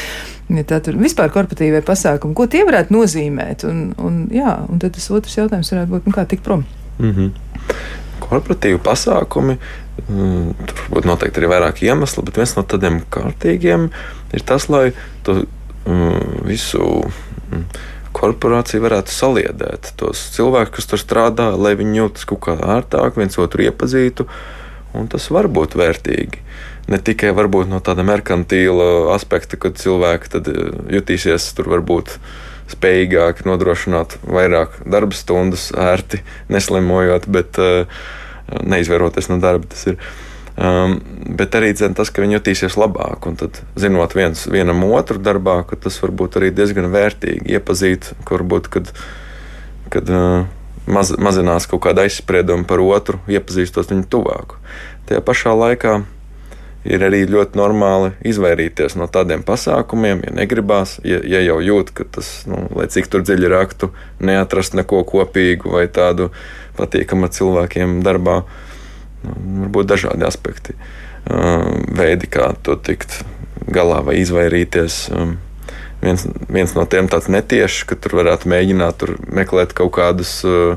Ja 0.52 0.66
tā 0.68 0.82
tur 0.84 0.98
vispār 1.00 1.30
korporatīvie 1.32 1.80
pasākumi, 1.86 2.36
ko 2.36 2.44
tie 2.50 2.66
varētu 2.68 2.92
nozīmēt? 2.92 3.64
Un, 3.68 3.84
un, 4.02 4.22
jā, 4.34 4.58
un 4.68 4.82
tad 4.82 4.98
tas 4.98 5.08
otrs 5.14 5.38
jautājums 5.38 5.72
varētu 5.72 5.94
būt, 5.94 6.08
nu, 6.10 6.16
kā 6.16 6.26
tikt 6.28 6.44
prom? 6.44 6.66
Mm 6.98 7.12
-hmm. 7.14 7.30
Korporatīvi 8.22 8.80
pasākumi 8.82 9.58
Mm, 10.08 10.54
tur 10.66 10.78
varbūt 10.86 11.06
noteikti 11.06 11.42
arī 11.42 11.48
vairāk 11.52 11.82
iemeslu, 11.84 12.24
bet 12.24 12.38
viens 12.40 12.54
no 12.56 12.64
tādiem 12.64 13.02
kārtīgiem 13.12 13.90
ir 14.32 14.44
tas, 14.48 14.70
lai 14.72 14.94
to 15.26 15.42
mm, 15.84 16.46
visu 16.48 16.80
mm, 17.52 17.66
korporāciju 18.16 18.82
varētu 18.86 19.12
saliedēt. 19.12 19.92
Tos 20.00 20.24
cilvēkus, 20.34 20.74
kas 20.78 20.88
tur 20.88 21.02
strādā, 21.02 21.50
lai 21.60 21.74
viņi 21.76 22.00
jūtas 22.00 22.24
kaut 22.28 22.40
kā 22.48 22.56
ērtāk, 22.78 23.20
viens 23.20 23.36
otru 23.40 23.68
iepazītu. 23.68 24.26
un 24.96 25.06
tas 25.08 25.30
var 25.32 25.48
būt 25.48 25.76
vērtīgi. 25.76 26.40
Ne 26.88 26.98
tikai 26.98 27.30
no 27.68 27.80
tāda 27.80 28.02
merkantīla 28.02 29.14
aspekta, 29.14 29.56
kad 29.56 29.76
cilvēki 29.76 30.28
eh, 30.40 30.72
jutīsies 30.98 31.52
tur 31.56 31.68
varbūt 31.68 32.18
spējīgāki 32.70 33.46
nodrošināt 33.48 34.18
vairāk 34.22 34.80
darba 34.86 35.16
stundas, 35.16 35.70
ērti 35.74 36.22
neslimojot, 36.52 37.26
bet 37.32 37.58
uh, 37.62 38.04
neizvēroties 38.62 39.30
no 39.32 39.40
darba. 39.42 39.70
Tas 39.72 39.88
ir. 39.92 39.98
Um, 40.52 40.98
bet 41.38 41.54
arī 41.56 41.70
dzen, 41.72 41.94
tas, 41.96 42.10
ka 42.12 42.20
viņi 42.20 42.36
jutīsies 42.36 42.74
labāk, 42.76 43.24
un 43.24 43.38
tad, 43.40 43.62
zinot 43.80 44.12
viens, 44.12 44.44
vienam 44.52 44.82
otru 44.84 45.16
darbā, 45.16 45.62
tas 45.80 45.96
var 46.02 46.12
būt 46.12 46.36
arī 46.36 46.50
diezgan 46.52 46.90
vērtīgi 46.92 47.56
iepazīt, 47.56 48.10
ka 48.28 48.36
varbūt, 48.36 48.68
kad, 48.74 48.90
kad 49.94 50.12
uh, 50.12 50.44
maz, 50.86 51.14
mazinās 51.16 51.68
kaut 51.70 51.86
kāda 51.86 52.04
aizsprieduma 52.04 52.68
par 52.68 52.84
otru, 52.84 53.22
iepazīstot 53.32 53.94
viņu 53.94 54.04
tuvāk. 54.12 54.58
Tajā 55.08 55.24
pašā 55.24 55.56
laikā 55.56 56.02
ir 56.84 57.04
arī 57.06 57.22
ļoti 57.30 57.58
normāli 57.58 58.12
izvairīties 58.26 58.96
no 58.98 59.06
tādiem 59.10 59.44
pasākumiem, 59.46 60.24
ja 60.26 60.34
negribās, 60.34 60.96
ja, 61.06 61.20
ja 61.22 61.42
jau 61.44 61.60
jūt, 61.62 61.92
ka 61.94 62.06
tas, 62.18 62.30
nu, 62.50 62.64
lai 62.76 62.88
cik 62.90 63.10
tur 63.12 63.22
dziļi 63.26 63.50
raktu, 63.52 63.92
neatrast 64.22 64.76
neko 64.78 65.04
kopīgu 65.08 65.76
vai 65.76 65.86
tādu 65.92 66.30
patīkamu 66.78 67.30
cilvēkiem 67.32 68.00
darbā. 68.06 68.42
Nu, 69.22 69.36
varbūt 69.62 69.92
dažādi 69.92 70.26
aspekti, 70.26 70.74
veidi, 71.94 72.26
kā 72.26 72.50
to 72.66 72.74
tikt 72.74 73.20
galā 73.70 74.00
vai 74.02 74.18
izvairīties. 74.22 75.04
Viens, 76.02 76.24
viens 76.50 76.72
no 76.74 76.82
tiem 76.90 77.06
tāds 77.06 77.28
netiešs, 77.30 77.84
ka 77.86 77.94
tur 77.94 78.18
varētu 78.18 78.50
mēģināt 78.50 78.98
tur 78.98 79.14
meklēt 79.30 79.70
kaut 79.78 79.92
kādus 79.94 80.40
uh, 80.42 80.74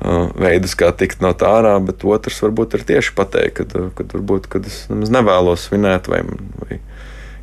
veidus, 0.00 0.74
kā 0.78 0.90
tikt 0.96 1.20
no 1.24 1.32
tā 1.36 1.50
ārā, 1.60 1.74
bet 1.84 2.04
otrs 2.08 2.40
varbūt 2.44 2.78
ir 2.78 2.84
tieši 2.88 3.14
pateikt, 3.16 3.60
ka, 3.60 3.86
kad 3.98 4.14
varbūt 4.16 4.48
kad 4.52 4.68
es 4.68 4.84
nevēlos 4.90 5.68
svinēt, 5.68 6.08
vai, 6.08 6.22
vai 6.62 6.80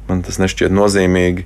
man 0.09 0.23
tas 0.25 0.39
nešķiet 0.41 0.73
nozīmīgi. 0.73 1.45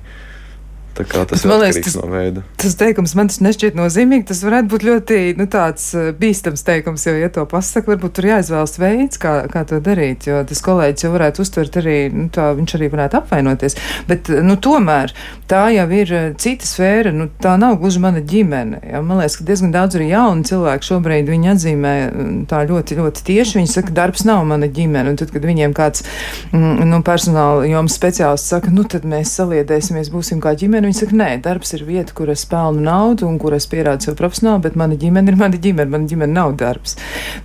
Tā 0.92 1.06
kā 1.08 1.22
tas 1.28 1.44
man 1.48 1.62
liekas, 1.62 1.86
tas, 1.86 1.94
no 1.96 2.08
veida. 2.12 2.42
Tas 2.60 2.74
teikums 2.76 3.14
man 3.16 3.30
nešķiet 3.32 3.76
nozīmīgi. 3.78 4.26
Tas 4.28 4.42
varētu 4.44 4.68
būt 4.74 4.84
ļoti 4.84 5.20
nu, 5.38 5.46
eh, 5.48 6.10
bīstams 6.18 6.64
teikums, 6.66 7.06
jo, 7.08 7.14
ja 7.16 7.30
to 7.32 7.46
pasaka, 7.48 7.94
varbūt 7.94 8.16
tur 8.18 8.28
jāizvēlas 8.28 8.76
veids, 8.80 9.20
kā, 9.22 9.34
kā 9.52 9.64
to 9.68 9.80
darīt. 9.80 10.28
Jo 10.28 10.42
tas 10.48 10.60
kolēģis 10.64 11.06
jau 11.06 11.12
varētu 11.14 11.44
uztvert 11.44 11.78
arī, 11.80 11.96
nu, 12.12 12.28
tā 12.32 12.50
viņš 12.58 12.76
arī 12.76 12.90
varētu 12.92 13.18
apvainoties. 13.22 13.78
Bet, 14.08 14.28
nu, 14.44 14.58
tomēr 14.60 15.14
tā 15.48 15.62
jau 15.72 15.86
ir 15.96 16.12
eh, 16.12 16.28
cita 16.36 16.68
sfēra, 16.68 17.14
nu, 17.16 17.30
tā 17.40 17.54
nav 17.60 17.78
gluži 17.80 18.02
mana 18.04 18.20
ģimene. 18.20 18.82
Ja? 18.92 19.00
Man 19.00 19.22
liekas, 19.22 19.38
ka 19.40 19.48
diezgan 19.48 19.72
daudz 19.72 19.96
arī 19.96 20.10
jauni 20.12 20.44
cilvēki 20.48 20.90
šobrīd 20.90 21.32
viņi 21.32 21.52
atzīmē 21.54 21.94
mm, 22.10 22.38
tā 22.52 22.62
ļoti, 22.68 23.00
ļoti 23.00 23.26
tieši. 23.30 23.62
Viņi 23.62 23.72
saka, 23.72 23.96
darbs 23.96 24.26
nav 24.28 24.44
mana 24.48 24.68
ģimene. 24.68 25.14
Un 25.14 25.18
tad, 25.20 25.32
kad 25.32 25.48
viņiem 25.48 25.72
kāds 25.76 26.04
mm, 26.52 26.84
nu, 26.88 27.00
personāla 27.06 27.64
jomas 27.70 27.96
speciālists 27.96 28.52
saka, 28.52 28.72
nu, 28.74 28.84
tad 28.84 29.08
mēs 29.08 29.32
saliedēsimies, 29.40 30.12
būsim 30.12 30.40
kā 30.44 30.52
ģimene. 30.58 30.81
Viņi 30.82 30.98
saka, 30.98 31.16
nē, 31.18 31.30
darbs 31.44 31.72
ir 31.76 31.84
vieta, 31.86 32.14
kur 32.16 32.30
es 32.32 32.44
pelnu 32.48 32.82
naudu 32.84 33.28
un 33.28 33.38
kur 33.42 33.54
es 33.56 33.68
pierādu 33.70 34.08
sev 34.08 34.18
profesionāli, 34.18 34.64
bet 34.66 34.76
mana 34.78 34.98
ģimene 34.98 35.32
ir 35.32 35.38
mana 35.40 35.60
ģimene, 35.62 35.90
mana 35.92 36.10
ģimene 36.10 36.34
nav 36.34 36.54
darbs. 36.60 36.96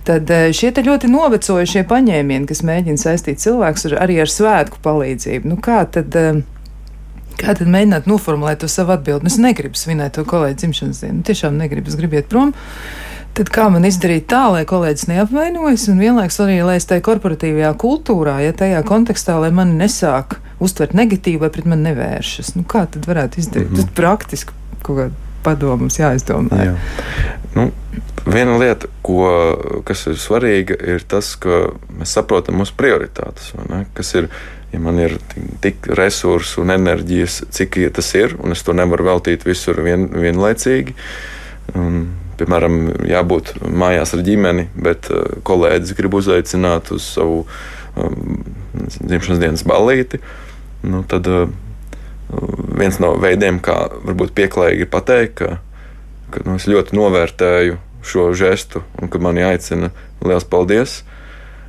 Tad 0.08 0.30
eh, 0.34 0.50
šie 0.56 0.72
te 0.74 0.84
ļoti 0.86 1.10
novecojušie 1.12 1.84
paņēmieni, 1.88 2.48
kas 2.50 2.64
mēģina 2.66 3.00
saistīt 3.00 3.42
cilvēkus 3.44 3.90
ar, 3.90 3.98
arī 4.06 4.20
ar 4.24 4.32
svētku 4.32 4.82
palīdzību, 4.84 5.52
nu 5.52 5.60
kā 5.62 5.82
tad? 5.94 6.16
Eh, 6.18 6.40
kā 7.38 7.54
tad 7.54 7.68
mēģināt 7.70 8.08
noformulēt 8.10 8.64
to 8.64 8.70
savu 8.72 8.96
atbildi? 8.96 9.28
Nu, 9.28 9.30
es 9.30 9.38
negribu 9.38 9.78
svinēt 9.78 10.16
to 10.18 10.24
kolēģi 10.26 10.58
dzimšanas 10.64 11.04
dienu. 11.04 11.22
Tiešām 11.28 11.60
negribu, 11.60 11.92
es 11.92 11.98
gribu 12.00 12.18
iet 12.18 12.26
prom. 12.32 12.50
Tad 13.38 13.52
kā 13.54 13.68
man 13.70 13.86
izdarīt 13.86 14.26
tā, 14.32 14.48
lai 14.50 14.64
kolēģis 14.66 15.06
neapvainojas, 15.12 15.84
un 15.92 16.02
vienlaikus 16.02 16.40
arī, 16.42 16.58
lai 16.66 16.80
es 16.80 16.88
tajā 16.90 17.04
korporatīvajā 17.06 17.70
kultūrā, 17.78 18.40
ja 18.42 18.56
tajā 18.56 18.82
kontekstā, 18.88 19.36
lai 19.38 19.52
mani 19.54 19.78
nesāk 19.78 20.40
uztvert 20.64 20.94
negatīvi 20.98 21.40
vai 21.42 21.50
pret 21.54 21.68
mani 21.68 21.90
nevēršas. 21.90 22.54
Nu, 22.56 22.64
kā 22.68 22.86
tad 22.90 23.06
varētu 23.08 23.42
izdarīt? 23.42 23.70
Mm 23.70 23.76
-hmm. 23.76 23.86
Tad 23.86 23.94
praktiski 23.94 24.52
kaut 24.82 24.98
kāda 24.98 25.14
padoma 25.42 25.76
mums 25.76 25.98
jāizdomā. 25.98 26.60
Jā. 26.64 26.76
Nu, 27.54 27.70
viena 28.26 28.58
lieta, 28.60 28.90
ko, 29.02 29.24
kas 29.86 30.06
ir 30.10 30.20
svarīga, 30.20 30.76
ir 30.94 31.04
tas, 31.08 31.34
ka 31.40 31.68
mēs 31.98 32.14
saprotam 32.18 32.60
mūsu 32.60 32.76
prioritātes. 32.78 33.52
Kas 33.96 34.14
ir, 34.18 34.28
ja 34.72 34.80
man 34.82 34.98
ir 34.98 35.18
tik 35.64 35.88
resursu 35.98 36.62
un 36.64 36.74
enerģijas, 36.76 37.42
cik 37.54 37.80
tas 37.96 38.12
ir, 38.18 38.36
un 38.42 38.52
es 38.52 38.62
to 38.62 38.76
nevaru 38.76 39.04
veltīt 39.04 39.46
visur 39.48 39.80
vien, 39.86 40.08
vienlaicīgi. 40.12 40.96
Un, 41.78 42.08
piemēram, 42.38 42.78
jābūt 43.08 43.56
mājās 43.66 44.14
ar 44.14 44.22
ģimeni, 44.26 44.68
bet 44.78 45.10
uh, 45.10 45.40
kolēģis 45.46 45.96
grib 45.98 46.14
uzaicināt 46.20 46.92
uz 46.94 47.06
savu 47.16 47.40
um, 47.98 48.44
dzimšanas 49.00 49.40
dienas 49.42 49.64
ballīti, 49.66 50.20
nu, 50.82 51.02
tad 51.08 51.28
uh, 51.30 51.48
viens 52.78 52.98
no 53.02 53.14
veidiem, 53.20 53.60
kā 53.64 53.76
varbūt 54.04 54.34
pieklājīgi 54.36 54.86
ir 54.86 54.92
pateikt, 54.92 55.40
ka, 55.40 55.58
ka 56.34 56.44
nu, 56.46 56.58
es 56.60 56.68
ļoti 56.70 56.96
novērtēju 56.98 57.78
šo 58.08 58.30
žestu 58.38 58.84
un 59.02 59.10
ka 59.12 59.20
mani 59.22 59.44
aicina 59.46 59.92
liels 60.24 60.46
paldies. 60.48 61.02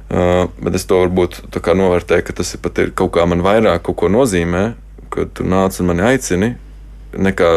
Uh, 0.10 0.48
bet 0.58 0.78
es 0.78 0.88
to 0.90 1.02
varbūt 1.04 1.42
novērtēju, 1.54 2.26
ka 2.26 2.40
tas 2.42 2.56
ir 2.56 2.64
pat 2.66 2.82
ir 2.82 2.94
kaut 2.98 3.14
kā 3.18 3.26
man 3.30 3.46
vairāk 3.46 3.84
kaut 3.86 4.00
ko 4.02 4.10
nozīmē, 4.10 4.72
ka 5.14 5.28
tu 5.34 5.46
nāc 5.46 5.78
un 5.82 5.92
mani 5.92 6.08
aicini, 6.14 6.54
nekā 7.18 7.50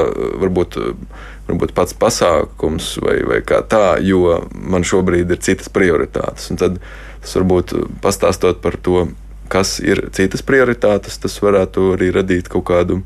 varbūt. 0.43 0.81
Uh, 0.81 1.31
varbūt 1.49 1.75
pats 1.77 1.95
pasākums 1.99 2.97
vai, 3.03 3.17
vai 3.27 3.41
kā 3.47 3.63
tā, 3.67 3.99
jo 4.05 4.39
man 4.53 4.87
šobrīd 4.87 5.33
ir 5.33 5.43
citas 5.43 5.71
prioritātes. 5.73 6.51
Un 6.53 6.61
tad 6.61 6.79
tas 7.23 7.35
varbūt 7.39 7.75
pastāstot 8.03 8.63
par 8.63 8.79
to, 8.79 9.07
kas 9.53 9.77
ir 9.85 10.07
citas 10.17 10.45
prioritātes, 10.47 11.19
tas 11.21 11.37
varētu 11.45 11.93
arī 11.99 12.09
radīt 12.17 12.49
kaut 12.53 12.65
kādu 12.71 13.03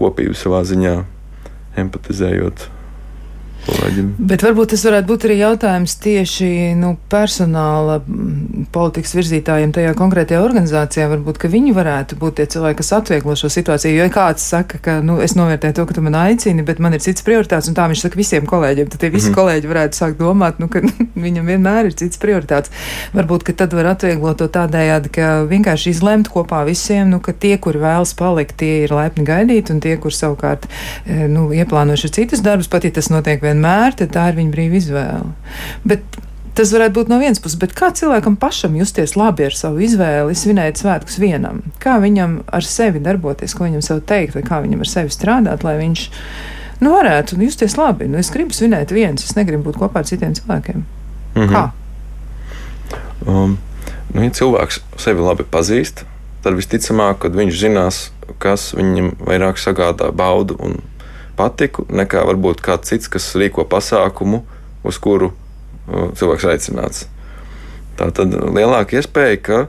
kopību 0.00 0.34
savā 0.34 0.64
ziņā, 0.66 0.96
empatizējot 1.78 2.66
kolēģim. 3.66 4.08
Bet 4.30 4.44
varbūt 4.44 4.72
tas 4.74 4.84
varētu 4.86 5.08
būt 5.10 5.26
arī 5.28 5.36
jautājums 5.40 5.96
tieši 6.02 6.50
nu, 6.80 6.94
personāla 7.12 8.00
politikas 8.72 9.14
virzītājiem 9.18 9.74
tajā 9.76 9.94
konkrētajā 9.98 10.40
organizācijā. 10.44 11.08
Varbūt 11.10 11.44
viņi 11.50 11.74
varētu 11.76 12.18
būt 12.20 12.38
tie 12.40 12.46
cilvēki, 12.54 12.78
kas 12.80 12.92
atvieglo 12.96 13.36
šo 13.38 13.50
situāciju. 13.52 13.96
Jo 13.98 14.06
ja 14.06 14.12
kāds 14.14 14.44
saka, 14.46 14.80
ka 14.82 14.98
nu, 15.04 15.18
es 15.24 15.34
novērtēju 15.38 15.76
to, 15.76 15.86
ka 15.88 15.96
tu 15.96 16.04
man 16.04 16.16
aicini, 16.18 16.64
bet 16.66 16.80
man 16.82 16.96
ir 16.96 17.04
cits 17.04 17.24
prioritātes, 17.26 17.70
un 17.70 17.76
tā 17.78 17.88
viņš 17.90 18.04
saka 18.06 18.20
visiem 18.20 18.46
kolēģiem, 18.50 18.90
tad 18.92 19.02
tie 19.02 19.10
visi 19.10 19.28
mm 19.28 19.32
-hmm. 19.32 19.38
kolēģi 19.40 19.72
varētu 19.72 20.00
sākt 20.00 20.20
domāt, 20.20 20.60
nu, 20.62 20.68
ka 20.68 20.82
viņam 21.26 21.50
vienmēr 21.52 21.90
ir 21.90 21.94
cits 21.94 22.20
prioritātes. 22.20 22.70
Varbūt 23.14 23.50
tad 23.56 23.72
var 23.74 23.92
atvieglot 23.94 24.38
to 24.38 24.48
tādējādi, 24.48 25.10
ka 25.12 25.44
vienkārši 25.50 25.90
izlemt 25.90 26.28
kopā 26.28 26.64
visiem, 26.64 27.10
nu, 27.10 27.20
ka 27.20 27.32
tie, 27.32 27.56
kuri 27.58 27.78
vēlas 27.78 28.14
palikt, 28.14 28.56
tie 28.56 28.84
ir 28.84 28.94
laipni 28.94 29.24
gaidīti, 29.24 29.72
un 29.72 29.80
tie, 29.80 29.96
kur 29.96 30.14
savukārt 30.14 30.66
e, 31.06 31.26
nu, 31.28 31.50
ieplānojuši 31.52 32.12
citus 32.14 32.40
darbus, 32.40 32.68
pat 32.68 32.84
ja 32.84 32.90
tas 32.90 33.10
notiek 33.10 33.42
vienmēr, 33.42 33.49
tad 33.98 34.12
tā 34.14 34.28
ir 34.30 34.40
viņa 34.40 34.54
brīva 34.54 34.76
izvēle. 34.80 35.32
Bet 35.84 36.20
Tas 36.60 36.72
varētu 36.74 36.96
būt 36.96 37.10
no 37.12 37.16
vienas 37.20 37.38
puses, 37.40 37.58
bet 37.60 37.72
kā 37.78 37.92
cilvēkam 37.94 38.34
pašam 38.40 38.74
justies 38.76 39.14
labi 39.16 39.46
ar 39.46 39.54
savu 39.54 39.80
izvēli, 39.86 40.34
svinēt 40.36 40.80
svētkus 40.82 41.20
vienam? 41.22 41.62
Kā 41.80 41.94
viņam 42.02 42.40
ar 42.50 42.66
sevi 42.66 43.00
darboties, 43.00 43.54
ko 43.54 43.68
viņam 43.68 43.84
sev 43.86 44.02
teikt, 44.08 44.34
vai 44.34 44.42
kā 44.44 44.58
viņam 44.64 44.82
ar 44.82 44.90
sevi 44.90 45.14
strādāt, 45.14 45.62
lai 45.64 45.76
viņš 45.78 46.02
nu, 46.82 46.90
varētu 46.92 47.38
justies 47.40 47.78
labi? 47.78 48.10
Nu, 48.10 48.18
es 48.20 48.32
gribu 48.34 48.56
svinēt 48.56 48.92
viens, 48.92 49.24
es 49.24 49.36
negribu 49.38 49.70
būt 49.70 49.78
kopā 49.80 50.02
ar 50.02 50.10
citiem 50.10 50.34
cilvēkiem. 50.36 50.82
Mm 51.36 51.42
-hmm. 51.42 51.54
Kā? 51.54 51.70
Um, 53.26 53.58
nu, 54.12 54.22
ja 54.22 54.30
cilvēks 54.30 54.82
sevi 54.98 55.22
labi 55.22 55.46
pazīst, 55.46 56.04
tad 56.42 56.58
visticamāk, 56.58 57.22
kad 57.24 57.32
viņš 57.36 57.60
zinās, 57.60 58.10
kas 58.38 58.74
viņam 58.74 59.14
vairāk 59.22 59.56
sagādā 59.56 60.10
baudu 60.12 60.56
un 60.58 60.80
patiku, 61.40 61.86
nekā 61.88 62.22
varbūt 62.28 62.60
kāds 62.64 62.92
cits, 62.92 63.08
kas 63.08 63.32
rīko 63.40 63.64
pasākumu, 63.68 64.44
uz 64.84 65.00
kuru 65.00 65.32
uh, 65.32 66.10
cilvēks 66.16 66.48
aicināts. 66.52 67.06
Tā 67.96 68.10
tad 68.16 68.36
lielāka 68.36 69.00
iespēja, 69.00 69.40
ka 69.40 69.60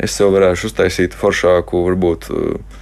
es 0.00 0.16
sev 0.16 0.32
varēšu 0.34 0.70
uztaisīt 0.70 1.16
foršāku, 1.16 1.84
varbūt 1.90 2.28
uh, 2.32 2.78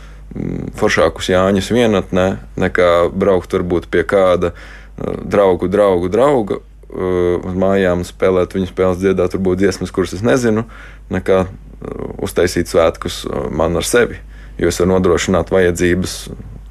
foršākus 0.78 1.32
Jāņus 1.32 1.72
vienatnē, 1.74 2.28
nekā 2.60 2.90
braukt 3.10 3.54
varbūt 3.58 3.90
pie 3.90 4.06
kāda 4.06 4.54
uh, 4.54 4.78
draugu, 5.24 5.68
draugu, 5.68 6.10
drauga 6.12 6.62
uz 6.88 7.52
mājām, 7.52 8.00
spēlēt 8.06 8.54
viņu 8.56 8.70
spēles, 8.70 9.00
dziedāt, 9.02 9.34
varbūt 9.36 9.60
dziesmas, 9.60 9.92
kuras 9.92 10.14
es 10.16 10.22
nezinu, 10.24 10.64
nekā 11.12 11.42
uztaisīt 12.24 12.70
svētkus 12.70 13.26
man 13.52 13.76
ar 13.76 13.84
sevi. 13.86 14.16
Jo 14.58 14.72
es 14.72 14.80
varu 14.80 14.94
nodrošināt 14.94 15.52
vajadzības, 15.54 16.14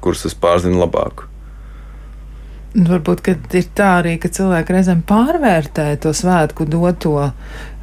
kuras 0.04 0.26
es 0.28 0.34
pārzinu 0.36 0.82
labāk. 0.82 1.28
Varbūt 2.76 3.30
ir 3.56 3.68
tā 3.76 3.88
arī, 4.02 4.18
ka 4.20 4.28
cilvēki 4.28 4.74
reizēm 4.76 5.00
pārvērtē 5.08 5.86
to 6.02 6.12
svētku 6.14 6.66
doto 6.68 7.30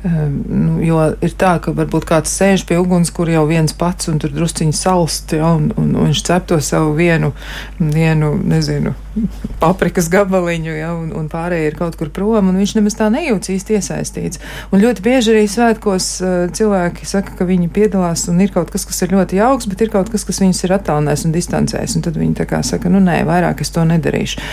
nu, 0.05 0.77
jo 0.85 0.99
ir 1.25 1.33
tā, 1.39 1.55
ka 1.63 1.73
varbūt 1.73 2.05
kāds 2.05 2.33
sēž 2.37 2.65
pie 2.69 2.77
uguns, 2.77 3.09
kur 3.13 3.29
jau 3.31 3.45
viens 3.49 3.73
pats 3.73 4.11
un 4.11 4.19
tur 4.21 4.33
drusciņi 4.35 4.75
salst, 4.77 5.33
ja, 5.33 5.49
un, 5.57 5.71
un, 5.81 5.95
un 5.95 6.11
viņš 6.11 6.21
cep 6.27 6.45
to 6.51 6.59
savu 6.61 6.93
vienu, 6.97 7.31
vienu 7.79 8.35
nezinu, 8.37 8.93
paprikas 9.63 10.09
gabaliņu, 10.13 10.75
ja, 10.77 10.91
un, 10.93 11.09
un 11.15 11.29
pārējie 11.31 11.71
ir 11.71 11.77
kaut 11.79 11.97
kur 11.97 12.11
prom, 12.13 12.51
un 12.51 12.59
viņš 12.59 12.75
nemaz 12.77 12.97
tā 12.99 13.07
nejūtas 13.13 13.53
īsti 13.55 13.77
iesaistīts. 13.79 14.41
Un 14.69 14.83
ļoti 14.83 15.05
bieži 15.05 15.33
arī 15.33 15.45
svētkos 15.49 16.09
uh, 16.21 16.35
cilvēki 16.55 17.09
saka, 17.09 17.33
ka 17.39 17.47
viņi 17.49 17.71
piedalās 17.73 18.27
un 18.29 18.43
ir 18.45 18.53
kaut 18.53 18.69
kas, 18.73 18.85
kas 18.85 19.01
ir 19.05 19.15
ļoti 19.15 19.39
jauks, 19.39 19.69
bet 19.71 19.85
ir 19.85 19.93
kaut 19.93 20.11
kas, 20.13 20.27
kas 20.27 20.41
viņus 20.43 20.61
ir 20.67 20.75
attālinājis 20.77 21.25
un 21.25 21.35
distancējis, 21.35 21.97
un 21.97 22.05
tad 22.05 22.19
viņi 22.21 22.37
tā 22.41 22.47
kā 22.49 22.61
saka, 22.65 22.91
nu 22.93 23.01
nē, 23.03 23.21
vairāk 23.27 23.65
es 23.65 23.73
to 23.73 23.83
nedarīšu. 23.87 24.43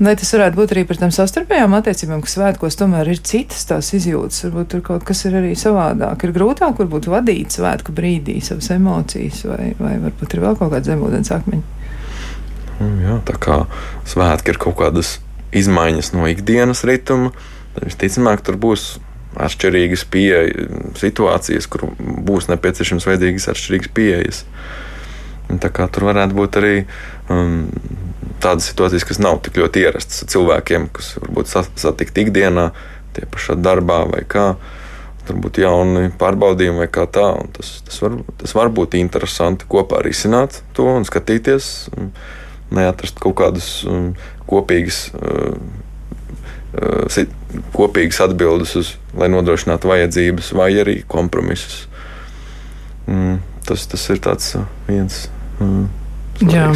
Vai 0.00 0.16
tas 0.18 0.32
varētu 0.38 0.60
būt 0.60 0.76
arī 0.76 0.86
par 0.88 1.02
tām 1.02 1.12
sastarpējām 1.14 1.76
attiecībām, 1.78 2.24
ka 2.24 2.32
svētkos 2.32 2.80
tomēr 2.80 3.12
ir 3.12 3.22
citas 3.26 3.66
tās 3.68 3.92
izjūtas, 3.96 4.46
varbūt 4.46 4.72
tur 4.72 4.84
kaut 4.86 5.01
kas 5.06 5.24
ir 5.28 5.36
arī 5.40 5.52
savādāk. 5.58 6.24
Ir 6.26 6.34
grūtāk 6.36 6.80
varbūt 6.82 7.08
vadīt 7.12 7.54
svētku 7.54 7.94
brīdī 7.96 8.38
savas 8.44 8.70
emocijas, 8.74 9.44
vai, 9.48 9.72
vai 9.78 9.96
varbūt 10.02 10.36
ir 10.36 10.44
vēl 10.44 10.58
kaut 10.58 10.72
kāda 10.74 10.92
zemūdens 10.92 11.32
akmeņa. 11.36 11.80
Mm, 12.80 12.98
jā, 13.04 13.16
tā 13.28 13.38
kā 13.42 13.58
svētki 14.08 14.54
ir 14.54 14.60
kaut 14.62 14.78
kādas 14.80 15.16
izmaiņas 15.54 16.12
no 16.16 16.26
ikdienas 16.30 16.84
rituma, 16.88 17.32
tad 17.74 17.88
visticamāk 17.90 18.44
tur 18.46 18.58
būs 18.60 18.94
atšķirīgas 19.42 20.04
pieejas, 20.12 20.72
situācijas, 21.00 21.68
kur 21.72 21.86
būs 21.98 22.50
nepieciešams 22.52 23.06
vajadzīgas 23.08 23.48
atšķirīgas 23.52 23.92
pieejas. 23.96 24.42
Tā 25.62 25.68
kā 25.72 25.86
tur 25.92 26.08
varētu 26.08 26.36
būt 26.36 26.58
arī 26.60 26.74
um, 27.32 27.66
tādas 28.42 28.70
situācijas, 28.70 29.06
kas 29.08 29.20
nav 29.22 29.40
tik 29.44 29.58
ļoti 29.60 29.84
ierastas 29.84 30.24
cilvēkiem, 30.32 30.88
kas 30.96 31.14
varbūt 31.20 31.52
satikt 31.52 32.20
ikdienā, 32.24 32.70
tie 33.16 33.26
pašā 33.28 33.56
darbā 33.60 34.02
vai 34.10 34.22
kā. 34.28 34.52
Tur 34.56 34.81
būtu 35.30 35.62
jauni 35.62 36.10
pārbaudījumi 36.18 36.82
vai 36.82 36.88
kā 36.90 37.06
tā. 37.06 37.28
Tas, 37.56 37.74
tas, 37.86 38.00
var, 38.02 38.18
tas 38.40 38.54
var 38.58 38.72
būt 38.74 38.96
interesanti 38.98 39.68
kopā 39.70 40.02
risināt 40.02 40.62
to 40.76 40.88
un 40.90 41.06
skatīties, 41.08 41.68
neatrast 42.74 43.22
kaut 43.22 43.36
kādas 43.38 43.70
um, 43.86 44.12
kopīgas, 44.50 45.04
uh, 45.14 45.54
uh, 46.74 47.22
kopīgas 47.76 48.22
atbildes, 48.26 48.74
uz, 48.80 48.94
lai 49.18 49.30
nodrošinātu 49.32 49.92
vajadzības 49.92 50.52
vai 50.58 50.72
arī 50.82 50.98
kompromisus. 51.06 51.86
Mm, 53.06 53.40
tas, 53.68 53.86
tas 53.90 54.08
ir 54.10 54.22
uh, 54.26 54.66
viens. 54.90 55.26
Mm. 55.60 56.01
Jā, 56.50 56.66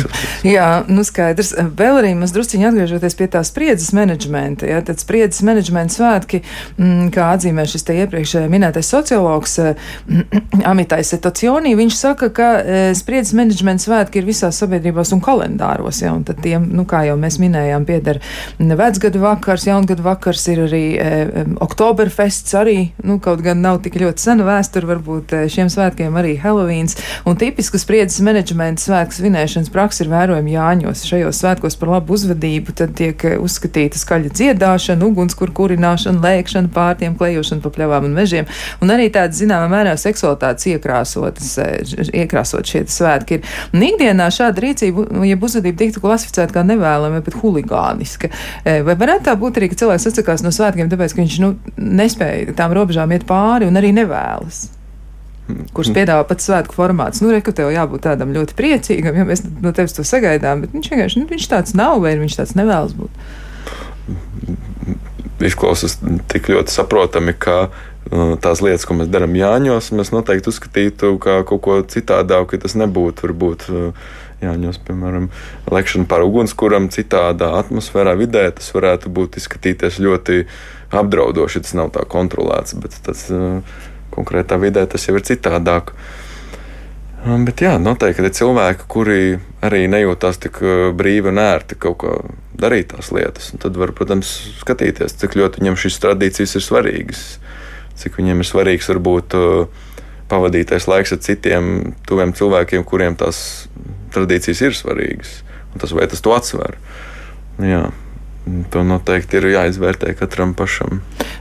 jā, 0.46 0.68
nu 0.88 1.04
skaidrs. 1.06 1.52
Vēl 1.76 2.00
arī 2.00 2.12
mēs 2.18 2.34
drusciņi 2.34 2.68
atgriežoties 2.70 3.16
pie 3.18 3.28
tā 3.32 3.42
spriedzes 3.46 3.92
menedžmenta. 3.96 4.68
Ja, 4.68 4.82
tad 4.84 5.00
spriedzes 5.02 5.42
menedžmenta 5.46 5.96
svētki, 5.96 6.42
mm, 6.76 7.08
kā 7.14 7.30
atzīmē 7.34 7.66
šis 7.68 7.86
te 7.86 7.96
iepriekš 8.02 8.36
minētais 8.52 8.90
sociologs 8.92 9.58
mm, 9.62 10.62
Amitais 10.70 11.12
Etocionī, 11.16 11.74
viņš 11.78 11.98
saka, 11.98 12.30
ka 12.34 12.50
e, 12.60 12.80
spriedzes 12.98 13.34
menedžmenta 13.38 13.86
svētki 13.86 14.20
ir 14.20 14.28
visās 14.28 14.60
sabiedrībās 14.62 15.12
un 15.16 15.22
kalendāros. 15.24 16.02
Ja, 16.04 16.14
un 16.16 16.24
tad 16.26 16.42
tiem, 16.44 16.68
nu 16.76 16.86
kā 16.88 17.04
jau 17.08 17.16
mēs 17.20 17.40
minējām, 17.42 17.86
pieder 17.88 18.20
vecgadu 18.58 19.22
vakars, 19.22 19.66
jaungadu 19.68 20.04
vakars, 20.06 20.46
ir 20.52 20.64
arī 20.66 20.84
e, 21.00 21.44
oktoberfests 21.64 22.54
arī, 22.58 22.78
nu 23.06 23.18
kaut 23.22 23.42
gan 23.44 23.62
nav 23.64 23.80
tik 23.84 23.98
ļoti 24.00 24.28
sena 24.28 24.46
vēsture, 24.46 24.88
varbūt 24.92 25.34
e, 25.36 25.44
šiem 25.52 25.70
svētkiem 25.72 26.16
arī 26.20 26.36
Helovīns. 26.42 26.98
Un 27.26 27.38
tipisks 27.40 27.84
spriedzes 27.86 28.22
menedžmenta 28.26 28.82
svētks 28.82 29.20
vinēšana 29.24 29.55
dziedāšanas 29.56 29.72
praksa 29.72 30.04
ir 30.04 30.10
vērojama 30.10 30.50
Jāņos. 30.52 31.04
Šajos 31.08 31.38
svētkos 31.40 31.76
par 31.80 31.88
labu 31.94 32.14
uzvedību 32.14 32.74
tad 32.76 32.94
tiek 32.96 33.22
eh, 33.24 33.36
uzskatīta 33.40 33.96
skaļa 33.96 34.32
dziedāšana, 34.36 35.04
ugunskur 35.06 35.52
kurināšana, 35.56 36.20
lēkšana, 36.20 36.68
pārtiem, 36.74 37.16
klejošana 37.16 37.62
pa 37.64 37.72
pļavām 37.72 38.08
un 38.08 38.16
mežiem. 38.16 38.46
Un 38.82 38.92
arī 38.92 39.08
tāda, 39.12 39.32
zināmā 39.32 39.70
mērā, 39.72 39.96
seksualitātes 39.96 40.68
iekrāsotas, 40.74 41.56
eh, 41.62 41.96
iekrāsot 42.22 42.68
šie 42.68 42.84
svētki 42.84 43.38
ir. 43.38 43.48
Un 43.72 43.86
ikdienā 43.88 44.28
šāda 44.28 44.64
rīcība, 44.66 45.08
ja 45.24 45.40
uzvedība 45.40 45.84
tiktu 45.84 46.04
klasificēta 46.04 46.58
kā 46.58 46.64
nevēlama, 46.66 47.22
bet 47.24 47.40
huligāniska. 47.40 48.32
Eh, 48.64 48.82
vai 48.86 48.96
varētu 48.96 49.30
tā 49.30 49.36
būt 49.40 49.60
arī, 49.60 49.72
ka 49.72 49.80
cilvēks 49.84 50.10
atsakās 50.12 50.44
no 50.44 50.52
svētkiem, 50.52 50.92
tāpēc, 50.92 51.16
ka 51.16 51.24
viņš 51.24 51.42
nu, 51.44 51.54
nespēja 51.76 52.56
tām 52.56 52.76
robežām 52.76 53.12
iet 53.16 53.28
pāri 53.28 53.68
un 53.70 53.80
arī 53.80 53.94
nevēlas? 53.96 54.75
Kurš 55.46 55.92
piedāvā 55.94 56.26
pats 56.26 56.48
svētku 56.48 56.76
formāts. 56.76 57.22
Nu, 57.22 57.30
reku 57.34 57.54
tev 57.54 57.70
jābūt 57.74 58.06
tādam 58.08 58.32
ļoti 58.34 58.56
priecīgam, 58.58 59.18
ja 59.18 59.26
mēs 59.28 59.44
no 59.62 59.72
tevis 59.76 59.94
to 59.96 60.04
sagaidām, 60.06 60.64
bet 60.64 60.74
viņš 60.74 60.92
vienkārši, 60.92 61.22
nu, 61.22 61.30
viņš 61.30 61.50
tāds 61.52 61.76
nav, 61.78 62.00
vai 62.04 62.16
viņš 62.18 62.38
tāds 62.40 62.56
nevēlas 62.58 62.96
būt. 62.98 63.12
Izklausās 65.46 65.98
tik 66.32 66.50
ļoti 66.50 66.72
saprotami, 66.72 67.34
ka 67.38 67.56
uh, 67.68 68.36
tās 68.42 68.62
lietas, 68.64 68.86
ko 68.88 68.98
mēs 68.98 69.10
darām 69.12 69.36
Jāņos, 69.38 69.92
mēs 69.94 70.12
noteikti 70.14 70.50
uzskatītu 70.50 71.16
kā 71.22 71.40
kaut 71.48 71.62
ko 71.66 71.80
citādāku, 71.94 72.54
ka 72.54 72.64
tas 72.66 72.78
nebūtu 72.78 73.28
varbūt. 73.28 73.68
Uh, 73.72 74.14
Jāņos, 74.36 74.76
piemēram, 74.84 75.30
lekšana 75.72 76.04
par 76.10 76.20
ugunskuram, 76.20 76.90
citādā 76.92 77.54
atmosfērā, 77.56 78.12
vidē, 78.20 78.42
tas 78.58 78.68
varētu 78.74 79.08
būt 79.08 79.38
izskatīties 79.40 79.96
ļoti 80.04 80.42
apdraudoši. 80.92 81.62
Tas 81.64 81.72
nav 81.78 81.88
tā 81.94 82.04
kontrolēts, 82.04 82.76
bet 82.82 82.98
tas 83.06 83.22
uh, 83.32 83.78
konkrētā 84.16 84.58
vidē 84.60 84.86
tas 84.90 85.06
jau 85.06 85.16
ir 85.18 85.24
citādāk. 85.26 85.92
Bet 87.26 87.62
jā, 87.64 87.72
noteikti 87.82 88.22
ir 88.22 88.34
cilvēki, 88.36 88.86
kuri 88.90 89.20
arī 89.66 89.86
nejūtās 89.90 90.38
tik 90.44 90.60
uh, 90.62 90.74
brīvi 90.94 91.32
un 91.32 91.40
ērti 91.42 91.78
kaut 91.82 91.98
kā 92.04 92.12
darīt 92.56 92.92
tās 92.92 93.10
lietas. 93.14 93.50
Un 93.54 93.62
tad 93.64 93.78
var, 93.80 93.90
protams, 93.96 94.30
skatīties, 94.60 95.16
cik 95.18 95.34
ļoti 95.38 95.62
viņam 95.62 95.78
šīs 95.82 95.98
tradīcijas 96.04 96.54
ir 96.58 96.64
svarīgas, 96.64 97.24
cik 97.98 98.20
viņiem 98.20 98.44
ir 98.44 98.48
svarīgs 98.48 98.92
varbūt 98.92 99.34
uh, 99.38 99.90
pavadītais 100.30 100.86
laiks 100.90 101.16
ar 101.16 101.22
citiem 101.26 101.72
tuviem 102.06 102.34
cilvēkiem, 102.36 102.86
kuriem 102.86 103.18
tās 103.18 103.66
tradīcijas 104.14 104.62
ir 104.68 104.78
svarīgas. 104.78 105.40
Un 105.74 105.82
tas 105.82 105.92
vai 105.96 106.06
tas 106.10 106.22
to 106.22 106.32
atsver. 106.36 106.78
Jā. 107.58 107.88
To 108.70 108.82
noteikti 108.86 109.40
ir 109.40 109.48
jāizvērtē 109.50 110.12
katram 110.14 110.52
pašam. 110.54 111.00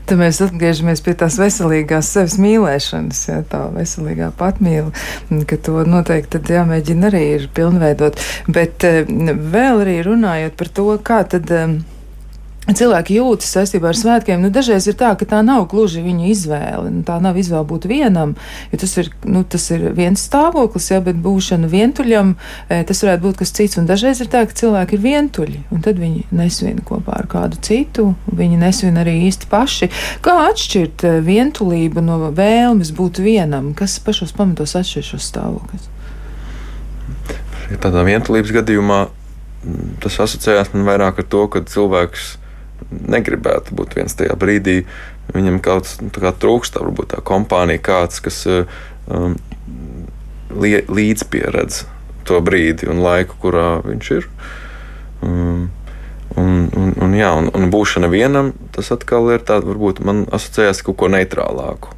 Tad 0.09 0.17
mēs 0.17 0.39
atgriežamies 0.41 1.03
pie 1.05 1.13
tās 1.17 1.37
veselīgās 1.37 2.09
sevis 2.15 2.39
mīlēšanas, 2.41 3.19
ja, 3.29 3.41
tā 3.49 3.61
veselīgā 3.75 4.31
patmīla, 4.39 4.89
ka 5.49 5.59
to 5.61 5.83
noteikti 5.85 6.39
tad 6.39 6.49
jāmēģina 6.55 7.11
arī 7.11 7.25
ir 7.35 7.49
pilnveidot. 7.53 8.17
Bet 8.49 8.87
eh, 8.89 9.03
vēl 9.05 9.85
arī 9.85 9.99
runājot 10.07 10.57
par 10.57 10.73
to, 10.79 10.87
kā 11.05 11.21
tad. 11.29 11.53
Um, 11.53 11.83
cilvēki 12.73 13.19
jūtas 13.19 13.51
saistībā 13.53 13.91
ar 13.91 13.97
svētkiem, 13.97 14.41
nu, 14.41 14.49
dažreiz 14.53 14.87
ir 14.89 14.95
tā, 14.97 15.11
ka 15.19 15.27
tā 15.29 15.41
nav 15.45 15.67
gluži 15.69 16.01
viņa 16.01 16.29
izvēle. 16.31 16.89
Nu, 16.89 17.03
tā 17.05 17.19
nav 17.21 17.37
izvēle 17.37 17.65
būt 17.69 17.85
vienam, 17.89 18.33
jo 18.71 18.79
tas 18.81 18.95
ir, 19.01 19.11
nu, 19.29 19.43
tas 19.45 19.67
ir 19.75 19.83
viens 19.97 20.23
stāvoklis, 20.25 20.89
jā, 20.89 21.01
bet 21.05 21.19
būšana 21.21 21.69
vientuļam, 21.69 22.33
e, 22.69 22.79
tas 22.89 23.03
varētu 23.05 23.25
būt 23.27 23.41
kas 23.43 23.53
cits. 23.53 23.77
Un 23.77 23.89
dažreiz 23.89 24.21
ir 24.23 24.31
tā, 24.33 24.45
ka 24.49 24.57
cilvēki 24.57 24.97
ir 24.97 25.03
vientuļi, 25.03 25.59
un 25.75 25.83
tad 25.85 26.01
viņi 26.01 26.25
nesvin 26.33 26.81
kopā 26.85 27.19
ar 27.21 27.29
kādu 27.29 27.59
citu, 27.65 28.07
viņi 28.33 28.57
nesvin 28.61 28.97
arī 29.01 29.19
īsti 29.27 29.49
paši. 29.51 29.91
Kā 30.25 30.37
atšķirt 30.47 31.05
e, 31.05 31.17
vientulību 31.25 32.01
no 32.05 32.17
vēlmes 32.33 32.95
būt 32.97 33.21
vienam? 33.21 33.75
Kas 33.77 33.99
pašos 34.01 34.33
pamatos 34.33 34.73
atšķir 34.79 35.05
šos 35.13 35.29
stāvokļus? 35.29 35.91
Tādā 37.81 38.01
vientulības 38.05 38.51
gadījumā 38.53 38.99
tas 40.03 40.17
asociējās 40.21 40.73
man 40.73 40.85
vairāk 40.85 41.21
ar 41.21 41.29
to, 41.29 41.45
ka 41.49 41.63
cilvēks 41.65 42.35
negribētu 42.91 43.75
būt 43.75 43.97
viens 43.99 44.15
tajā 44.17 44.35
brīdī. 44.39 44.83
Viņam 45.33 45.59
kaut 45.63 45.89
kā 46.13 46.31
trūkst, 46.31 46.77
varbūt 46.79 47.13
tā 47.15 47.21
kompānija 47.25 47.81
kāds, 47.83 48.21
kas 48.23 48.43
eh, 48.49 48.69
um, 49.09 49.35
līdzpieredz 50.53 51.83
to 52.25 52.41
brīdi 52.45 52.89
un 52.89 53.01
laiku, 53.05 53.37
kurā 53.41 53.79
viņš 53.85 54.11
ir. 54.17 54.29
Um, 55.25 55.67
un, 56.37 56.69
un, 56.69 56.93
un, 57.01 57.17
jā, 57.17 57.31
un, 57.37 57.49
un 57.53 57.69
būšana 57.73 58.09
vienam, 58.11 58.53
tas 58.75 58.91
atkal 58.93 59.31
ir 59.33 59.45
tāds, 59.45 59.67
varbūt 59.67 60.01
man 60.05 60.25
asociējās 60.33 60.81
ar 60.81 60.89
kaut 60.89 60.99
ko 61.01 61.11
neitrālāku. 61.13 61.93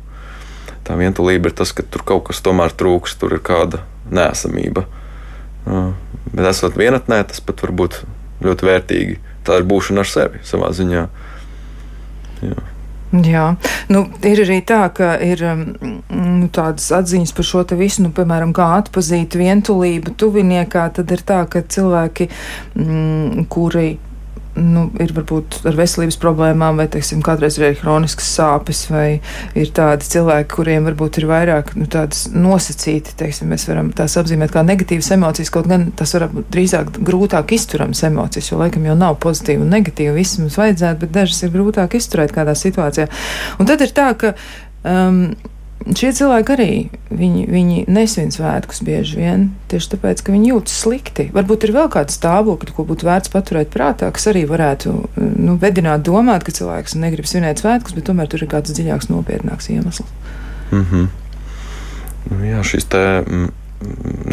Tā 0.88 0.96
vientulība 1.00 1.52
ir 1.52 1.58
tas, 1.58 1.74
ka 1.76 1.84
tur 1.84 2.06
kaut 2.08 2.30
kas 2.30 2.40
tomēr 2.44 2.76
trūks, 2.76 3.18
tur 3.20 3.36
ir 3.36 3.44
kāda 3.44 3.84
nēsamība. 4.08 4.86
Uh, 5.68 5.92
bet 6.32 6.48
esot 6.48 6.78
vienatnē, 6.80 7.26
tas 7.28 7.44
pat 7.44 7.64
var 7.66 7.76
būt 7.76 8.02
ļoti 8.46 8.68
vērtīgi 8.70 9.18
tā 9.48 9.62
ir 9.62 9.70
būšana 9.70 10.04
ar 10.04 10.12
sevi 10.12 10.44
savā 10.48 10.74
ziņā. 10.76 11.06
Jā. 12.48 12.66
Jā, 13.08 13.44
nu, 13.88 14.02
ir 14.28 14.42
arī 14.44 14.58
tā, 14.68 14.82
ka 14.92 15.14
ir 15.24 15.40
um, 15.48 15.62
nu, 16.12 16.50
tādas 16.52 16.90
atziņas 16.92 17.32
par 17.38 17.48
šo 17.48 17.62
visu, 17.80 18.04
nu, 18.04 18.12
piemēram, 18.12 18.52
kā 18.52 18.66
atpazīt 18.82 19.38
vientulību 19.40 20.12
tuviniekā. 20.20 20.90
Tad 20.98 21.14
ir 21.16 21.24
tā, 21.24 21.40
ka 21.48 21.64
cilvēki, 21.64 22.28
mm, 22.76 23.48
kuri 23.48 23.94
nu, 24.58 24.88
ir 25.04 25.14
varbūt 25.16 25.60
ar 25.70 25.78
veselības 25.78 26.18
problēmām, 26.22 26.80
vai 26.82 26.88
teiksim, 26.92 27.22
kādreiz 27.26 27.58
ir 27.60 27.68
arī 27.68 27.78
chroniskas 27.80 28.30
sāpes, 28.38 28.84
vai 28.92 29.20
ir 29.58 29.72
tādi 29.76 30.08
cilvēki, 30.12 30.50
kuriem 30.56 30.88
varbūt 30.90 31.22
ir 31.22 31.28
vairāk 31.30 31.74
nu, 31.78 31.88
tādas 31.92 32.26
nosacīti, 32.34 33.16
teiksim, 33.20 33.52
mēs 33.54 33.68
varam 33.70 33.92
tās 33.96 34.18
apzīmēt 34.20 34.54
kā 34.54 34.66
negatīvas 34.68 35.12
emocijas, 35.18 35.54
kaut 35.54 35.70
gan 35.72 35.90
tas 35.98 36.16
var 36.18 36.28
drīzāk 36.54 36.98
grūtāk 37.08 37.56
izturams 37.58 38.04
emocijas, 38.08 38.52
jo 38.52 38.62
laikam 38.62 38.88
jau 38.90 38.98
nav 39.00 39.20
pozitīva 39.24 39.66
un 39.66 39.74
negatīva. 39.74 40.16
Viss 40.18 40.40
mums 40.42 40.58
vajadzētu, 40.60 41.04
bet 41.06 41.18
dažas 41.22 41.44
ir 41.46 41.54
grūtāk 41.56 42.00
izturēt 42.00 42.34
kādā 42.36 42.58
situācijā. 42.58 43.10
Un 43.62 43.70
tad 43.70 43.86
ir 43.86 43.94
tā, 43.96 44.14
ka 44.18 44.34
Um, 44.88 45.36
Šie 45.86 46.10
cilvēki 46.12 46.54
arī 46.56 46.72
viņi, 47.14 47.44
viņi 47.54 47.84
nesvin 47.94 48.32
svētkus 48.34 48.82
bieži 48.84 49.20
vien 49.20 49.44
tieši 49.72 49.92
tāpēc, 49.94 50.24
ka 50.26 50.34
viņi 50.34 50.50
jūtas 50.50 50.80
slikti. 50.84 51.28
Varbūt 51.36 51.68
ir 51.68 51.74
vēl 51.76 51.92
kāds 51.94 52.18
stāvokļi, 52.18 52.74
ko 52.76 52.86
būtu 52.90 53.08
vērts 53.08 53.32
paturēt 53.32 53.70
prātā, 53.74 54.10
kas 54.14 54.26
arī 54.32 54.44
varētu 54.50 54.96
nu, 55.22 55.56
vedināt 55.62 56.04
domāt, 56.08 56.44
ka 56.48 56.56
cilvēks 56.56 56.98
negrib 56.98 57.30
svinēt 57.30 57.62
svētkus, 57.62 57.96
bet 57.96 58.10
tomēr 58.10 58.32
tur 58.32 58.44
ir 58.44 58.52
kāds 58.52 58.74
dziļāks, 58.74 59.12
nopietnāks 59.14 59.70
iemesls. 59.76 60.12
Mm 60.72 60.84
-hmm. 60.90 61.08
Jā, 62.50 62.64
šis 62.64 62.90
te 62.92 63.06
mm, 63.22 63.48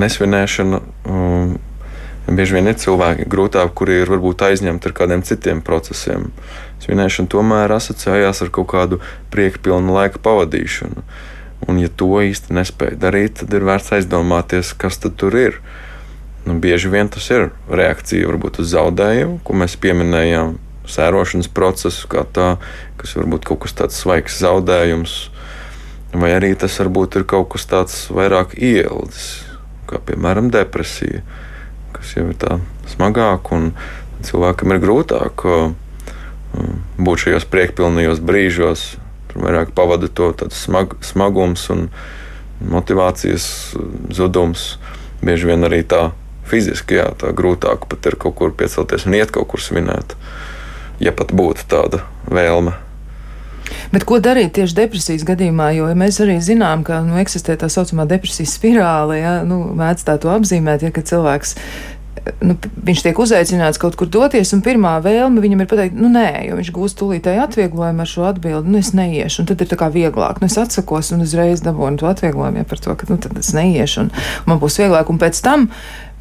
nesvinēšana. 0.00 0.80
Um, 1.04 1.56
Bieži 2.24 2.54
vien 2.56 2.70
ir 2.70 2.78
cilvēki 2.80 3.26
grūtāk, 3.28 3.74
kuri 3.76 3.98
ir 4.00 4.08
varbūt 4.08 4.46
aizņemti 4.46 4.88
ar 4.88 4.94
kādiem 4.96 5.22
citiem 5.28 5.60
procesiem. 5.60 6.30
Svinēšana 6.80 7.28
tomēr 7.28 7.74
asociējās 7.76 8.40
ar 8.46 8.48
kaut 8.48 8.70
kādu 8.72 8.98
priekpilnu 9.34 9.92
laika 9.92 10.22
pavadīšanu. 10.24 11.04
Un, 11.64 11.78
ja 11.80 11.88
to 11.88 12.10
īsti 12.20 12.52
nespēj 12.54 12.98
darīt, 13.00 13.38
tad 13.40 13.54
ir 13.56 13.64
vērts 13.64 13.94
aizdomāties, 13.96 14.74
kas 14.76 15.00
tur 15.00 15.36
ir. 15.38 15.60
Nu, 16.44 16.58
bieži 16.60 16.90
vien 16.92 17.08
tas 17.08 17.24
ir 17.32 17.48
reakcija 17.72 18.28
varbūt 18.28 18.60
uz 18.60 18.74
zaudējumu, 18.74 19.38
ko 19.46 19.56
mēs 19.56 19.78
pieminējām, 19.80 20.58
sērošanas 20.84 21.48
procesu, 21.48 22.08
kā 22.12 22.26
tā, 22.28 22.48
kas 23.00 23.14
varbūt 23.16 23.46
kaut 23.48 23.62
kas 23.64 23.76
tāds 23.78 23.96
svaigs 24.02 24.36
zaudējums, 24.42 25.14
vai 26.12 26.34
arī 26.36 26.52
tas 26.58 26.76
varbūt 26.82 27.20
ir 27.20 27.24
kaut 27.28 27.48
kas 27.54 27.64
tāds 27.70 27.96
vairāk 28.12 28.52
ieldes, 28.60 29.46
kā 29.88 30.00
piemēram 30.04 30.50
depresija, 30.52 31.24
kas 31.96 32.12
jau 32.18 32.28
ir 32.28 32.36
tā 32.40 32.58
smagāk 32.92 33.48
un 33.56 33.72
cilvēkam 34.24 34.74
ir 34.74 34.82
grūtāk 34.84 35.46
uh, 35.48 35.72
būt 37.00 37.24
šajos 37.24 37.48
priekpilnajos 37.50 38.20
brīžos, 38.24 38.84
Tur 39.34 39.42
vairāk 39.42 39.74
pavada 39.74 40.06
to 40.06 40.30
smag, 40.54 40.94
smagums 41.02 41.66
un 41.74 41.88
motivācijas 42.62 43.74
zudums. 44.14 44.76
Bieži 45.24 45.50
vien 45.50 45.66
arī 45.66 45.82
tā 45.82 46.12
fiziski, 46.46 47.00
jā, 47.00 47.10
tā 47.18 47.32
grūtāk 47.34 47.88
pat 47.90 48.06
ir 48.06 48.18
kaut 48.20 48.38
kur 48.38 48.54
piecelties 48.54 49.08
un 49.08 49.18
iet 49.18 49.34
kaut 49.34 49.48
kur 49.50 49.62
svinēt, 49.64 50.14
ja 51.02 51.10
pat 51.16 51.34
būtu 51.34 51.66
tāda 51.72 52.04
vēlme. 52.30 52.76
Bet 53.94 54.04
ko 54.08 54.18
darīt 54.20 54.52
tieši 54.56 54.76
depresijas 54.76 55.24
gadījumā? 55.26 55.70
Jo 55.72 55.88
ja 55.88 55.96
mēs 55.98 56.20
arī 56.20 56.36
zinām, 56.44 56.84
ka 56.86 57.00
nu, 57.06 57.16
eksistē 57.20 57.56
tā 57.58 57.70
saucamā 57.72 58.04
depresijas 58.08 58.56
spirāle. 58.58 59.16
Ja? 59.20 59.34
Nu, 59.46 59.62
mēdz 59.76 60.04
tā 60.04 60.18
to 60.20 60.30
apzīmēt, 60.34 60.84
ja 60.84 60.92
cilvēks 60.92 61.56
nu, 62.44 62.56
viņš 62.86 63.02
tiek 63.04 63.18
uzaicināts 63.20 63.80
kaut 63.80 63.96
kur 64.00 64.08
doties, 64.10 64.52
un 64.56 64.62
pirmā 64.64 64.94
vēlme 65.04 65.42
viņam 65.44 65.64
ir 65.64 65.68
pateikt, 65.70 65.98
nu 65.98 66.08
nē, 66.12 66.28
jo 66.48 66.58
viņš 66.58 66.70
gūst 66.74 66.98
tūlītēji 67.00 67.42
atvieglojumu 67.44 68.04
ar 68.04 68.10
šo 68.10 68.26
atbildi, 68.30 68.72
nu 68.72 68.80
es 68.80 68.92
neiešu, 68.96 69.42
un 69.42 69.50
tad 69.50 69.64
ir 69.64 69.70
tā 69.70 69.78
kā 69.80 69.90
vieglāk, 69.92 70.40
nu 70.40 70.48
es 70.48 70.56
atsakos 70.60 71.12
un 71.14 71.24
uzreiz 71.26 71.64
dabūnu 71.64 72.00
to 72.00 72.08
atvieglojumu 72.08 72.62
ja, 72.62 72.68
par 72.68 72.80
to, 72.80 72.96
ka, 72.96 73.08
nu 73.12 73.20
tad 73.20 73.36
es 73.40 73.52
neiešu, 73.56 74.06
un 74.06 74.12
man 74.48 74.62
būs 74.62 74.80
vieglāk, 74.80 75.12
un 75.12 75.20
pēc 75.20 75.40
tam 75.44 75.68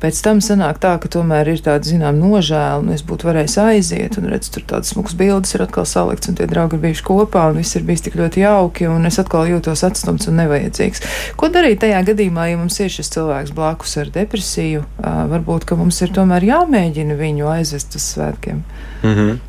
Pēc 0.03 0.17
tam 0.19 0.41
sanāk 0.43 0.81
tā, 0.83 0.97
ka 0.99 1.07
tomēr 1.07 1.47
ir 1.53 1.61
tāda, 1.63 1.87
zinām, 1.87 2.17
nožēla, 2.19 2.81
un 2.81 2.91
es 2.91 3.05
būtu 3.07 3.29
varējis 3.29 3.53
aiziet, 3.63 4.17
un 4.19 4.27
redz, 4.33 4.49
tur 4.51 4.65
tādas 4.67 4.91
smukas 4.91 5.15
bildes 5.15 5.55
ir 5.55 5.63
atkal 5.63 5.87
salikts, 5.87 6.27
un 6.27 6.35
tie 6.35 6.47
draugi 6.51 6.75
ir 6.75 6.81
bijuši 6.83 7.05
kopā, 7.07 7.45
un 7.53 7.61
viss 7.61 7.77
ir 7.79 7.85
bijis 7.87 8.03
tik 8.03 8.17
ļoti 8.19 8.43
jauki, 8.43 8.89
un 8.91 9.07
es 9.07 9.21
atkal 9.23 9.47
jūtos 9.47 9.85
atstumts 9.87 10.27
un 10.27 10.35
nevajadzīgs. 10.41 11.05
Ko 11.39 11.47
darīt 11.53 11.79
tajā 11.85 12.03
gadījumā, 12.11 12.49
ja 12.51 12.59
mums 12.59 12.81
ir 12.83 12.91
šis 12.91 13.13
cilvēks 13.15 13.55
blakus 13.55 13.95
ar 14.03 14.11
depresiju? 14.11 14.83
Varbūt, 15.31 15.69
ka 15.71 15.79
mums 15.79 16.03
ir 16.03 16.11
tomēr 16.19 16.49
jāmēģina 16.51 17.15
viņu 17.23 17.47
aizvest 17.55 17.95
uz 17.95 18.11
svētkiem. 18.11 18.59
Mm 19.07 19.15
-hmm. 19.15 19.41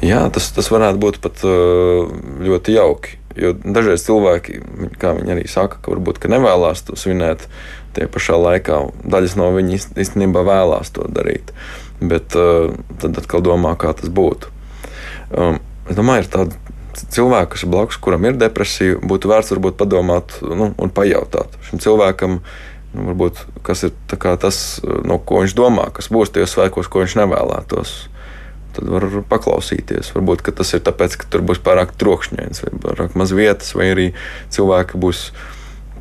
Jā, 0.00 0.24
tas, 0.32 0.48
tas 0.54 0.68
varētu 0.70 1.00
būt 1.02 1.20
pat 1.20 1.44
ļoti 1.44 2.76
jauki. 2.78 3.18
Jo 3.38 3.52
dažreiz 3.54 4.02
cilvēki, 4.02 4.60
kā 4.98 5.12
viņi 5.14 5.34
arī 5.34 5.44
saka, 5.50 5.78
ka 5.82 5.92
varbūt 5.92 6.18
ka 6.18 6.30
nevēlas 6.32 6.82
to 6.86 6.96
svinēt, 6.98 7.44
Tie 7.98 8.06
pašā 8.06 8.36
laikā 8.38 8.76
daļas 9.10 9.32
no 9.40 9.48
viņiem 9.56 9.98
īstenībā 9.98 10.44
vēlās 10.46 10.92
to 10.94 11.08
darīt. 11.10 11.50
Bet 11.98 12.36
uh, 12.38 12.70
tad 13.02 13.18
atkal 13.18 13.42
domā, 13.42 13.72
kā 13.74 13.90
tas 13.98 14.12
būtu. 14.14 14.52
Um, 15.34 15.58
es 15.90 15.98
domāju, 15.98 16.22
ir 16.22 16.28
tādi 16.30 17.08
cilvēki, 17.10 17.50
kas 17.56 17.64
ir 17.64 17.72
blakus, 17.72 17.98
kuram 17.98 18.28
ir 18.28 18.38
depresija, 18.38 19.00
būtu 19.02 19.32
vērts 19.32 19.50
varbūt 19.56 19.80
padomāt 19.80 20.36
nu, 20.46 20.70
un 20.70 20.94
pajautāt 20.94 21.58
šim 21.66 21.82
cilvēkam, 21.82 22.38
nu, 22.94 23.08
varbūt, 23.10 23.42
kas 23.66 23.82
ir 23.88 23.96
tas, 24.14 24.62
no 24.86 25.18
ko 25.18 25.42
viņš 25.42 25.58
domā, 25.58 25.88
kas 25.98 26.12
būs 26.14 26.30
tajos 26.38 26.54
svētkos, 26.54 26.86
ko 26.86 27.02
viņš 27.02 27.18
nevēlētos. 27.18 27.96
Tad 28.78 28.94
var 28.94 29.10
paklausīties. 29.26 30.14
Varbūt 30.14 30.46
tas 30.54 30.70
ir 30.76 30.86
tāpēc, 30.86 31.18
ka 31.18 31.26
tur 31.34 31.42
būs 31.50 31.58
pārāk 31.66 31.98
trokšņains, 31.98 32.62
vai 32.62 32.74
pārāk 32.86 33.18
maz 33.18 33.34
vietas, 33.34 33.74
vai 33.74 33.90
arī 33.90 34.08
cilvēki 34.54 35.02
būs 35.02 35.32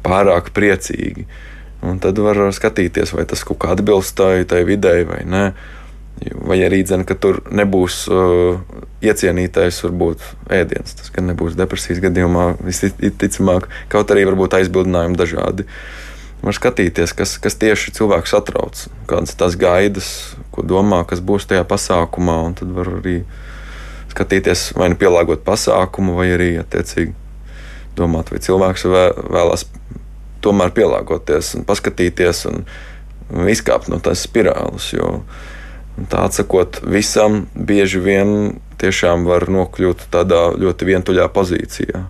pārāk 0.06 0.54
priecīgi. 0.54 1.26
Uh, 1.26 1.47
Un 1.86 1.99
tad 2.01 2.17
var 2.17 2.39
skatīties, 2.55 3.13
vai 3.13 3.28
tas 3.30 3.43
kaut 3.45 3.59
kā 3.61 3.73
atbilst 3.75 4.15
tai, 4.17 4.45
tai 4.49 4.63
videi 4.67 5.05
vai 5.07 5.21
nē. 5.30 5.43
Vai 6.49 6.57
arī 6.65 6.82
dzene, 6.82 7.05
ka 7.05 7.13
tur 7.13 7.43
nebūs 7.53 7.99
uh, 8.09 8.57
iecienītais, 9.05 9.84
varbūt 9.86 10.23
ēdiens. 10.49 10.95
Tas 10.97 11.11
gan 11.13 11.30
nebūs 11.30 11.57
depresijas 11.59 12.01
gadījumā, 12.01 12.55
visticamāk, 12.65 13.67
kaut 13.93 14.13
arī 14.13 14.25
varbūt 14.25 14.57
aizbildinājumi 14.57 15.19
dažādi. 15.19 15.67
Var 16.41 16.57
skatīties, 16.57 17.13
kas, 17.17 17.36
kas 17.41 17.57
tieši 17.61 17.93
cilvēku 17.97 18.30
satrauc, 18.30 18.82
kādas 19.09 19.38
tās 19.38 19.57
gaidas, 19.57 20.09
ko 20.53 20.65
domā, 20.65 21.03
kas 21.05 21.21
būs 21.21 21.45
tajā 21.49 21.65
pasākumā, 21.69 22.39
tad 22.57 22.73
var 22.73 22.89
arī 22.99 23.19
skatīties, 24.13 24.71
vai 24.78 24.89
nu 24.93 24.97
pielāgot 24.97 25.45
pasākumu, 25.45 26.17
vai 26.17 26.32
arī 26.34 26.51
attiecīgi 26.61 27.13
domāt, 27.97 28.32
vai 28.34 28.41
cilvēks 28.41 28.86
vēlās 28.89 29.65
tomēr 30.48 30.74
pielāgoties 30.76 31.54
un 31.60 31.68
paskatīties 31.68 32.45
un 32.50 32.64
izkāpt 33.52 33.91
no 33.91 34.00
tās 34.04 34.26
spirāles. 34.28 34.91
Jo 34.95 35.22
tā 36.12 36.28
atsakot 36.28 36.82
visam, 36.86 37.45
bieži 37.54 38.02
vien 38.04 38.36
tiešām 38.82 39.26
var 39.28 39.48
nokļūt 39.52 40.08
tādā 40.14 40.52
ļoti 40.58 40.91
vientuļā 40.91 41.26
pozīcijā. 41.34 42.06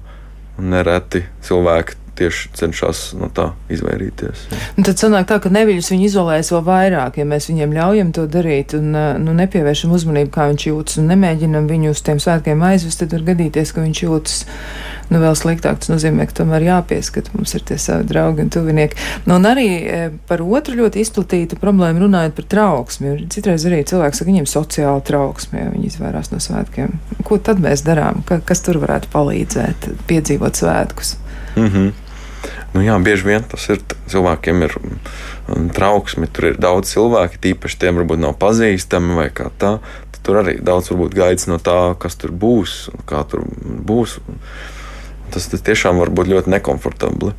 Nereti 0.58 1.24
cilvēki 1.46 2.04
tieši 2.18 2.50
cenšas 2.58 3.02
no 3.18 3.30
tā 3.34 3.52
izvairīties. 3.72 4.48
Un 4.74 4.88
tad 4.88 4.98
sanāk 5.00 5.28
tā, 5.30 5.38
ka 5.42 5.52
neviļus 5.54 5.92
viņi 5.94 6.08
izolēs 6.10 6.50
vēl 6.54 6.64
vairāk, 6.66 7.20
ja 7.22 7.28
mēs 7.30 7.50
viņiem 7.52 7.76
ļaujam 7.78 8.14
to 8.18 8.26
darīt 8.32 8.74
un 8.78 8.90
nu, 9.22 9.36
nepievēršam 9.38 9.94
uzmanību, 9.94 10.32
kā 10.34 10.48
viņš 10.52 10.68
jūtas 10.72 11.02
un 11.02 11.12
nemēģinam 11.14 11.70
viņu 11.70 11.94
uz 11.94 12.02
tiem 12.06 12.22
svētkiem 12.24 12.64
aizvest, 12.72 13.04
tad 13.04 13.14
var 13.14 13.28
gadīties, 13.32 13.74
ka 13.76 13.86
viņš 13.86 14.04
jūtas 14.08 14.40
nu, 15.12 15.20
vēl 15.22 15.36
sliktāk. 15.38 15.80
Tas 15.82 15.92
nozīmē, 15.92 16.28
ka 16.30 16.40
tomēr 16.42 16.66
jāpieskat 16.68 17.32
mums 17.36 17.56
ir 17.58 17.66
tie 17.68 17.78
savi 17.82 18.08
draugi 18.10 18.46
un 18.46 18.52
tuvinieki. 18.54 19.00
Nu, 19.28 19.38
un 19.38 19.48
arī 19.50 19.68
e, 19.68 20.00
par 20.30 20.44
otru 20.46 20.78
ļoti 20.82 21.04
izplatītu 21.04 21.60
problēmu 21.62 22.06
runājot 22.06 22.36
par 22.38 22.50
trauksmi. 22.56 23.14
Citreiz 23.34 23.68
arī 23.70 23.84
cilvēks 23.88 24.22
saka, 24.22 24.32
viņiem 24.32 24.50
sociāla 24.50 25.04
trauksme, 25.08 25.64
ja 25.64 25.70
viņi 25.74 25.92
izvairās 25.92 26.34
no 26.34 26.42
svētkiem. 26.44 26.98
Ko 27.28 27.40
tad 27.40 27.62
mēs 27.64 27.86
darām? 27.88 28.24
Ka, 28.28 28.42
kas 28.44 28.66
tur 28.66 28.82
varētu 28.84 29.12
palīdzēt 29.14 29.90
piedzīvot 30.10 30.60
svētkus? 30.60 31.16
Mm 31.56 31.72
-hmm. 31.72 31.96
Nu, 32.74 32.84
jā, 32.86 32.98
bieži 33.02 33.26
vien 33.26 33.46
tas 33.50 33.64
ir 33.74 33.80
cilvēkiem 34.12 34.64
ir 34.68 34.76
trauksme. 35.74 36.28
Tur 36.28 36.52
ir 36.52 36.60
daudz 36.62 36.92
cilvēku, 36.94 37.40
tīpaši 37.42 37.80
tiem 37.82 37.98
varbūt 38.02 38.22
nav 38.22 38.36
pazīstami 38.42 39.16
vai 39.18 39.30
kā 39.34 39.50
tā. 39.58 39.78
Tur 40.28 40.42
arī 40.42 40.58
daudz 40.60 40.92
varbūt 40.92 41.16
gaidas 41.16 41.48
no 41.48 41.56
tā, 41.64 41.96
kas 42.00 42.20
tur 42.20 42.34
būs, 42.36 42.90
kā 43.08 43.24
tur 43.32 43.46
būs. 43.88 44.18
Tas, 45.34 45.50
tas 45.52 45.64
tiešām 45.66 46.02
var 46.02 46.12
būt 46.14 46.30
ļoti 46.32 46.54
nekomfortabli. 46.56 47.34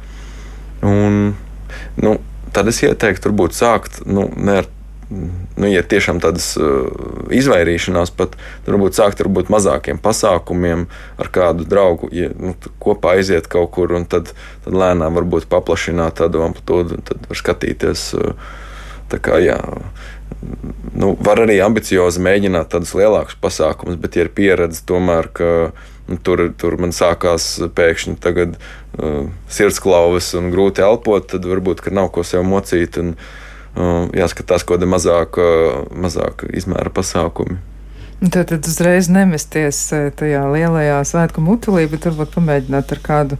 Un, 0.87 1.33
nu, 1.99 2.17
tad 2.55 2.71
es 2.71 2.83
ieteiktu, 2.85 3.31
varbūt 3.31 3.57
sākt 3.57 4.03
nu, 4.07 4.29
ne 4.37 4.61
ar 4.63 4.69
nu, 5.09 5.69
ja 5.69 5.81
tiešām 5.89 6.21
tādas 6.21 6.51
uh, 6.61 6.85
izvairīšanās, 7.33 8.13
pat 8.17 8.37
varbūt 8.67 8.99
sākt 8.99 9.23
ar 9.25 9.31
mazākiem 9.49 10.01
pasākumiem, 10.05 10.85
ar 11.17 11.31
kādu 11.33 11.65
draugu, 11.69 12.11
ja 12.13 12.29
nu, 12.37 12.55
kopā 12.83 13.17
aiziet 13.17 13.49
kaut 13.49 13.73
kur 13.77 13.97
un 13.97 14.05
tad, 14.05 14.35
tad 14.67 14.77
lēnām 14.77 15.17
varbūt 15.17 15.49
paplašināt 15.49 16.21
tādu 16.21 16.45
amplitūdu, 16.45 17.01
tad 17.09 17.29
var 17.31 17.41
skatīties. 17.41 18.11
Uh, 18.19 18.57
kā, 19.17 19.39
jā, 19.41 19.57
nu, 20.93 21.15
var 21.25 21.41
arī 21.47 21.59
ambiciozi 21.65 22.21
mēģināt 22.21 22.69
tādus 22.75 22.93
lielākus 22.99 23.39
pasākumus, 23.41 23.97
bet, 24.01 24.19
ja 24.19 24.27
ir 24.27 24.35
pieredze 24.35 24.85
tomēr, 24.89 25.31
ka 25.33 25.49
tur, 26.25 26.49
tur 26.59 26.79
man 26.81 26.95
sākās 26.97 27.47
pēkšņi 27.77 28.17
tagad, 28.23 28.57
uh, 28.97 29.29
sirdsklauves 29.53 30.33
un 30.39 30.51
grūti 30.55 30.85
elpot, 30.85 31.27
tad 31.35 31.47
varbūt 31.49 31.85
nav 31.95 32.13
ko 32.15 32.25
sev 32.27 32.47
mocīt. 32.49 33.01
Un, 33.01 33.15
uh, 33.77 34.07
jāskatās, 34.17 34.65
ko 34.65 34.79
tāda 34.79 34.89
mazāk, 34.91 35.41
uh, 35.41 35.83
mazāk 35.93 36.47
izmēra 36.53 36.93
pasākumi. 36.95 37.59
Tad, 38.19 38.49
tad 38.51 38.67
uzreiz 38.67 39.07
nemesties 39.15 39.81
uh, 39.95 40.09
tajā 40.19 40.43
lielajā 40.51 41.03
svētku 41.07 41.45
mutulī, 41.45 41.85
bet 41.91 42.09
varbūt 42.09 42.33
pamēģināt 42.35 42.97
ar 42.97 43.03
kādu 43.05 43.39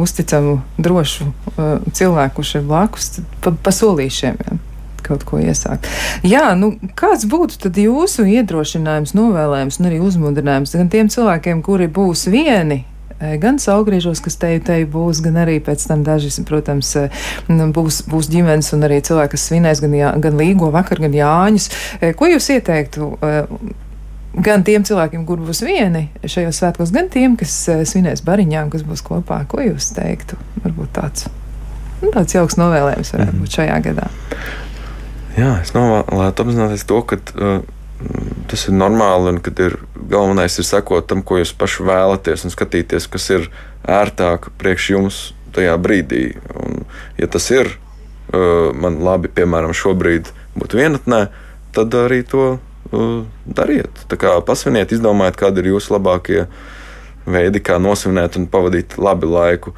uzticamu, 0.00 0.60
drošu 0.78 1.28
uh, 1.28 1.74
cilvēku, 1.92 2.38
kurš 2.38 2.54
ir 2.60 2.70
blakus, 2.70 3.10
pa, 3.44 3.52
pa 3.52 3.74
solīšiem. 3.74 4.40
Ja 4.46 4.60
kaut 5.04 5.26
ko 5.28 5.42
iesākt. 5.42 5.86
Jā, 6.26 6.54
nu, 6.58 6.74
kāds 6.98 7.28
būtu 7.30 7.60
tad 7.66 7.78
jūsu 7.80 8.26
iedrošinājums, 8.38 9.14
novēlējums 9.18 9.80
un 9.80 9.92
arī 9.92 10.00
uzmundrinājums 10.04 10.74
gan 10.80 10.90
tiem 10.92 11.12
cilvēkiem, 11.12 11.62
kuri 11.66 11.90
būs 11.92 12.26
vieni 12.32 12.84
gan 13.40 13.58
saugriežos, 13.62 14.20
kas 14.24 14.36
te, 14.40 14.50
te 14.64 14.80
būs, 14.90 15.20
gan 15.24 15.38
arī 15.44 15.58
pēc 15.64 15.86
tam 15.88 16.02
daži, 16.06 16.32
protams, 16.48 16.94
būs, 17.48 18.02
būs 18.10 18.30
ģimenes 18.32 18.72
un 18.76 18.86
arī 18.86 19.00
cilvēki, 19.06 19.34
kas 19.36 19.46
svinēs 19.50 19.82
gan, 19.84 19.94
jā, 19.96 20.10
gan 20.20 20.36
līgo 20.40 20.70
vakar, 20.74 21.00
gan 21.04 21.14
jāņus. 21.14 21.70
Ko 22.18 22.28
jūs 22.30 22.50
ieteiktu? 22.56 23.12
Gan 24.34 24.64
tiem 24.66 24.82
cilvēkiem, 24.82 25.22
kur 25.28 25.38
būs 25.46 25.62
vieni 25.62 26.08
šajos 26.26 26.58
svētkos, 26.58 26.90
gan 26.94 27.06
tiem, 27.12 27.36
kas 27.38 27.54
svinēs 27.86 28.24
bariņām, 28.26 28.72
kas 28.72 28.82
būs 28.86 29.04
kopā. 29.06 29.44
Ko 29.46 29.62
jūs 29.62 29.92
teiktu? 29.94 30.38
Varbūt 30.64 30.90
tāds, 30.98 31.28
nu, 32.02 32.10
tāds 32.10 32.34
jauks 32.34 32.58
novēlējums 32.58 33.14
varētu 33.14 33.42
būt 33.44 33.58
šajā 33.60 33.80
gadā. 33.86 34.10
Jā, 35.34 35.56
es 35.64 35.72
novēlētu 35.74 36.44
apzināties 36.44 36.84
to, 36.86 37.00
ka 37.10 37.18
uh, 37.18 37.62
tas 38.50 38.66
ir 38.68 38.76
normāli 38.76 39.32
un 39.32 39.40
ka 39.42 39.50
ir 39.64 39.80
galvenais 40.10 40.58
ir 40.60 40.66
sekot 40.68 41.08
tam, 41.10 41.24
ko 41.26 41.40
jūs 41.40 41.54
paši 41.58 41.86
vēlaties, 41.88 42.44
un 42.46 42.54
skatīties, 42.54 43.08
kas 43.10 43.26
ir 43.34 43.48
ērtāk 43.82 44.52
priekš 44.60 44.90
jums 44.92 45.18
tajā 45.56 45.74
brīdī. 45.82 46.36
Un, 46.54 46.84
ja 47.18 47.26
tas 47.30 47.48
ir 47.50 47.72
uh, 47.72 48.70
man 48.78 49.00
labi, 49.02 49.32
piemēram, 49.34 49.74
šobrīd 49.74 50.30
būt 50.54 50.78
vienatnē, 50.78 51.24
tad 51.74 51.98
arī 51.98 52.22
to 52.30 52.46
uh, 52.54 53.26
dariet. 53.44 54.06
Tā 54.06 54.20
kā 54.20 54.36
pasviniet, 54.46 54.94
izdomājiet, 54.94 55.40
kādi 55.40 55.64
ir 55.64 55.72
jūsu 55.74 55.96
labākie 55.96 56.44
veidi, 57.26 57.58
kā 57.64 57.80
nosvinēt 57.82 58.38
un 58.38 58.46
pavadīt 58.52 58.98
labi 59.02 59.34
laiku. 59.34 59.74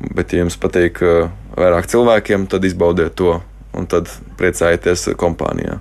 Bet, 0.00 0.32
ja 0.32 0.44
jums 0.44 0.54
patīk 0.60 1.02
uh, 1.02 1.32
vairāk 1.58 1.90
cilvēkiem, 1.90 2.46
tad 2.50 2.62
izbaudiet 2.64 3.18
to 3.18 3.40
un 3.76 3.86
tad 3.90 4.10
priecājieties 4.40 5.08
kompānijā. 5.20 5.80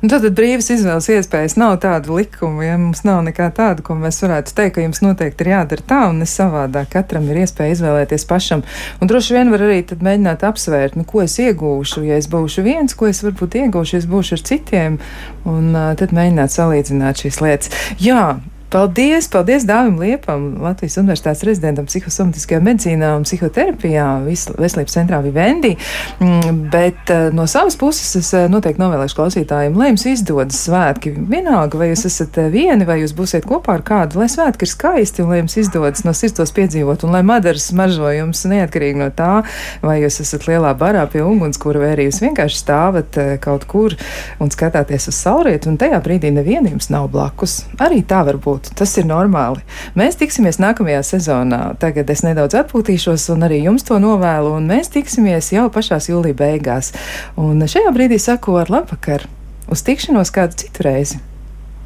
Nu, 0.00 0.08
tad 0.08 0.24
brīvas 0.36 0.70
izvēles 0.72 1.08
iespējas 1.12 1.56
nav 1.60 1.74
tādu 1.82 2.16
likumu, 2.16 2.62
ja 2.64 2.76
mums 2.80 3.02
nav 3.04 3.20
nekā 3.26 3.50
tāda, 3.56 3.84
ko 3.84 3.96
mēs 3.98 4.20
varētu 4.24 4.54
teikt, 4.56 4.74
ka 4.76 4.84
jums 4.84 5.02
noteikti 5.04 5.44
ir 5.44 5.50
jādara 5.52 5.84
tā 5.92 6.00
un 6.08 6.20
ne 6.22 6.28
savādāk. 6.28 6.88
Katram 6.94 7.28
ir 7.28 7.42
iespēja 7.42 7.76
izvēlēties 7.76 8.24
pašam. 8.28 8.64
Un 9.00 9.10
droši 9.10 9.36
vien 9.36 9.52
var 9.52 9.64
arī 9.66 9.82
mēģināt 9.90 10.44
apsvērt, 10.48 10.96
nu, 11.00 11.04
ko 11.08 11.24
es 11.24 11.36
iegūšu, 11.40 12.04
ja 12.08 12.20
es 12.20 12.30
būšu 12.32 12.64
viens, 12.64 12.96
ko 12.96 13.10
es 13.10 13.20
varbūt 13.24 13.58
iegūšu, 13.64 13.96
ja 13.96 14.04
es 14.04 14.08
būšu 14.08 14.38
ar 14.38 14.46
citiem, 14.52 14.96
un 15.48 15.74
uh, 15.74 15.92
tad 16.00 16.16
mēģināt 16.16 16.56
salīdzināt 16.56 17.24
šīs 17.24 17.42
lietas. 17.44 17.76
Jā, 18.00 18.24
Paldies, 18.70 19.26
paldies 19.26 19.64
Dāvim 19.66 19.96
Liepam, 19.98 20.44
Latvijas 20.62 20.94
Universitātes 21.00 21.40
rezidentam 21.42 21.88
psihosomatiskajā 21.88 22.60
medicīnā 22.62 23.08
un 23.18 23.24
psihoterapijā, 23.26 24.04
veselības 24.22 24.94
centrā 24.94 25.18
Vivendi. 25.24 25.72
Mm, 26.22 26.60
bet 26.70 27.10
eh, 27.10 27.32
no 27.34 27.48
savas 27.50 27.74
puses 27.80 28.12
es 28.20 28.28
eh, 28.38 28.44
noteikti 28.52 28.78
novēlēšu 28.78 29.16
klausītājiem, 29.18 29.74
lai 29.74 29.88
jums 29.90 30.06
izdodas 30.12 30.60
svētki. 30.68 31.16
Vienalga, 31.32 31.80
vai 31.80 31.88
jūs 31.90 32.06
esat 32.06 32.38
eh, 32.38 32.46
vieni, 32.52 32.86
vai 32.86 33.00
jūs 33.00 33.16
būsiet 33.18 33.48
kopā 33.50 33.74
ar 33.80 33.82
kādu, 33.88 34.20
lai 34.22 34.28
svētki 34.30 34.68
ir 34.68 34.70
skaisti 34.70 35.26
un 35.26 35.34
lai 35.34 35.40
jums 35.40 35.58
izdodas 35.64 36.06
no 36.06 36.14
sirds 36.14 36.38
tos 36.38 36.54
piedzīvot, 36.54 37.02
un 37.08 37.18
lai 37.18 37.24
madaras 37.26 37.66
smaržo 37.72 38.14
jums 38.14 38.44
neatkarīgi 38.54 39.02
no 39.02 39.10
tā, 39.10 39.32
vai 39.82 39.98
jūs 40.04 40.20
esat 40.22 40.46
lielā 40.46 40.76
barā 40.78 41.02
pie 41.10 41.24
ugunskura, 41.26 41.82
vai 41.82 41.90
arī 41.96 42.06
jūs 42.06 42.22
vienkārši 42.22 42.62
stāvat 42.62 43.18
kaut 43.42 43.66
kur 43.66 43.98
un 44.38 44.54
skatāties 44.54 45.10
uz 45.10 45.18
saulrietu, 45.18 45.74
un 45.74 45.82
tajā 45.82 45.98
brīdī 46.06 46.30
nevienam 46.38 46.78
nav 46.94 47.10
blakus. 47.10 47.64
Arī 47.82 48.04
tā 48.06 48.22
var 48.30 48.38
būt 48.38 48.59
atpūtu. 48.60 48.76
Tas 48.76 48.96
ir 48.98 49.06
normāli. 49.06 49.62
Mēs 49.96 50.18
tiksimies 50.20 50.60
nākamajā 50.60 51.02
sezonā. 51.02 51.76
Tagad 51.80 52.10
es 52.10 52.22
nedaudz 52.22 52.54
atpūtīšos, 52.54 53.30
un 53.34 53.42
arī 53.48 53.64
jums 53.64 53.84
to 53.84 53.98
novēlu, 53.98 54.60
mēs 54.60 54.90
tiksimies 54.92 55.52
jau 55.52 55.70
pašās 55.70 56.08
jūlija 56.10 56.34
beigās. 56.34 56.92
Un 57.36 57.60
šajā 57.60 57.90
brīdī 57.92 58.18
saku 58.18 58.56
ar 58.60 58.70
labvakar! 58.70 59.26
Uz 59.70 59.82
tikšanos 59.82 60.32
kādu 60.34 60.56
citu 60.56 60.82
reizi! 60.82 61.29